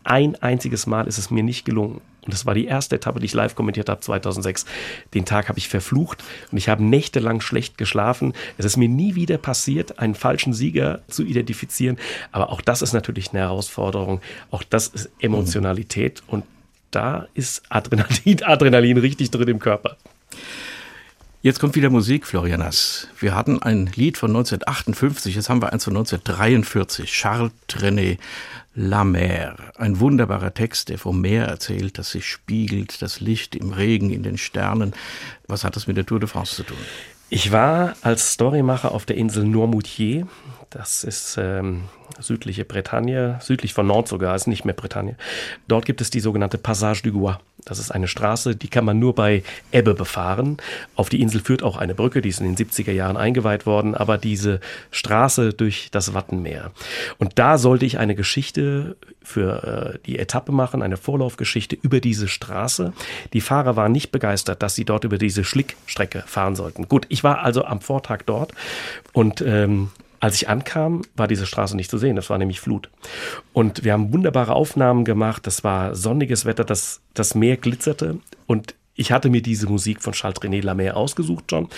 Ein 0.04 0.36
einziges 0.42 0.88
Mal 0.88 1.06
ist 1.06 1.20
es 1.20 1.30
mir 1.30 1.44
nicht 1.44 1.66
gelungen. 1.66 2.02
Und 2.26 2.34
das 2.34 2.48
war 2.48 2.56
die 2.56 2.66
erste 2.66 2.96
Etappe, 2.96 3.20
die 3.20 3.28
ich 3.28 3.36
live 3.36 3.54
kommentiert 3.54 3.90
habe, 3.90 4.02
2006. 4.02 4.66
Den 5.14 5.26
Tag 5.26 5.50
habe 5.50 5.60
ich 5.60 5.70
verflucht 5.70 6.24
und 6.52 6.58
ich 6.58 6.68
habe 6.68 6.84
nächtelang 6.84 7.42
schlecht 7.42 7.78
geschlafen. 7.78 8.34
Es 8.58 8.66
ist 8.66 8.76
mir 8.76 8.90
nie 8.90 9.14
wieder 9.14 9.38
passiert, 9.38 10.00
einen 10.00 10.16
falschen 10.16 10.52
Sieger 10.52 11.02
zu 11.10 11.22
identifizieren. 11.24 12.00
Aber 12.32 12.50
auch 12.50 12.62
das 12.62 12.82
ist 12.82 12.94
natürlich 12.94 13.30
eine 13.30 13.42
Herausforderung. 13.42 14.20
Auch 14.50 14.64
das 14.64 14.88
ist 14.88 15.12
Emotionalität 15.20 16.24
und 16.26 16.44
da 16.90 17.28
ist 17.36 17.62
Adrenalin, 17.70 18.42
Adrenalin 18.46 18.98
richtig 18.98 19.30
drin 19.30 19.48
im 19.48 19.60
Körper. 19.60 19.96
Jetzt 21.42 21.62
kommt 21.62 21.76
wieder 21.76 21.90
Musik, 21.90 22.28
Florianas. 22.28 23.08
Wir 23.18 23.34
hatten 23.34 23.64
ein 23.64 23.90
Lied 23.96 24.18
von 24.18 24.32
1958, 24.32 25.36
jetzt 25.36 25.48
haben 25.48 25.62
wir 25.62 25.72
eins 25.72 25.86
von 25.86 25.96
1943, 25.96 27.10
Charles 27.10 27.54
Trenet, 27.70 28.20
La 28.76 29.06
Mer. 29.06 29.56
Ein 29.78 30.02
wunderbarer 30.02 30.54
Text, 30.54 30.90
der 30.90 30.98
vom 30.98 31.22
Meer 31.22 31.46
erzählt, 31.46 31.98
das 31.98 32.12
sich 32.12 32.26
spiegelt, 32.26 33.02
das 33.02 33.22
Licht 33.22 33.56
im 33.56 33.72
Regen, 33.72 34.10
in 34.10 34.22
den 34.22 34.38
Sternen. 34.38 34.94
Was 35.48 35.64
hat 35.64 35.78
das 35.78 35.88
mit 35.88 35.96
der 35.96 36.06
Tour 36.06 36.20
de 36.20 36.28
France 36.28 36.58
zu 36.58 36.64
tun? 36.64 36.78
Ich 37.30 37.54
war 37.54 37.96
als 38.02 38.34
Storymacher 38.34 38.92
auf 38.92 39.06
der 39.06 39.16
Insel 39.16 39.46
Noirmoutier. 39.46 40.28
Das 40.72 41.06
ist 41.06 41.38
ähm, 41.40 41.84
südliche 42.20 42.66
Bretagne, 42.66 43.40
südlich 43.42 43.74
von 43.74 43.88
Nord 43.88 44.10
sogar, 44.10 44.36
ist 44.36 44.48
nicht 44.48 44.66
mehr 44.66 44.74
Bretagne. 44.74 45.16
Dort 45.70 45.86
gibt 45.86 46.02
es 46.02 46.10
die 46.10 46.20
sogenannte 46.20 46.58
Passage 46.58 47.02
du 47.04 47.14
Gois. 47.14 47.38
Das 47.70 47.80
ist 47.80 47.92
eine 47.92 48.08
Straße, 48.08 48.56
die 48.56 48.68
kann 48.68 48.84
man 48.84 49.00
nur 49.00 49.16
bei 49.16 49.44
Ebbe 49.72 49.94
befahren. 49.94 50.58
Auf 50.96 51.10
die 51.10 51.22
Insel 51.22 51.42
führt 51.42 51.64
auch 51.64 51.78
eine 51.78 51.96
Brücke, 51.96 52.22
die 52.22 52.30
ist 52.30 52.42
in 52.42 52.54
den 52.54 52.68
70er 52.68 52.92
Jahren 52.92 53.16
eingeweiht 53.16 53.66
worden, 53.66 53.96
aber 53.96 54.18
diese 54.18 54.60
Straße 54.92 55.54
durch 55.54 55.90
das 55.92 56.14
Wattenmeer. 56.14 56.72
Und 57.20 57.40
da 57.40 57.58
sollte 57.58 57.86
ich 57.86 58.00
eine 58.00 58.16
Geschichte 58.16 58.98
für 59.22 59.94
äh, 59.96 60.00
die 60.06 60.18
Etappe 60.18 60.52
machen, 60.52 60.82
eine 60.82 60.98
Vorlaufgeschichte 60.98 61.78
über 61.80 62.00
diese 62.00 62.28
Straße. 62.28 62.94
Die 63.34 63.42
Fahrer 63.42 63.76
waren 63.76 63.92
nicht 63.92 64.12
begeistert, 64.12 64.64
dass 64.64 64.76
sie 64.76 64.86
dort 64.86 65.04
über 65.04 65.18
diese 65.18 65.44
Schlickstrecke 65.44 66.24
fahren 66.26 66.56
sollten. 66.56 66.90
Gut, 66.90 67.06
ich 67.10 67.24
war 67.24 67.44
also 67.44 67.64
am 67.66 67.82
Vortag 67.82 68.24
dort 68.26 68.54
und 69.14 69.42
ähm, 69.42 69.92
als 70.20 70.36
ich 70.36 70.50
ankam, 70.50 71.02
war 71.16 71.28
diese 71.28 71.46
Straße 71.46 71.76
nicht 71.76 71.90
zu 71.90 71.98
sehen. 71.98 72.16
Das 72.16 72.30
war 72.30 72.38
nämlich 72.38 72.60
Flut. 72.60 72.90
Und 73.54 73.84
wir 73.84 73.94
haben 73.94 74.14
wunderbare 74.14 74.54
Aufnahmen 74.54 75.06
gemacht. 75.06 75.48
Das 75.48 75.64
war 75.64 75.96
sonniges 75.96 76.46
Wetter. 76.46 76.64
Das, 76.66 77.02
das 77.14 77.36
Meer 77.36 77.58
glitzerte. 77.58 78.18
Und 78.46 78.76
ich 78.96 79.12
hatte 79.12 79.30
mir 79.30 79.42
diese 79.42 79.68
Musik 79.68 80.02
von 80.02 80.14
Charles 80.14 80.42
René 80.42 80.62
Lamer 80.62 80.98
ausgesucht, 80.98 81.46
John. 81.50 81.70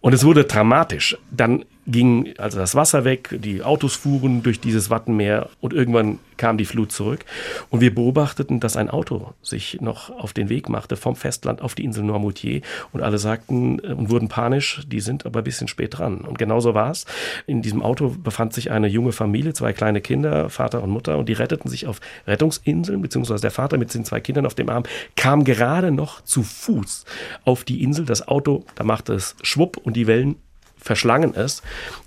Und 0.00 0.12
es 0.12 0.24
wurde 0.24 0.44
dramatisch. 0.44 1.16
Dann 1.30 1.64
ging 1.86 2.34
also 2.38 2.58
das 2.58 2.74
Wasser 2.74 3.04
weg, 3.04 3.38
die 3.42 3.62
Autos 3.62 3.94
fuhren 3.94 4.42
durch 4.42 4.60
dieses 4.60 4.90
Wattenmeer 4.90 5.48
und 5.60 5.72
irgendwann 5.72 6.18
kam 6.36 6.58
die 6.58 6.64
Flut 6.64 6.92
zurück. 6.92 7.24
Und 7.70 7.80
wir 7.80 7.94
beobachteten, 7.94 8.60
dass 8.60 8.76
ein 8.76 8.90
Auto 8.90 9.32
sich 9.42 9.80
noch 9.80 10.10
auf 10.10 10.32
den 10.32 10.48
Weg 10.48 10.68
machte 10.68 10.96
vom 10.96 11.16
Festland 11.16 11.62
auf 11.62 11.74
die 11.74 11.84
Insel 11.84 12.04
Noirmoutier. 12.04 12.60
Und 12.92 13.02
alle 13.02 13.18
sagten 13.18 13.78
äh, 13.78 13.92
und 13.92 14.10
wurden 14.10 14.28
panisch, 14.28 14.82
die 14.86 15.00
sind 15.00 15.26
aber 15.26 15.40
ein 15.40 15.44
bisschen 15.44 15.68
spät 15.68 15.98
dran. 15.98 16.18
Und 16.18 16.38
genauso 16.38 16.74
war 16.74 16.90
es. 16.90 17.06
In 17.46 17.62
diesem 17.62 17.82
Auto 17.82 18.14
befand 18.22 18.52
sich 18.52 18.70
eine 18.70 18.88
junge 18.88 19.12
Familie, 19.12 19.54
zwei 19.54 19.72
kleine 19.72 20.00
Kinder, 20.00 20.50
Vater 20.50 20.82
und 20.82 20.90
Mutter, 20.90 21.18
und 21.18 21.28
die 21.28 21.34
retteten 21.34 21.70
sich 21.70 21.86
auf 21.86 22.00
Rettungsinseln, 22.26 23.00
beziehungsweise 23.00 23.42
der 23.42 23.50
Vater 23.50 23.78
mit 23.78 23.92
den 23.94 24.04
zwei 24.04 24.20
Kindern 24.20 24.46
auf 24.46 24.54
dem 24.54 24.68
Arm 24.68 24.84
kam 25.16 25.44
gerade 25.44 25.90
noch 25.90 26.20
zu 26.22 26.42
Fuß 26.42 27.04
auf 27.44 27.64
die 27.64 27.82
Insel. 27.82 28.04
Das 28.04 28.28
Auto, 28.28 28.64
da 28.74 28.84
machte 28.84 29.14
es 29.14 29.36
Schwupp 29.42 29.78
und 29.78 29.96
die 29.96 30.06
Wellen 30.06 30.36
verschlangen 30.86 31.34
ist. 31.34 31.62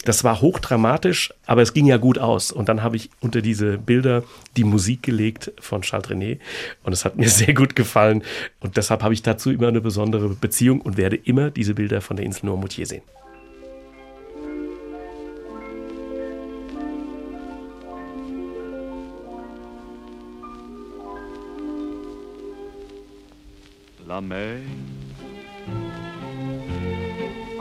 Das 0.06 0.24
war 0.24 0.42
hochdramatisch, 0.42 1.34
aber 1.46 1.62
es 1.62 1.74
ging 1.74 1.86
ja 1.86 1.98
gut 1.98 2.18
aus. 2.18 2.52
Und 2.52 2.70
dann 2.70 2.82
habe 2.82 2.96
ich 2.96 3.10
unter 3.20 3.42
diese 3.42 3.78
Bilder 3.78 4.24
die 4.58 4.64
Musik 4.64 5.04
gelegt 5.04 5.52
von 5.60 5.82
Charles 5.82 6.10
René 6.10 6.40
und 6.84 6.94
es 6.94 7.06
hat 7.06 7.18
mir 7.18 7.30
sehr 7.42 7.54
gut 7.54 7.76
gefallen. 7.76 8.24
Und 8.60 8.78
deshalb 8.78 9.04
habe 9.04 9.14
ich 9.14 9.22
dazu 9.22 9.52
immer 9.52 9.68
eine 9.68 9.82
besondere 9.82 10.30
Beziehung 10.30 10.82
und 10.82 10.98
werde 10.98 11.18
immer 11.18 11.52
diese 11.52 11.74
Bilder 11.74 12.02
von 12.02 12.18
der 12.18 12.26
Insel 12.26 12.48
Noirmoutier 12.48 12.86
sehen. 12.86 13.04
La 24.08 24.22
mer 24.22 24.58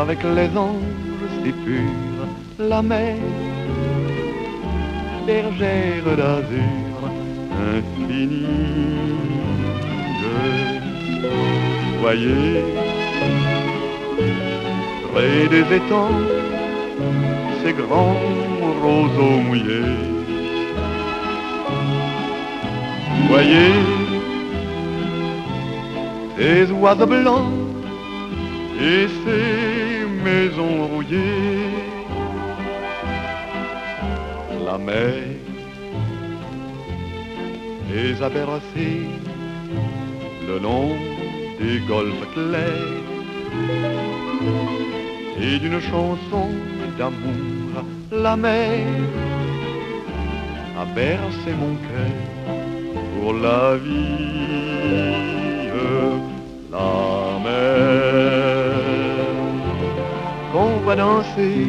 avec 0.00 0.22
les 0.22 0.50
anges 0.56 1.32
si 1.42 1.52
purs, 1.52 2.28
la 2.58 2.82
mer, 2.82 3.16
bergère 5.26 6.16
d'azur 6.16 7.00
infinie. 7.74 8.46
Voyez, 12.00 12.62
près 15.12 15.48
des 15.48 15.76
étangs, 15.76 16.20
ces 17.62 17.72
grands 17.72 18.20
roseaux 18.82 19.40
mouillés. 19.46 19.96
Voyez, 23.28 23.72
ces 26.38 26.70
oiseaux 26.72 27.06
blancs 27.06 27.57
et 28.80 29.06
ces 29.24 30.06
maisons 30.24 30.86
rouillées. 30.86 31.70
La 34.64 34.78
mer 34.78 35.22
les 37.90 38.22
a 38.22 38.28
bercées 38.28 39.08
le 40.46 40.58
long 40.58 40.90
des 41.58 41.80
golfes 41.88 42.26
clairs 42.34 43.06
et 45.40 45.58
d'une 45.58 45.80
chanson 45.80 46.48
d'amour 46.98 47.84
la 48.10 48.36
mer 48.36 48.86
a 50.80 50.84
bercé 50.94 51.52
mon 51.58 51.74
cœur 51.76 52.14
pour 53.20 53.34
la 53.34 53.76
vie. 53.76 54.38
La 56.72 57.17
danser 60.96 61.66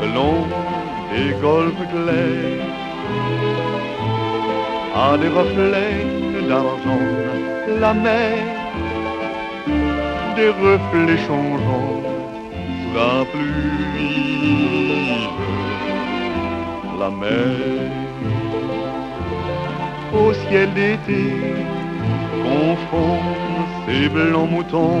le 0.00 0.06
long 0.14 0.46
des 1.12 1.30
golfes 1.40 1.86
clairs. 1.92 2.64
À 4.96 5.18
des 5.18 5.28
reflets 5.28 6.06
d'argent 6.48 7.34
la 7.80 7.94
mer 7.94 8.36
des 10.36 10.48
reflets 10.48 11.18
changeants 11.26 12.02
sous 12.78 12.92
la 12.98 13.24
pluie. 13.32 14.04
La 17.00 17.10
mer 17.10 17.90
au 20.12 20.32
ciel 20.32 20.72
d'été 20.74 21.24
confond 22.44 23.18
ses 23.86 24.08
blancs 24.08 24.50
moutons 24.50 25.00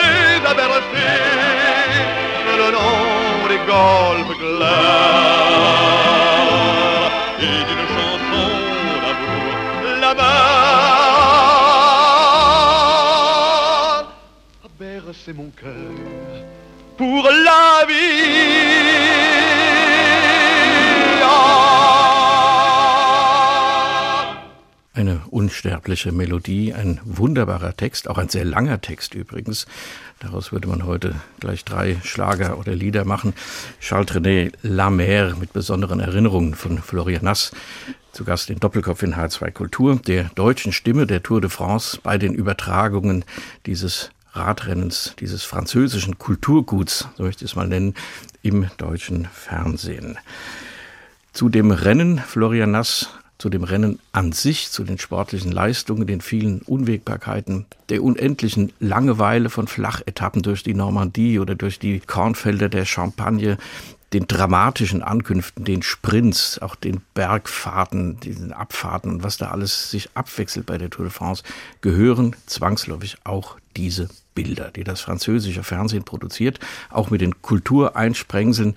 les 0.00 0.42
a 0.46 0.48
bercés 0.54 1.26
le 2.60 2.68
long 2.72 3.48
des 3.48 3.60
golfes 3.72 4.34
clairs 4.38 5.68
et 7.40 7.58
d'une 7.68 7.86
chanson 7.96 8.46
d'amour 9.02 9.52
là-bas 10.00 10.48
a 14.64 14.66
bercé 14.78 15.30
mon 15.32 15.50
cœur 15.50 15.94
pour 16.96 17.22
la 17.24 17.84
vie. 17.86 18.77
Unsterbliche 25.38 26.10
Melodie, 26.10 26.74
ein 26.74 27.00
wunderbarer 27.04 27.76
Text, 27.76 28.10
auch 28.10 28.18
ein 28.18 28.28
sehr 28.28 28.44
langer 28.44 28.80
Text 28.80 29.14
übrigens. 29.14 29.66
Daraus 30.18 30.50
würde 30.50 30.66
man 30.66 30.84
heute 30.84 31.14
gleich 31.38 31.64
drei 31.64 31.96
Schlager 32.02 32.58
oder 32.58 32.74
Lieder 32.74 33.04
machen. 33.04 33.34
Charles 33.78 34.10
René 34.10 34.52
Lamer 34.62 35.36
mit 35.36 35.52
besonderen 35.52 36.00
Erinnerungen 36.00 36.56
von 36.56 36.78
Florian 36.78 37.22
Nass. 37.22 37.52
Zu 38.10 38.24
Gast 38.24 38.50
in 38.50 38.58
Doppelkopf 38.58 39.04
in 39.04 39.14
H2 39.14 39.52
Kultur, 39.52 40.00
der 40.04 40.24
deutschen 40.34 40.72
Stimme 40.72 41.06
der 41.06 41.22
Tour 41.22 41.40
de 41.40 41.50
France 41.50 42.00
bei 42.02 42.18
den 42.18 42.34
Übertragungen 42.34 43.24
dieses 43.64 44.10
Radrennens, 44.32 45.14
dieses 45.20 45.44
französischen 45.44 46.18
Kulturguts, 46.18 47.06
so 47.16 47.22
möchte 47.22 47.44
ich 47.44 47.52
es 47.52 47.56
mal 47.56 47.68
nennen, 47.68 47.94
im 48.42 48.66
deutschen 48.76 49.26
Fernsehen. 49.26 50.18
Zu 51.32 51.48
dem 51.48 51.70
Rennen 51.70 52.18
Florian 52.18 52.72
Nass, 52.72 53.10
zu 53.38 53.48
dem 53.48 53.62
Rennen 53.62 54.00
an 54.12 54.32
sich, 54.32 54.70
zu 54.70 54.84
den 54.84 54.98
sportlichen 54.98 55.52
Leistungen, 55.52 56.06
den 56.06 56.20
vielen 56.20 56.60
Unwägbarkeiten, 56.62 57.66
der 57.88 58.02
unendlichen 58.02 58.72
Langeweile 58.80 59.48
von 59.48 59.68
Flachetappen 59.68 60.42
durch 60.42 60.64
die 60.64 60.74
Normandie 60.74 61.38
oder 61.38 61.54
durch 61.54 61.78
die 61.78 62.00
Kornfelder 62.00 62.68
der 62.68 62.84
Champagne, 62.84 63.56
den 64.12 64.26
dramatischen 64.26 65.02
Ankünften, 65.02 65.64
den 65.64 65.82
Sprints, 65.82 66.58
auch 66.60 66.74
den 66.74 67.00
Bergfahrten, 67.14 68.18
diesen 68.20 68.52
Abfahrten 68.52 69.10
und 69.10 69.22
was 69.22 69.36
da 69.36 69.50
alles 69.50 69.90
sich 69.90 70.08
abwechselt 70.14 70.66
bei 70.66 70.78
der 70.78 70.90
Tour 70.90 71.04
de 71.04 71.12
France, 71.12 71.42
gehören 71.82 72.34
zwangsläufig 72.46 73.18
auch 73.24 73.56
diese 73.76 74.08
Bilder, 74.34 74.70
die 74.70 74.84
das 74.84 75.00
französische 75.00 75.62
Fernsehen 75.62 76.04
produziert, 76.04 76.58
auch 76.90 77.10
mit 77.10 77.20
den 77.20 77.42
Kultureinsprengseln. 77.42 78.74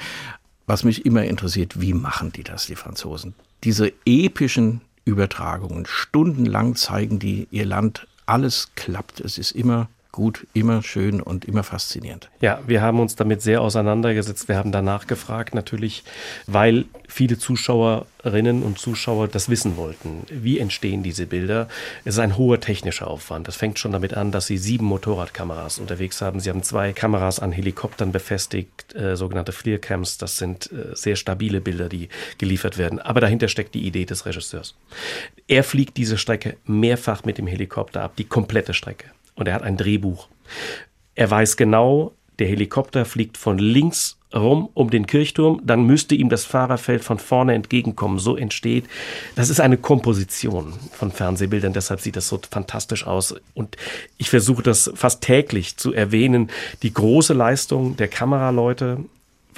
Was 0.68 0.84
mich 0.84 1.06
immer 1.06 1.24
interessiert, 1.24 1.80
wie 1.80 1.94
machen 1.94 2.32
die 2.32 2.44
das, 2.44 2.66
die 2.66 2.76
Franzosen? 2.76 3.34
Diese 3.64 3.94
epischen 4.06 4.82
Übertragungen, 5.06 5.86
stundenlang 5.86 6.76
zeigen 6.76 7.20
die 7.20 7.48
ihr 7.52 7.66
Land, 7.66 8.08
alles 8.26 8.70
klappt, 8.76 9.20
es 9.20 9.38
ist 9.38 9.52
immer 9.52 9.90
gut, 10.12 10.46
immer 10.54 10.84
schön 10.84 11.22
und 11.22 11.46
immer 11.46 11.64
faszinierend. 11.64 12.30
Ja, 12.42 12.60
wir 12.68 12.82
haben 12.82 13.00
uns 13.00 13.16
damit 13.16 13.42
sehr 13.42 13.62
auseinandergesetzt. 13.62 14.48
Wir 14.48 14.58
haben 14.58 14.72
danach 14.72 15.08
gefragt, 15.08 15.56
natürlich, 15.56 16.04
weil 16.48 16.86
viele 17.08 17.38
Zuschauerinnen 17.38 18.64
und 18.64 18.78
Zuschauer 18.78 19.28
das 19.28 19.50
wissen 19.50 19.78
wollten. 19.78 20.24
Wie 20.30 20.60
entstehen 20.60 21.04
diese 21.04 21.26
Bilder? 21.26 21.70
Es 22.04 22.16
ist 22.16 22.20
ein 22.20 22.38
hoher 22.38 22.60
technischer 22.60 23.08
Aufwand. 23.08 23.48
Das 23.48 23.56
fängt 23.56 23.80
schon 23.80 23.94
damit 23.94 24.14
an, 24.14 24.32
dass 24.32 24.48
sie 24.48 24.58
sieben 24.58 24.86
Motorradkameras 24.86 25.80
unterwegs 25.80 26.22
haben. 26.22 26.40
Sie 26.40 26.50
haben 26.50 26.64
zwei 26.64 26.92
Kameras 26.92 27.40
an 27.40 27.52
Helikoptern 27.52 28.12
befestigt, 28.12 28.94
äh, 28.96 29.16
sogenannte 29.16 29.54
Flearcams. 29.54 30.18
Das 30.18 30.38
sind 30.38 30.72
äh, 30.72 30.96
sehr 30.96 31.16
stabile 31.16 31.62
Bilder, 31.62 31.88
die 31.88 32.10
geliefert 32.38 32.78
werden. 32.78 33.00
Aber 33.00 33.22
dahinter 33.22 33.48
steckt 33.48 33.76
die 33.76 33.88
Idee 33.88 34.06
des 34.06 34.26
Regisseurs. 34.26 34.76
Er 35.48 35.64
fliegt 35.64 35.96
diese 35.98 36.18
Strecke 36.18 36.58
mehrfach 36.66 37.24
mit 37.24 37.38
dem 37.38 37.48
Helikopter 37.48 38.02
ab, 38.02 38.14
die 38.18 38.26
komplette 38.26 38.74
Strecke 38.74 39.06
und 39.42 39.48
er 39.48 39.56
hat 39.56 39.64
ein 39.64 39.76
Drehbuch. 39.76 40.28
Er 41.16 41.30
weiß 41.30 41.58
genau, 41.58 42.14
der 42.38 42.48
Helikopter 42.48 43.06
fliegt 43.06 43.38
von 43.38 43.58
links 43.58 44.18
rum 44.34 44.70
um 44.76 44.92
den 44.92 45.08
Kirchturm, 45.08 45.62
dann 45.64 45.84
müsste 45.84 46.14
ihm 46.16 46.30
das 46.30 46.46
Fahrerfeld 46.46 47.04
von 47.04 47.18
vorne 47.18 47.56
entgegenkommen. 47.56 48.20
So 48.20 48.38
entsteht, 48.38 48.86
das 49.36 49.50
ist 49.50 49.60
eine 49.60 49.78
Komposition 49.78 50.74
von 50.92 51.12
Fernsehbildern, 51.12 51.74
deshalb 51.74 52.02
sieht 52.02 52.16
das 52.16 52.28
so 52.28 52.40
fantastisch 52.50 53.06
aus. 53.08 53.36
Und 53.56 53.78
ich 54.18 54.30
versuche 54.30 54.62
das 54.62 54.92
fast 54.94 55.22
täglich 55.22 55.76
zu 55.76 55.92
erwähnen, 55.92 56.52
die 56.84 56.94
große 56.94 57.34
Leistung 57.34 57.98
der 57.98 58.10
Kameraleute, 58.10 59.00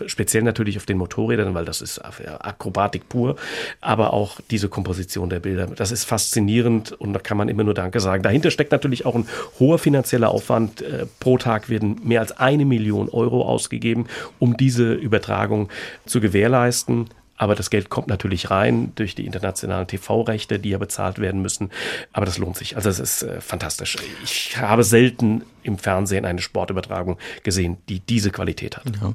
speziell 0.07 0.43
natürlich 0.43 0.77
auf 0.77 0.85
den 0.85 0.97
Motorrädern, 0.97 1.53
weil 1.53 1.65
das 1.65 1.81
ist 1.81 1.99
Akrobatik 1.99 3.09
pur, 3.09 3.35
aber 3.81 4.13
auch 4.13 4.39
diese 4.51 4.69
Komposition 4.69 5.29
der 5.29 5.39
Bilder. 5.39 5.67
Das 5.67 5.91
ist 5.91 6.05
faszinierend 6.05 6.91
und 6.91 7.13
da 7.13 7.19
kann 7.19 7.37
man 7.37 7.49
immer 7.49 7.63
nur 7.63 7.73
Danke 7.73 7.99
sagen. 7.99 8.23
Dahinter 8.23 8.51
steckt 8.51 8.71
natürlich 8.71 9.05
auch 9.05 9.15
ein 9.15 9.27
hoher 9.59 9.79
finanzieller 9.79 10.29
Aufwand. 10.29 10.81
Äh, 10.81 11.05
pro 11.19 11.37
Tag 11.37 11.69
werden 11.69 11.99
mehr 12.03 12.21
als 12.21 12.31
eine 12.33 12.65
Million 12.65 13.09
Euro 13.09 13.43
ausgegeben, 13.43 14.07
um 14.39 14.57
diese 14.57 14.93
Übertragung 14.93 15.69
zu 16.05 16.21
gewährleisten. 16.21 17.09
Aber 17.35 17.55
das 17.55 17.69
Geld 17.69 17.89
kommt 17.89 18.07
natürlich 18.07 18.51
rein 18.51 18.93
durch 18.95 19.15
die 19.15 19.25
internationalen 19.25 19.87
TV-Rechte, 19.87 20.59
die 20.59 20.69
ja 20.69 20.77
bezahlt 20.77 21.19
werden 21.19 21.41
müssen. 21.41 21.71
Aber 22.13 22.25
das 22.25 22.37
lohnt 22.37 22.55
sich. 22.55 22.75
Also 22.75 22.89
es 22.89 22.99
ist 22.99 23.23
äh, 23.23 23.41
fantastisch. 23.41 23.97
Ich 24.23 24.57
habe 24.57 24.83
selten 24.83 25.43
im 25.63 25.77
Fernsehen 25.77 26.25
eine 26.25 26.41
Sportübertragung 26.41 27.17
gesehen, 27.43 27.77
die 27.89 27.99
diese 27.99 28.31
Qualität 28.31 28.77
hat. 28.77 28.85
Ja. 29.01 29.13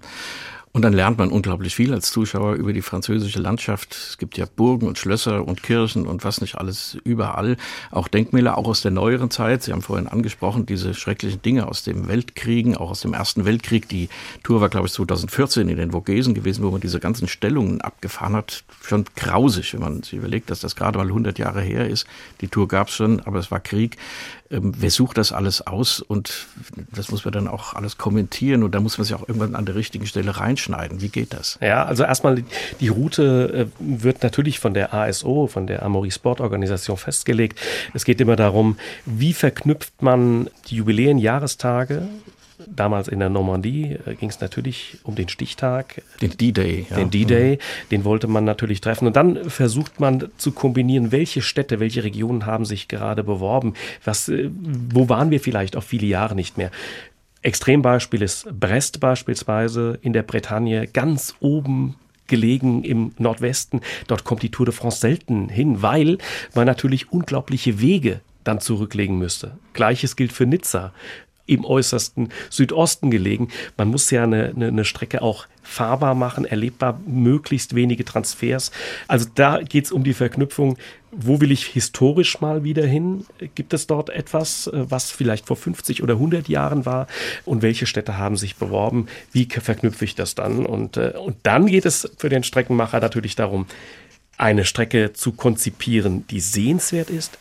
Und 0.72 0.82
dann 0.82 0.92
lernt 0.92 1.18
man 1.18 1.30
unglaublich 1.30 1.74
viel 1.74 1.94
als 1.94 2.12
Zuschauer 2.12 2.54
über 2.54 2.72
die 2.72 2.82
französische 2.82 3.40
Landschaft. 3.40 3.94
Es 3.94 4.18
gibt 4.18 4.36
ja 4.36 4.44
Burgen 4.44 4.86
und 4.86 4.98
Schlösser 4.98 5.46
und 5.46 5.62
Kirchen 5.62 6.06
und 6.06 6.24
was 6.24 6.40
nicht 6.40 6.56
alles 6.56 6.98
überall. 7.04 7.56
Auch 7.90 8.06
Denkmäler, 8.06 8.58
auch 8.58 8.68
aus 8.68 8.82
der 8.82 8.90
neueren 8.90 9.30
Zeit. 9.30 9.62
Sie 9.62 9.72
haben 9.72 9.82
vorhin 9.82 10.06
angesprochen, 10.06 10.66
diese 10.66 10.94
schrecklichen 10.94 11.40
Dinge 11.40 11.68
aus 11.68 11.84
dem 11.84 12.06
Weltkriegen, 12.08 12.76
auch 12.76 12.90
aus 12.90 13.00
dem 13.00 13.14
Ersten 13.14 13.46
Weltkrieg. 13.46 13.88
Die 13.88 14.08
Tour 14.42 14.60
war, 14.60 14.68
glaube 14.68 14.86
ich, 14.86 14.92
2014 14.92 15.68
in 15.68 15.76
den 15.78 15.92
Vogesen 15.92 16.34
gewesen, 16.34 16.62
wo 16.64 16.70
man 16.70 16.80
diese 16.80 17.00
ganzen 17.00 17.28
Stellungen 17.28 17.80
abgefahren 17.80 18.36
hat. 18.36 18.64
Schon 18.82 19.06
grausig, 19.16 19.72
wenn 19.72 19.80
man 19.80 20.02
sich 20.02 20.14
überlegt, 20.14 20.50
dass 20.50 20.60
das 20.60 20.76
gerade 20.76 20.98
mal 20.98 21.06
100 21.06 21.38
Jahre 21.38 21.62
her 21.62 21.88
ist. 21.88 22.06
Die 22.40 22.48
Tour 22.48 22.68
gab 22.68 22.88
es 22.88 22.94
schon, 22.94 23.20
aber 23.20 23.38
es 23.38 23.50
war 23.50 23.60
Krieg. 23.60 23.96
Ähm, 24.51 24.72
wer 24.76 24.90
sucht 24.90 25.18
das 25.18 25.32
alles 25.32 25.66
aus? 25.66 26.01
Und 26.01 26.46
das 26.94 27.11
muss 27.11 27.24
man 27.24 27.32
dann 27.32 27.49
auch 27.49 27.74
alles 27.74 27.99
kommentieren 27.99 28.62
und 28.62 28.74
da 28.74 28.80
muss 28.80 28.99
man 28.99 29.05
sich 29.05 29.14
auch 29.14 29.28
irgendwann 29.28 29.55
an 29.55 29.66
der 29.66 29.74
richtigen 29.74 30.07
Stelle 30.07 30.36
reinschneiden. 30.36 31.01
Wie 31.01 31.09
geht 31.09 31.34
das? 31.34 31.59
Ja, 31.61 31.84
also 31.84 32.05
erstmal 32.05 32.42
die 32.80 32.88
Route 32.88 33.68
äh, 33.68 33.82
wird 34.01 34.22
natürlich 34.22 34.59
von 34.59 34.74
der 34.74 34.94
ASO, 34.94 35.46
von 35.46 35.66
der 35.66 35.82
Amaury 35.82 36.11
Sport 36.11 36.40
Organisation 36.40 36.96
festgelegt. 36.96 37.61
Es 37.94 38.05
geht 38.05 38.20
immer 38.20 38.36
darum, 38.36 38.78
wie 39.05 39.32
verknüpft 39.32 40.03
man 40.03 40.49
die 40.68 40.76
Jubiläen, 40.76 41.18
Jahrestage 41.18 42.09
damals 42.66 43.09
in 43.09 43.18
der 43.18 43.28
Normandie 43.28 43.96
äh, 44.06 44.14
ging 44.14 44.28
es 44.28 44.40
natürlich 44.40 44.98
um 45.02 45.14
den 45.14 45.28
Stichtag. 45.28 46.02
Den 46.20 46.36
D-Day. 46.36 46.86
Ja. 46.90 46.96
Den 46.96 47.11
D-Day, 47.11 47.56
mhm. 47.56 47.88
den 47.90 48.04
wollte 48.04 48.26
man 48.26 48.44
natürlich 48.44 48.80
treffen. 48.80 49.06
Und 49.06 49.16
dann 49.16 49.48
versucht 49.48 50.00
man 50.00 50.28
zu 50.36 50.52
kombinieren, 50.52 51.12
welche 51.12 51.42
Städte, 51.42 51.80
welche 51.80 52.04
Regionen 52.04 52.46
haben 52.46 52.64
sich 52.64 52.88
gerade 52.88 53.24
beworben. 53.24 53.74
Was, 54.04 54.28
äh, 54.28 54.50
wo 54.52 55.09
waren 55.09 55.30
wir 55.30 55.40
vielleicht 55.40 55.76
auch 55.76 55.82
viele 55.82 56.06
Jahre 56.06 56.34
nicht 56.34 56.59
mehr? 56.59 56.70
Extrembeispiel 57.42 58.22
ist 58.22 58.48
Brest 58.59 59.00
beispielsweise 59.00 59.98
in 60.02 60.12
der 60.12 60.22
Bretagne, 60.22 60.86
ganz 60.88 61.34
oben 61.40 61.94
gelegen 62.26 62.84
im 62.84 63.12
Nordwesten. 63.18 63.80
Dort 64.06 64.24
kommt 64.24 64.42
die 64.42 64.50
Tour 64.50 64.66
de 64.66 64.74
France 64.74 65.00
selten 65.00 65.48
hin, 65.48 65.82
weil 65.82 66.18
man 66.54 66.66
natürlich 66.66 67.12
unglaubliche 67.12 67.80
Wege 67.80 68.20
dann 68.44 68.61
zurücklegen 68.61 69.18
müsste. 69.18 69.59
Gleiches 69.72 70.16
gilt 70.16 70.32
für 70.32 70.46
Nizza 70.46 70.92
im 71.49 71.64
äußersten 71.64 72.28
Südosten 72.51 73.11
gelegen. 73.11 73.49
Man 73.76 73.88
muss 73.88 74.11
ja 74.11 74.22
eine, 74.22 74.53
eine, 74.55 74.68
eine 74.68 74.84
Strecke 74.84 75.22
auch 75.22 75.46
fahrbar 75.62 76.14
machen, 76.14 76.44
erlebbar, 76.44 77.01
möglichst 77.07 77.74
wenige 77.74 78.05
Transfers. 78.05 78.70
Also 79.07 79.26
da 79.34 79.61
geht 79.61 79.86
es 79.86 79.92
um 79.92 80.05
die 80.05 80.14
Verknüpfung. 80.14 80.78
Wo 81.11 81.40
will 81.40 81.51
ich 81.51 81.64
historisch 81.66 82.40
mal 82.40 82.64
wieder 82.64 82.86
hin? 82.86 83.24
Gibt 83.55 83.72
es 83.72 83.86
dort 83.86 84.11
etwas, 84.11 84.66
äh, 84.66 84.90
was 84.90 85.11
vielleicht 85.11 85.46
vor 85.46 85.57
50 85.57 86.03
oder 86.03 86.14
100 86.14 86.49
Jahren 86.49 86.86
war? 86.86 87.07
Und 87.44 87.62
welche 87.62 87.86
Städte 87.86 88.18
haben 88.18 88.36
sich 88.36 88.57
beworben? 88.57 89.07
Wie 89.32 89.46
verknüpfe 89.46 90.05
ich 90.05 90.14
das 90.14 90.34
dann? 90.34 90.66
Und, 90.66 90.96
äh, 90.96 91.14
und 91.16 91.36
dann 91.42 91.66
geht 91.66 91.86
es 91.86 92.11
für 92.18 92.28
den 92.28 92.44
Streckenmacher 92.44 93.01
natürlich 93.01 93.36
darum, 93.36 93.66
eine 94.36 94.64
Strecke 94.64 95.12
zu 95.12 95.32
konzipieren, 95.32 96.26
die 96.28 96.40
sehenswert 96.40 97.11
ist, 97.11 97.38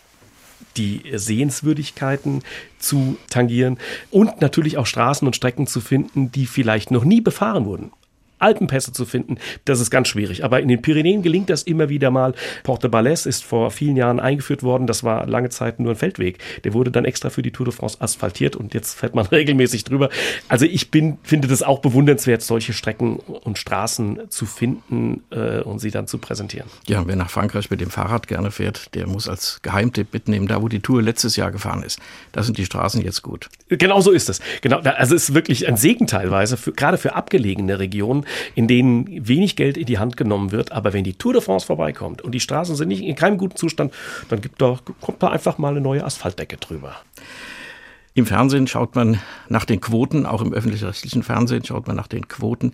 die 0.78 1.01
Sehenswürdigkeiten 1.13 2.43
zu 2.80 3.17
tangieren 3.30 3.78
und 4.11 4.41
natürlich 4.41 4.78
auch 4.78 4.86
Straßen 4.86 5.28
und 5.28 5.36
Strecken 5.36 5.67
zu 5.67 5.82
finden, 5.82 6.32
die 6.32 6.45
vielleicht 6.45 6.91
noch 6.91 7.03
nie 7.03 7.21
befahren 7.21 7.65
wurden. 7.65 7.91
Alpenpässe 8.39 8.91
zu 8.91 9.05
finden, 9.05 9.38
das 9.65 9.79
ist 9.79 9.89
ganz 9.89 10.07
schwierig. 10.07 10.43
Aber 10.43 10.59
in 10.61 10.67
den 10.67 10.81
Pyrenäen 10.81 11.21
gelingt 11.21 11.49
das 11.49 11.63
immer 11.63 11.89
wieder 11.89 12.11
mal. 12.11 12.33
Porte 12.63 12.89
Balès 12.89 13.27
ist 13.27 13.43
vor 13.43 13.71
vielen 13.71 13.97
Jahren 13.97 14.19
eingeführt 14.19 14.63
worden. 14.63 14.88
Das 14.88 15.03
war 15.03 15.25
lange 15.27 15.49
Zeit 15.49 15.79
nur 15.79 15.93
ein 15.93 15.95
Feldweg. 15.95 16.39
Der 16.63 16.73
wurde 16.73 16.91
dann 16.91 17.05
extra 17.05 17.29
für 17.29 17.41
die 17.41 17.51
Tour 17.51 17.65
de 17.65 17.73
France 17.73 17.97
asphaltiert 17.99 18.55
und 18.55 18.73
jetzt 18.73 18.93
fährt 18.95 19.15
man 19.15 19.25
regelmäßig 19.31 19.83
drüber. 19.83 20.09
Also 20.47 20.65
ich 20.65 20.91
bin, 20.91 21.17
finde 21.23 21.47
das 21.47 21.63
auch 21.63 21.79
bewundernswert, 21.79 22.41
solche 22.41 22.73
Strecken 22.73 23.17
und 23.17 23.57
Straßen 23.57 24.29
zu 24.29 24.45
finden 24.45 25.23
äh, 25.31 25.61
und 25.61 25.79
sie 25.79 25.91
dann 25.91 26.07
zu 26.07 26.17
präsentieren. 26.17 26.69
Ja, 26.88 27.05
wer 27.07 27.15
nach 27.15 27.29
Frankreich 27.29 27.69
mit 27.69 27.81
dem 27.81 27.89
Fahrrad 27.89 28.27
gerne 28.27 28.51
fährt, 28.51 28.93
der 28.95 29.07
muss 29.07 29.27
als 29.27 29.59
Geheimtipp 29.61 30.13
mitnehmen, 30.13 30.47
da 30.47 30.61
wo 30.61 30.67
die 30.67 30.79
Tour 30.79 31.01
letztes 31.01 31.35
Jahr 31.35 31.51
gefahren 31.51 31.83
ist. 31.83 31.99
Da 32.31 32.43
sind 32.43 32.57
die 32.57 32.65
Straßen 32.65 33.01
jetzt 33.01 33.21
gut. 33.23 33.49
Genau 33.69 34.01
so 34.01 34.11
ist 34.11 34.29
es. 34.29 34.39
Genau, 34.61 34.77
also 34.79 35.15
es 35.15 35.29
ist 35.29 35.35
wirklich 35.35 35.67
ein 35.67 35.77
Segen 35.77 36.07
teilweise, 36.07 36.57
für, 36.57 36.71
gerade 36.71 36.97
für 36.97 37.15
abgelegene 37.15 37.79
Regionen 37.79 38.25
in 38.55 38.67
denen 38.67 39.28
wenig 39.28 39.55
Geld 39.55 39.78
in 39.78 39.86
die 39.86 39.99
Hand 39.99 40.17
genommen 40.17 40.51
wird. 40.51 40.71
Aber 40.71 40.93
wenn 40.93 41.03
die 41.03 41.13
Tour 41.13 41.34
de 41.34 41.41
France 41.41 41.65
vorbeikommt 41.65 42.21
und 42.21 42.32
die 42.34 42.39
Straßen 42.39 42.75
sind 42.75 42.88
nicht 42.88 43.03
in 43.03 43.15
keinem 43.15 43.38
guten 43.38 43.55
Zustand, 43.55 43.93
dann 44.30 44.41
gibt 44.41 44.61
da, 44.61 44.80
kommt 45.01 45.21
da 45.21 45.30
einfach 45.30 45.57
mal 45.57 45.69
eine 45.69 45.82
neue 45.82 46.03
Asphaltdecke 46.03 46.57
drüber. 46.57 46.95
Im 48.13 48.25
Fernsehen 48.25 48.65
schaut 48.65 48.95
man 48.95 49.19
nach 49.47 49.65
den 49.65 49.80
Quoten, 49.80 50.25
auch 50.25 50.41
im 50.41 50.51
öffentlich-rechtlichen 50.51 51.21
Fernsehen 51.21 51.63
schaut 51.63 51.86
man 51.86 51.95
nach 51.95 52.07
den 52.07 52.28
Quoten. 52.28 52.73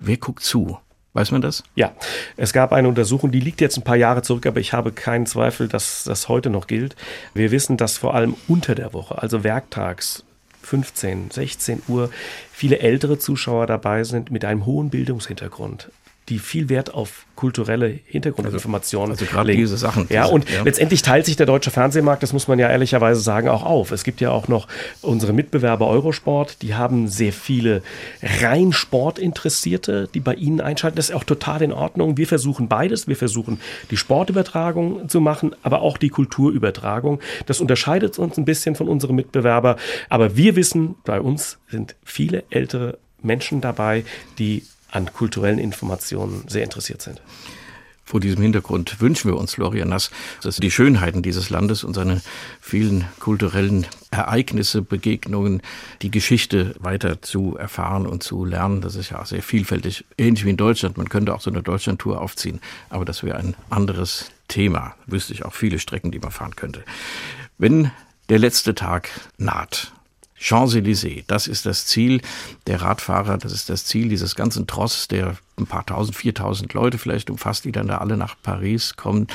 Wer 0.00 0.16
guckt 0.16 0.42
zu? 0.42 0.78
Weiß 1.12 1.32
man 1.32 1.42
das? 1.42 1.64
Ja, 1.74 1.92
es 2.36 2.52
gab 2.52 2.72
eine 2.72 2.88
Untersuchung, 2.88 3.32
die 3.32 3.40
liegt 3.40 3.60
jetzt 3.60 3.76
ein 3.76 3.84
paar 3.84 3.96
Jahre 3.96 4.22
zurück, 4.22 4.46
aber 4.46 4.60
ich 4.60 4.72
habe 4.72 4.92
keinen 4.92 5.26
Zweifel, 5.26 5.66
dass 5.66 6.04
das 6.04 6.28
heute 6.28 6.50
noch 6.50 6.68
gilt. 6.68 6.94
Wir 7.34 7.50
wissen, 7.50 7.76
dass 7.76 7.98
vor 7.98 8.14
allem 8.14 8.36
unter 8.46 8.76
der 8.76 8.92
Woche, 8.92 9.20
also 9.20 9.42
werktags, 9.42 10.24
15, 10.62 11.30
16 11.30 11.82
Uhr. 11.88 12.10
Viele 12.52 12.78
ältere 12.80 13.18
Zuschauer 13.18 13.66
dabei 13.66 14.04
sind 14.04 14.30
mit 14.30 14.44
einem 14.44 14.66
hohen 14.66 14.90
Bildungshintergrund 14.90 15.90
die 16.30 16.38
viel 16.38 16.68
Wert 16.68 16.94
auf 16.94 17.26
kulturelle 17.34 17.98
Hintergrundinformationen 18.06 19.12
also, 19.12 19.24
also 19.24 19.34
gerade 19.34 19.52
diese 19.52 19.76
Sachen. 19.76 20.06
Ja, 20.10 20.26
und 20.26 20.48
ja. 20.48 20.62
letztendlich 20.62 21.02
teilt 21.02 21.26
sich 21.26 21.36
der 21.36 21.46
deutsche 21.46 21.70
Fernsehmarkt, 21.70 22.22
das 22.22 22.32
muss 22.32 22.48
man 22.48 22.58
ja 22.58 22.68
ehrlicherweise 22.68 23.20
sagen, 23.20 23.48
auch 23.48 23.64
auf. 23.64 23.90
Es 23.90 24.04
gibt 24.04 24.20
ja 24.20 24.30
auch 24.30 24.46
noch 24.46 24.68
unsere 25.00 25.32
Mitbewerber 25.32 25.88
Eurosport, 25.88 26.62
die 26.62 26.74
haben 26.74 27.08
sehr 27.08 27.32
viele 27.32 27.82
rein 28.22 28.72
Sportinteressierte, 28.72 30.08
die 30.12 30.20
bei 30.20 30.34
ihnen 30.34 30.60
einschalten. 30.60 30.96
Das 30.96 31.08
ist 31.08 31.14
auch 31.14 31.24
total 31.24 31.62
in 31.62 31.72
Ordnung. 31.72 32.16
Wir 32.16 32.26
versuchen 32.26 32.68
beides. 32.68 33.08
Wir 33.08 33.16
versuchen 33.16 33.60
die 33.90 33.96
Sportübertragung 33.96 35.08
zu 35.08 35.20
machen, 35.20 35.56
aber 35.62 35.80
auch 35.80 35.96
die 35.96 36.10
Kulturübertragung. 36.10 37.20
Das 37.46 37.60
unterscheidet 37.60 38.18
uns 38.18 38.36
ein 38.36 38.44
bisschen 38.44 38.76
von 38.76 38.88
unseren 38.88 39.16
Mitbewerbern. 39.16 39.76
Aber 40.08 40.36
wir 40.36 40.56
wissen, 40.56 40.96
bei 41.04 41.20
uns 41.20 41.58
sind 41.68 41.96
viele 42.04 42.44
ältere 42.50 42.98
Menschen 43.22 43.60
dabei, 43.60 44.04
die 44.38 44.64
an 44.92 45.12
kulturellen 45.12 45.58
Informationen 45.58 46.44
sehr 46.48 46.64
interessiert 46.64 47.02
sind. 47.02 47.20
Vor 48.10 48.18
diesem 48.18 48.42
Hintergrund 48.42 49.00
wünschen 49.00 49.30
wir 49.30 49.38
uns, 49.38 49.54
Florian 49.54 49.88
Nass, 49.88 50.10
dass 50.42 50.56
die 50.56 50.72
Schönheiten 50.72 51.22
dieses 51.22 51.48
Landes 51.48 51.84
und 51.84 51.94
seine 51.94 52.20
vielen 52.60 53.04
kulturellen 53.20 53.86
Ereignisse, 54.10 54.82
Begegnungen, 54.82 55.62
die 56.02 56.10
Geschichte 56.10 56.74
weiter 56.80 57.22
zu 57.22 57.56
erfahren 57.56 58.08
und 58.08 58.24
zu 58.24 58.44
lernen. 58.44 58.80
Das 58.80 58.96
ist 58.96 59.10
ja 59.10 59.24
sehr 59.24 59.44
vielfältig, 59.44 60.04
ähnlich 60.18 60.44
wie 60.44 60.50
in 60.50 60.56
Deutschland. 60.56 60.98
Man 60.98 61.08
könnte 61.08 61.32
auch 61.32 61.40
so 61.40 61.50
eine 61.50 61.62
Deutschlandtour 61.62 62.20
aufziehen, 62.20 62.60
aber 62.88 63.04
das 63.04 63.22
wäre 63.22 63.36
ein 63.36 63.54
anderes 63.68 64.32
Thema. 64.48 64.96
Wüsste 65.06 65.32
ich 65.32 65.44
auch 65.44 65.54
viele 65.54 65.78
Strecken, 65.78 66.10
die 66.10 66.18
man 66.18 66.32
fahren 66.32 66.56
könnte. 66.56 66.82
Wenn 67.58 67.92
der 68.28 68.40
letzte 68.40 68.74
Tag 68.74 69.08
naht, 69.38 69.92
Champs-Élysées, 70.40 71.24
das 71.26 71.46
ist 71.46 71.66
das 71.66 71.86
Ziel 71.86 72.22
der 72.66 72.80
Radfahrer, 72.80 73.36
das 73.36 73.52
ist 73.52 73.68
das 73.68 73.84
Ziel 73.84 74.08
dieses 74.08 74.34
ganzen 74.34 74.66
Tross, 74.66 75.06
der 75.06 75.36
ein 75.58 75.66
paar 75.66 75.84
tausend, 75.84 76.16
viertausend 76.16 76.72
Leute 76.72 76.96
vielleicht 76.98 77.28
umfasst, 77.28 77.64
die 77.66 77.72
dann 77.72 77.88
da 77.88 77.98
alle 77.98 78.16
nach 78.16 78.36
Paris 78.42 78.96
kommen. 78.96 79.26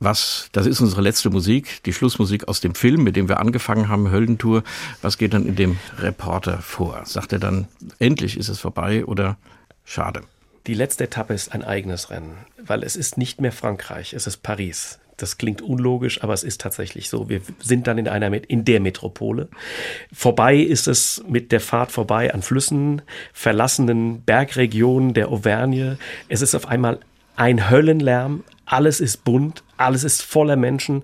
Was, 0.00 0.48
das 0.52 0.66
ist 0.66 0.80
unsere 0.80 1.02
letzte 1.02 1.30
Musik, 1.30 1.82
die 1.84 1.92
Schlussmusik 1.92 2.48
aus 2.48 2.60
dem 2.60 2.74
Film, 2.74 3.04
mit 3.04 3.16
dem 3.16 3.28
wir 3.28 3.38
angefangen 3.38 3.88
haben, 3.88 4.10
Höllentour. 4.10 4.64
Was 5.02 5.18
geht 5.18 5.34
dann 5.34 5.46
in 5.46 5.56
dem 5.56 5.78
Reporter 5.98 6.58
vor? 6.58 7.02
Sagt 7.04 7.32
er 7.32 7.38
dann, 7.38 7.68
endlich 7.98 8.36
ist 8.36 8.48
es 8.48 8.58
vorbei 8.58 9.04
oder 9.04 9.36
schade? 9.84 10.22
Die 10.66 10.74
letzte 10.74 11.04
Etappe 11.04 11.34
ist 11.34 11.52
ein 11.52 11.62
eigenes 11.62 12.10
Rennen, 12.10 12.38
weil 12.56 12.82
es 12.82 12.96
ist 12.96 13.18
nicht 13.18 13.40
mehr 13.42 13.52
Frankreich, 13.52 14.14
es 14.14 14.26
ist 14.26 14.38
Paris. 14.38 14.98
Das 15.16 15.38
klingt 15.38 15.62
unlogisch, 15.62 16.22
aber 16.22 16.32
es 16.32 16.42
ist 16.42 16.60
tatsächlich 16.60 17.08
so. 17.08 17.28
Wir 17.28 17.40
sind 17.60 17.86
dann 17.86 17.98
in 17.98 18.08
einer 18.08 18.32
in 18.48 18.64
der 18.64 18.80
Metropole. 18.80 19.48
Vorbei 20.12 20.56
ist 20.56 20.88
es 20.88 21.22
mit 21.28 21.52
der 21.52 21.60
Fahrt 21.60 21.92
vorbei 21.92 22.32
an 22.32 22.42
Flüssen, 22.42 23.02
verlassenen 23.32 24.22
Bergregionen 24.22 25.14
der 25.14 25.28
Auvergne. 25.28 25.98
Es 26.28 26.42
ist 26.42 26.54
auf 26.54 26.66
einmal 26.66 27.00
ein 27.36 27.70
Höllenlärm. 27.70 28.44
Alles 28.66 29.00
ist 29.00 29.24
bunt, 29.24 29.62
alles 29.76 30.04
ist 30.04 30.22
voller 30.22 30.56
Menschen. 30.56 31.02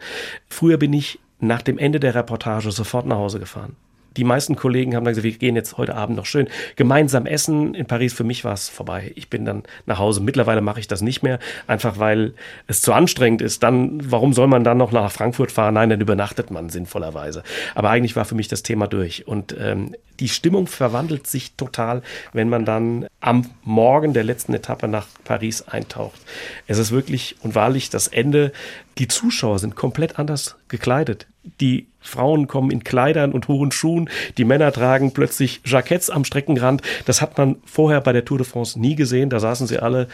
Früher 0.48 0.78
bin 0.78 0.92
ich 0.92 1.18
nach 1.38 1.62
dem 1.62 1.78
Ende 1.78 2.00
der 2.00 2.14
Reportage 2.14 2.70
sofort 2.70 3.06
nach 3.06 3.16
Hause 3.16 3.38
gefahren 3.38 3.76
die 4.16 4.24
meisten 4.24 4.56
Kollegen 4.56 4.94
haben 4.94 5.04
dann 5.04 5.12
gesagt, 5.12 5.24
wir 5.24 5.38
gehen 5.38 5.56
jetzt 5.56 5.76
heute 5.76 5.94
Abend 5.94 6.16
noch 6.16 6.26
schön 6.26 6.48
gemeinsam 6.76 7.26
essen. 7.26 7.74
In 7.74 7.86
Paris 7.86 8.12
für 8.12 8.24
mich 8.24 8.44
war 8.44 8.54
es 8.54 8.68
vorbei. 8.68 9.12
Ich 9.14 9.30
bin 9.30 9.44
dann 9.44 9.62
nach 9.86 9.98
Hause. 9.98 10.20
Mittlerweile 10.20 10.60
mache 10.60 10.80
ich 10.80 10.88
das 10.88 11.00
nicht 11.00 11.22
mehr, 11.22 11.38
einfach 11.66 11.98
weil 11.98 12.34
es 12.66 12.82
zu 12.82 12.92
anstrengend 12.92 13.42
ist. 13.42 13.62
Dann, 13.62 14.10
warum 14.10 14.32
soll 14.32 14.48
man 14.48 14.64
dann 14.64 14.78
noch 14.78 14.92
nach 14.92 15.12
Frankfurt 15.12 15.52
fahren? 15.52 15.74
Nein, 15.74 15.90
dann 15.90 16.00
übernachtet 16.00 16.50
man 16.50 16.70
sinnvollerweise. 16.70 17.42
Aber 17.74 17.90
eigentlich 17.90 18.16
war 18.16 18.24
für 18.24 18.34
mich 18.34 18.48
das 18.48 18.62
Thema 18.62 18.88
durch. 18.88 19.26
Und 19.28 19.54
ähm, 19.58 19.94
die 20.18 20.28
Stimmung 20.28 20.66
verwandelt 20.66 21.26
sich 21.26 21.54
total, 21.54 22.02
wenn 22.32 22.48
man 22.48 22.64
dann 22.64 23.06
am 23.20 23.46
Morgen 23.64 24.12
der 24.12 24.24
letzten 24.24 24.54
Etappe 24.54 24.88
nach 24.88 25.06
Paris 25.24 25.62
eintaucht. 25.62 26.20
Es 26.66 26.78
ist 26.78 26.90
wirklich 26.90 27.36
und 27.42 27.54
wahrlich 27.54 27.90
das 27.90 28.06
Ende. 28.06 28.52
Die 28.98 29.08
Zuschauer 29.08 29.58
sind 29.58 29.76
komplett 29.76 30.18
anders 30.18 30.56
gekleidet. 30.68 31.26
Die 31.60 31.86
Frauen 32.00 32.46
kommen 32.46 32.70
in 32.70 32.84
Kleidern 32.84 33.32
und 33.32 33.48
hohen 33.48 33.72
Schuhen, 33.72 34.10
die 34.36 34.44
Männer 34.44 34.72
tragen 34.72 35.12
plötzlich 35.12 35.60
Jacketts 35.64 36.10
am 36.10 36.24
Streckenrand. 36.24 36.82
Das 37.06 37.20
hat 37.22 37.36
man 37.38 37.56
vorher 37.64 38.00
bei 38.00 38.12
der 38.12 38.24
Tour 38.24 38.38
de 38.38 38.46
France 38.46 38.78
nie 38.78 38.94
gesehen. 38.94 39.30
Da 39.30 39.40
saßen 39.40 39.66
sie 39.66 39.78
alle 39.78 40.08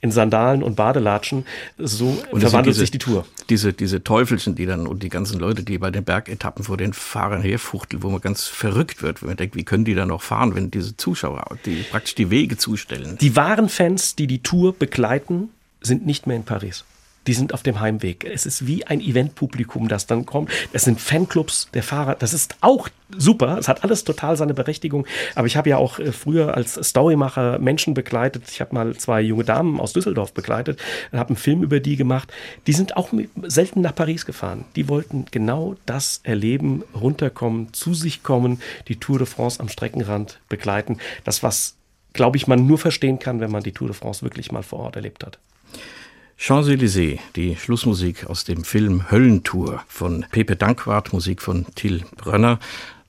in 0.00 0.10
Sandalen 0.10 0.62
und 0.62 0.74
Badelatschen. 0.74 1.46
So 1.78 2.22
und 2.30 2.40
verwandelt 2.40 2.74
diese, 2.74 2.80
sich 2.80 2.90
die 2.90 2.98
Tour. 2.98 3.24
Diese, 3.48 3.72
diese 3.72 4.02
Teufelchen, 4.02 4.56
die 4.56 4.66
dann 4.66 4.86
und 4.86 5.02
die 5.02 5.08
ganzen 5.08 5.38
Leute, 5.38 5.62
die 5.62 5.78
bei 5.78 5.90
den 5.90 6.04
Bergetappen 6.04 6.64
vor 6.64 6.76
den 6.76 6.92
Fahrern 6.92 7.40
herfuchteln, 7.40 8.02
wo 8.02 8.10
man 8.10 8.20
ganz 8.20 8.46
verrückt 8.46 9.02
wird, 9.02 9.22
wenn 9.22 9.28
man 9.28 9.36
denkt, 9.36 9.54
wie 9.54 9.64
können 9.64 9.84
die 9.84 9.94
da 9.94 10.04
noch 10.04 10.20
fahren, 10.20 10.56
wenn 10.56 10.70
diese 10.72 10.96
Zuschauer, 10.96 11.44
die 11.64 11.84
praktisch 11.90 12.16
die 12.16 12.30
Wege 12.30 12.58
zustellen. 12.58 13.16
Die 13.20 13.36
wahren 13.36 13.68
Fans, 13.68 14.16
die 14.16 14.26
die 14.26 14.40
Tour 14.40 14.74
begleiten, 14.74 15.50
sind 15.80 16.04
nicht 16.04 16.26
mehr 16.26 16.36
in 16.36 16.44
Paris 16.44 16.84
die 17.26 17.34
sind 17.34 17.54
auf 17.54 17.62
dem 17.62 17.80
Heimweg. 17.80 18.24
Es 18.24 18.46
ist 18.46 18.66
wie 18.66 18.84
ein 18.86 19.00
Eventpublikum, 19.00 19.88
das 19.88 20.06
dann 20.06 20.26
kommt. 20.26 20.50
Es 20.72 20.84
sind 20.84 21.00
Fanclubs 21.00 21.68
der 21.72 21.82
Fahrer. 21.82 22.16
Das 22.16 22.32
ist 22.32 22.56
auch 22.60 22.88
super. 23.16 23.58
Es 23.58 23.68
hat 23.68 23.84
alles 23.84 24.04
total 24.04 24.36
seine 24.36 24.54
Berechtigung. 24.54 25.06
Aber 25.34 25.46
ich 25.46 25.56
habe 25.56 25.70
ja 25.70 25.76
auch 25.76 25.98
äh, 25.98 26.12
früher 26.12 26.56
als 26.56 26.74
Storymacher 26.74 27.58
Menschen 27.58 27.94
begleitet. 27.94 28.44
Ich 28.50 28.60
habe 28.60 28.74
mal 28.74 28.96
zwei 28.96 29.20
junge 29.20 29.44
Damen 29.44 29.80
aus 29.80 29.92
Düsseldorf 29.92 30.32
begleitet 30.32 30.80
und 31.12 31.18
habe 31.18 31.30
einen 31.30 31.36
Film 31.36 31.62
über 31.62 31.80
die 31.80 31.96
gemacht. 31.96 32.32
Die 32.66 32.72
sind 32.72 32.96
auch 32.96 33.10
selten 33.42 33.80
nach 33.80 33.94
Paris 33.94 34.26
gefahren. 34.26 34.64
Die 34.76 34.88
wollten 34.88 35.26
genau 35.30 35.76
das 35.86 36.20
erleben, 36.24 36.82
runterkommen, 36.94 37.72
zu 37.72 37.94
sich 37.94 38.22
kommen, 38.22 38.60
die 38.88 38.96
Tour 38.96 39.18
de 39.18 39.26
France 39.26 39.60
am 39.60 39.68
Streckenrand 39.68 40.40
begleiten. 40.48 40.98
Das, 41.24 41.42
was, 41.42 41.76
glaube 42.12 42.36
ich, 42.36 42.46
man 42.46 42.66
nur 42.66 42.78
verstehen 42.78 43.18
kann, 43.18 43.40
wenn 43.40 43.50
man 43.50 43.62
die 43.62 43.72
Tour 43.72 43.88
de 43.88 43.96
France 43.96 44.22
wirklich 44.22 44.50
mal 44.52 44.62
vor 44.62 44.80
Ort 44.80 44.96
erlebt 44.96 45.24
hat. 45.24 45.38
Champs-Élysées, 46.42 47.20
die 47.36 47.54
Schlussmusik 47.54 48.26
aus 48.26 48.42
dem 48.42 48.64
Film 48.64 49.12
Höllentour 49.12 49.84
von 49.86 50.26
Pepe 50.32 50.56
Dankwart, 50.56 51.12
Musik 51.12 51.40
von 51.40 51.66
Till 51.76 52.02
Brönner. 52.16 52.58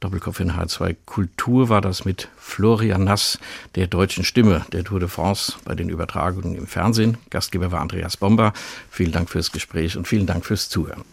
Doppelkopf 0.01 0.39
in 0.39 0.51
H2 0.51 0.95
Kultur 1.07 1.67
war 1.67 1.81
das 1.81 2.05
mit 2.05 2.29
Florian 2.37 3.05
Nass, 3.05 3.39
der 3.73 3.87
deutschen 3.87 4.23
Stimme 4.23 4.67
der 4.71 4.83
Tour 4.83 4.99
de 4.99 5.09
France 5.09 5.53
bei 5.65 5.73
den 5.73 5.89
Übertragungen 5.89 6.55
im 6.55 6.67
Fernsehen. 6.67 7.17
Gastgeber 7.31 7.71
war 7.71 7.81
Andreas 7.81 8.17
Bomber. 8.17 8.53
Vielen 8.91 9.11
Dank 9.11 9.31
fürs 9.31 9.51
Gespräch 9.51 9.97
und 9.97 10.07
vielen 10.07 10.27
Dank 10.27 10.45
fürs 10.45 10.69
Zuhören. 10.69 11.03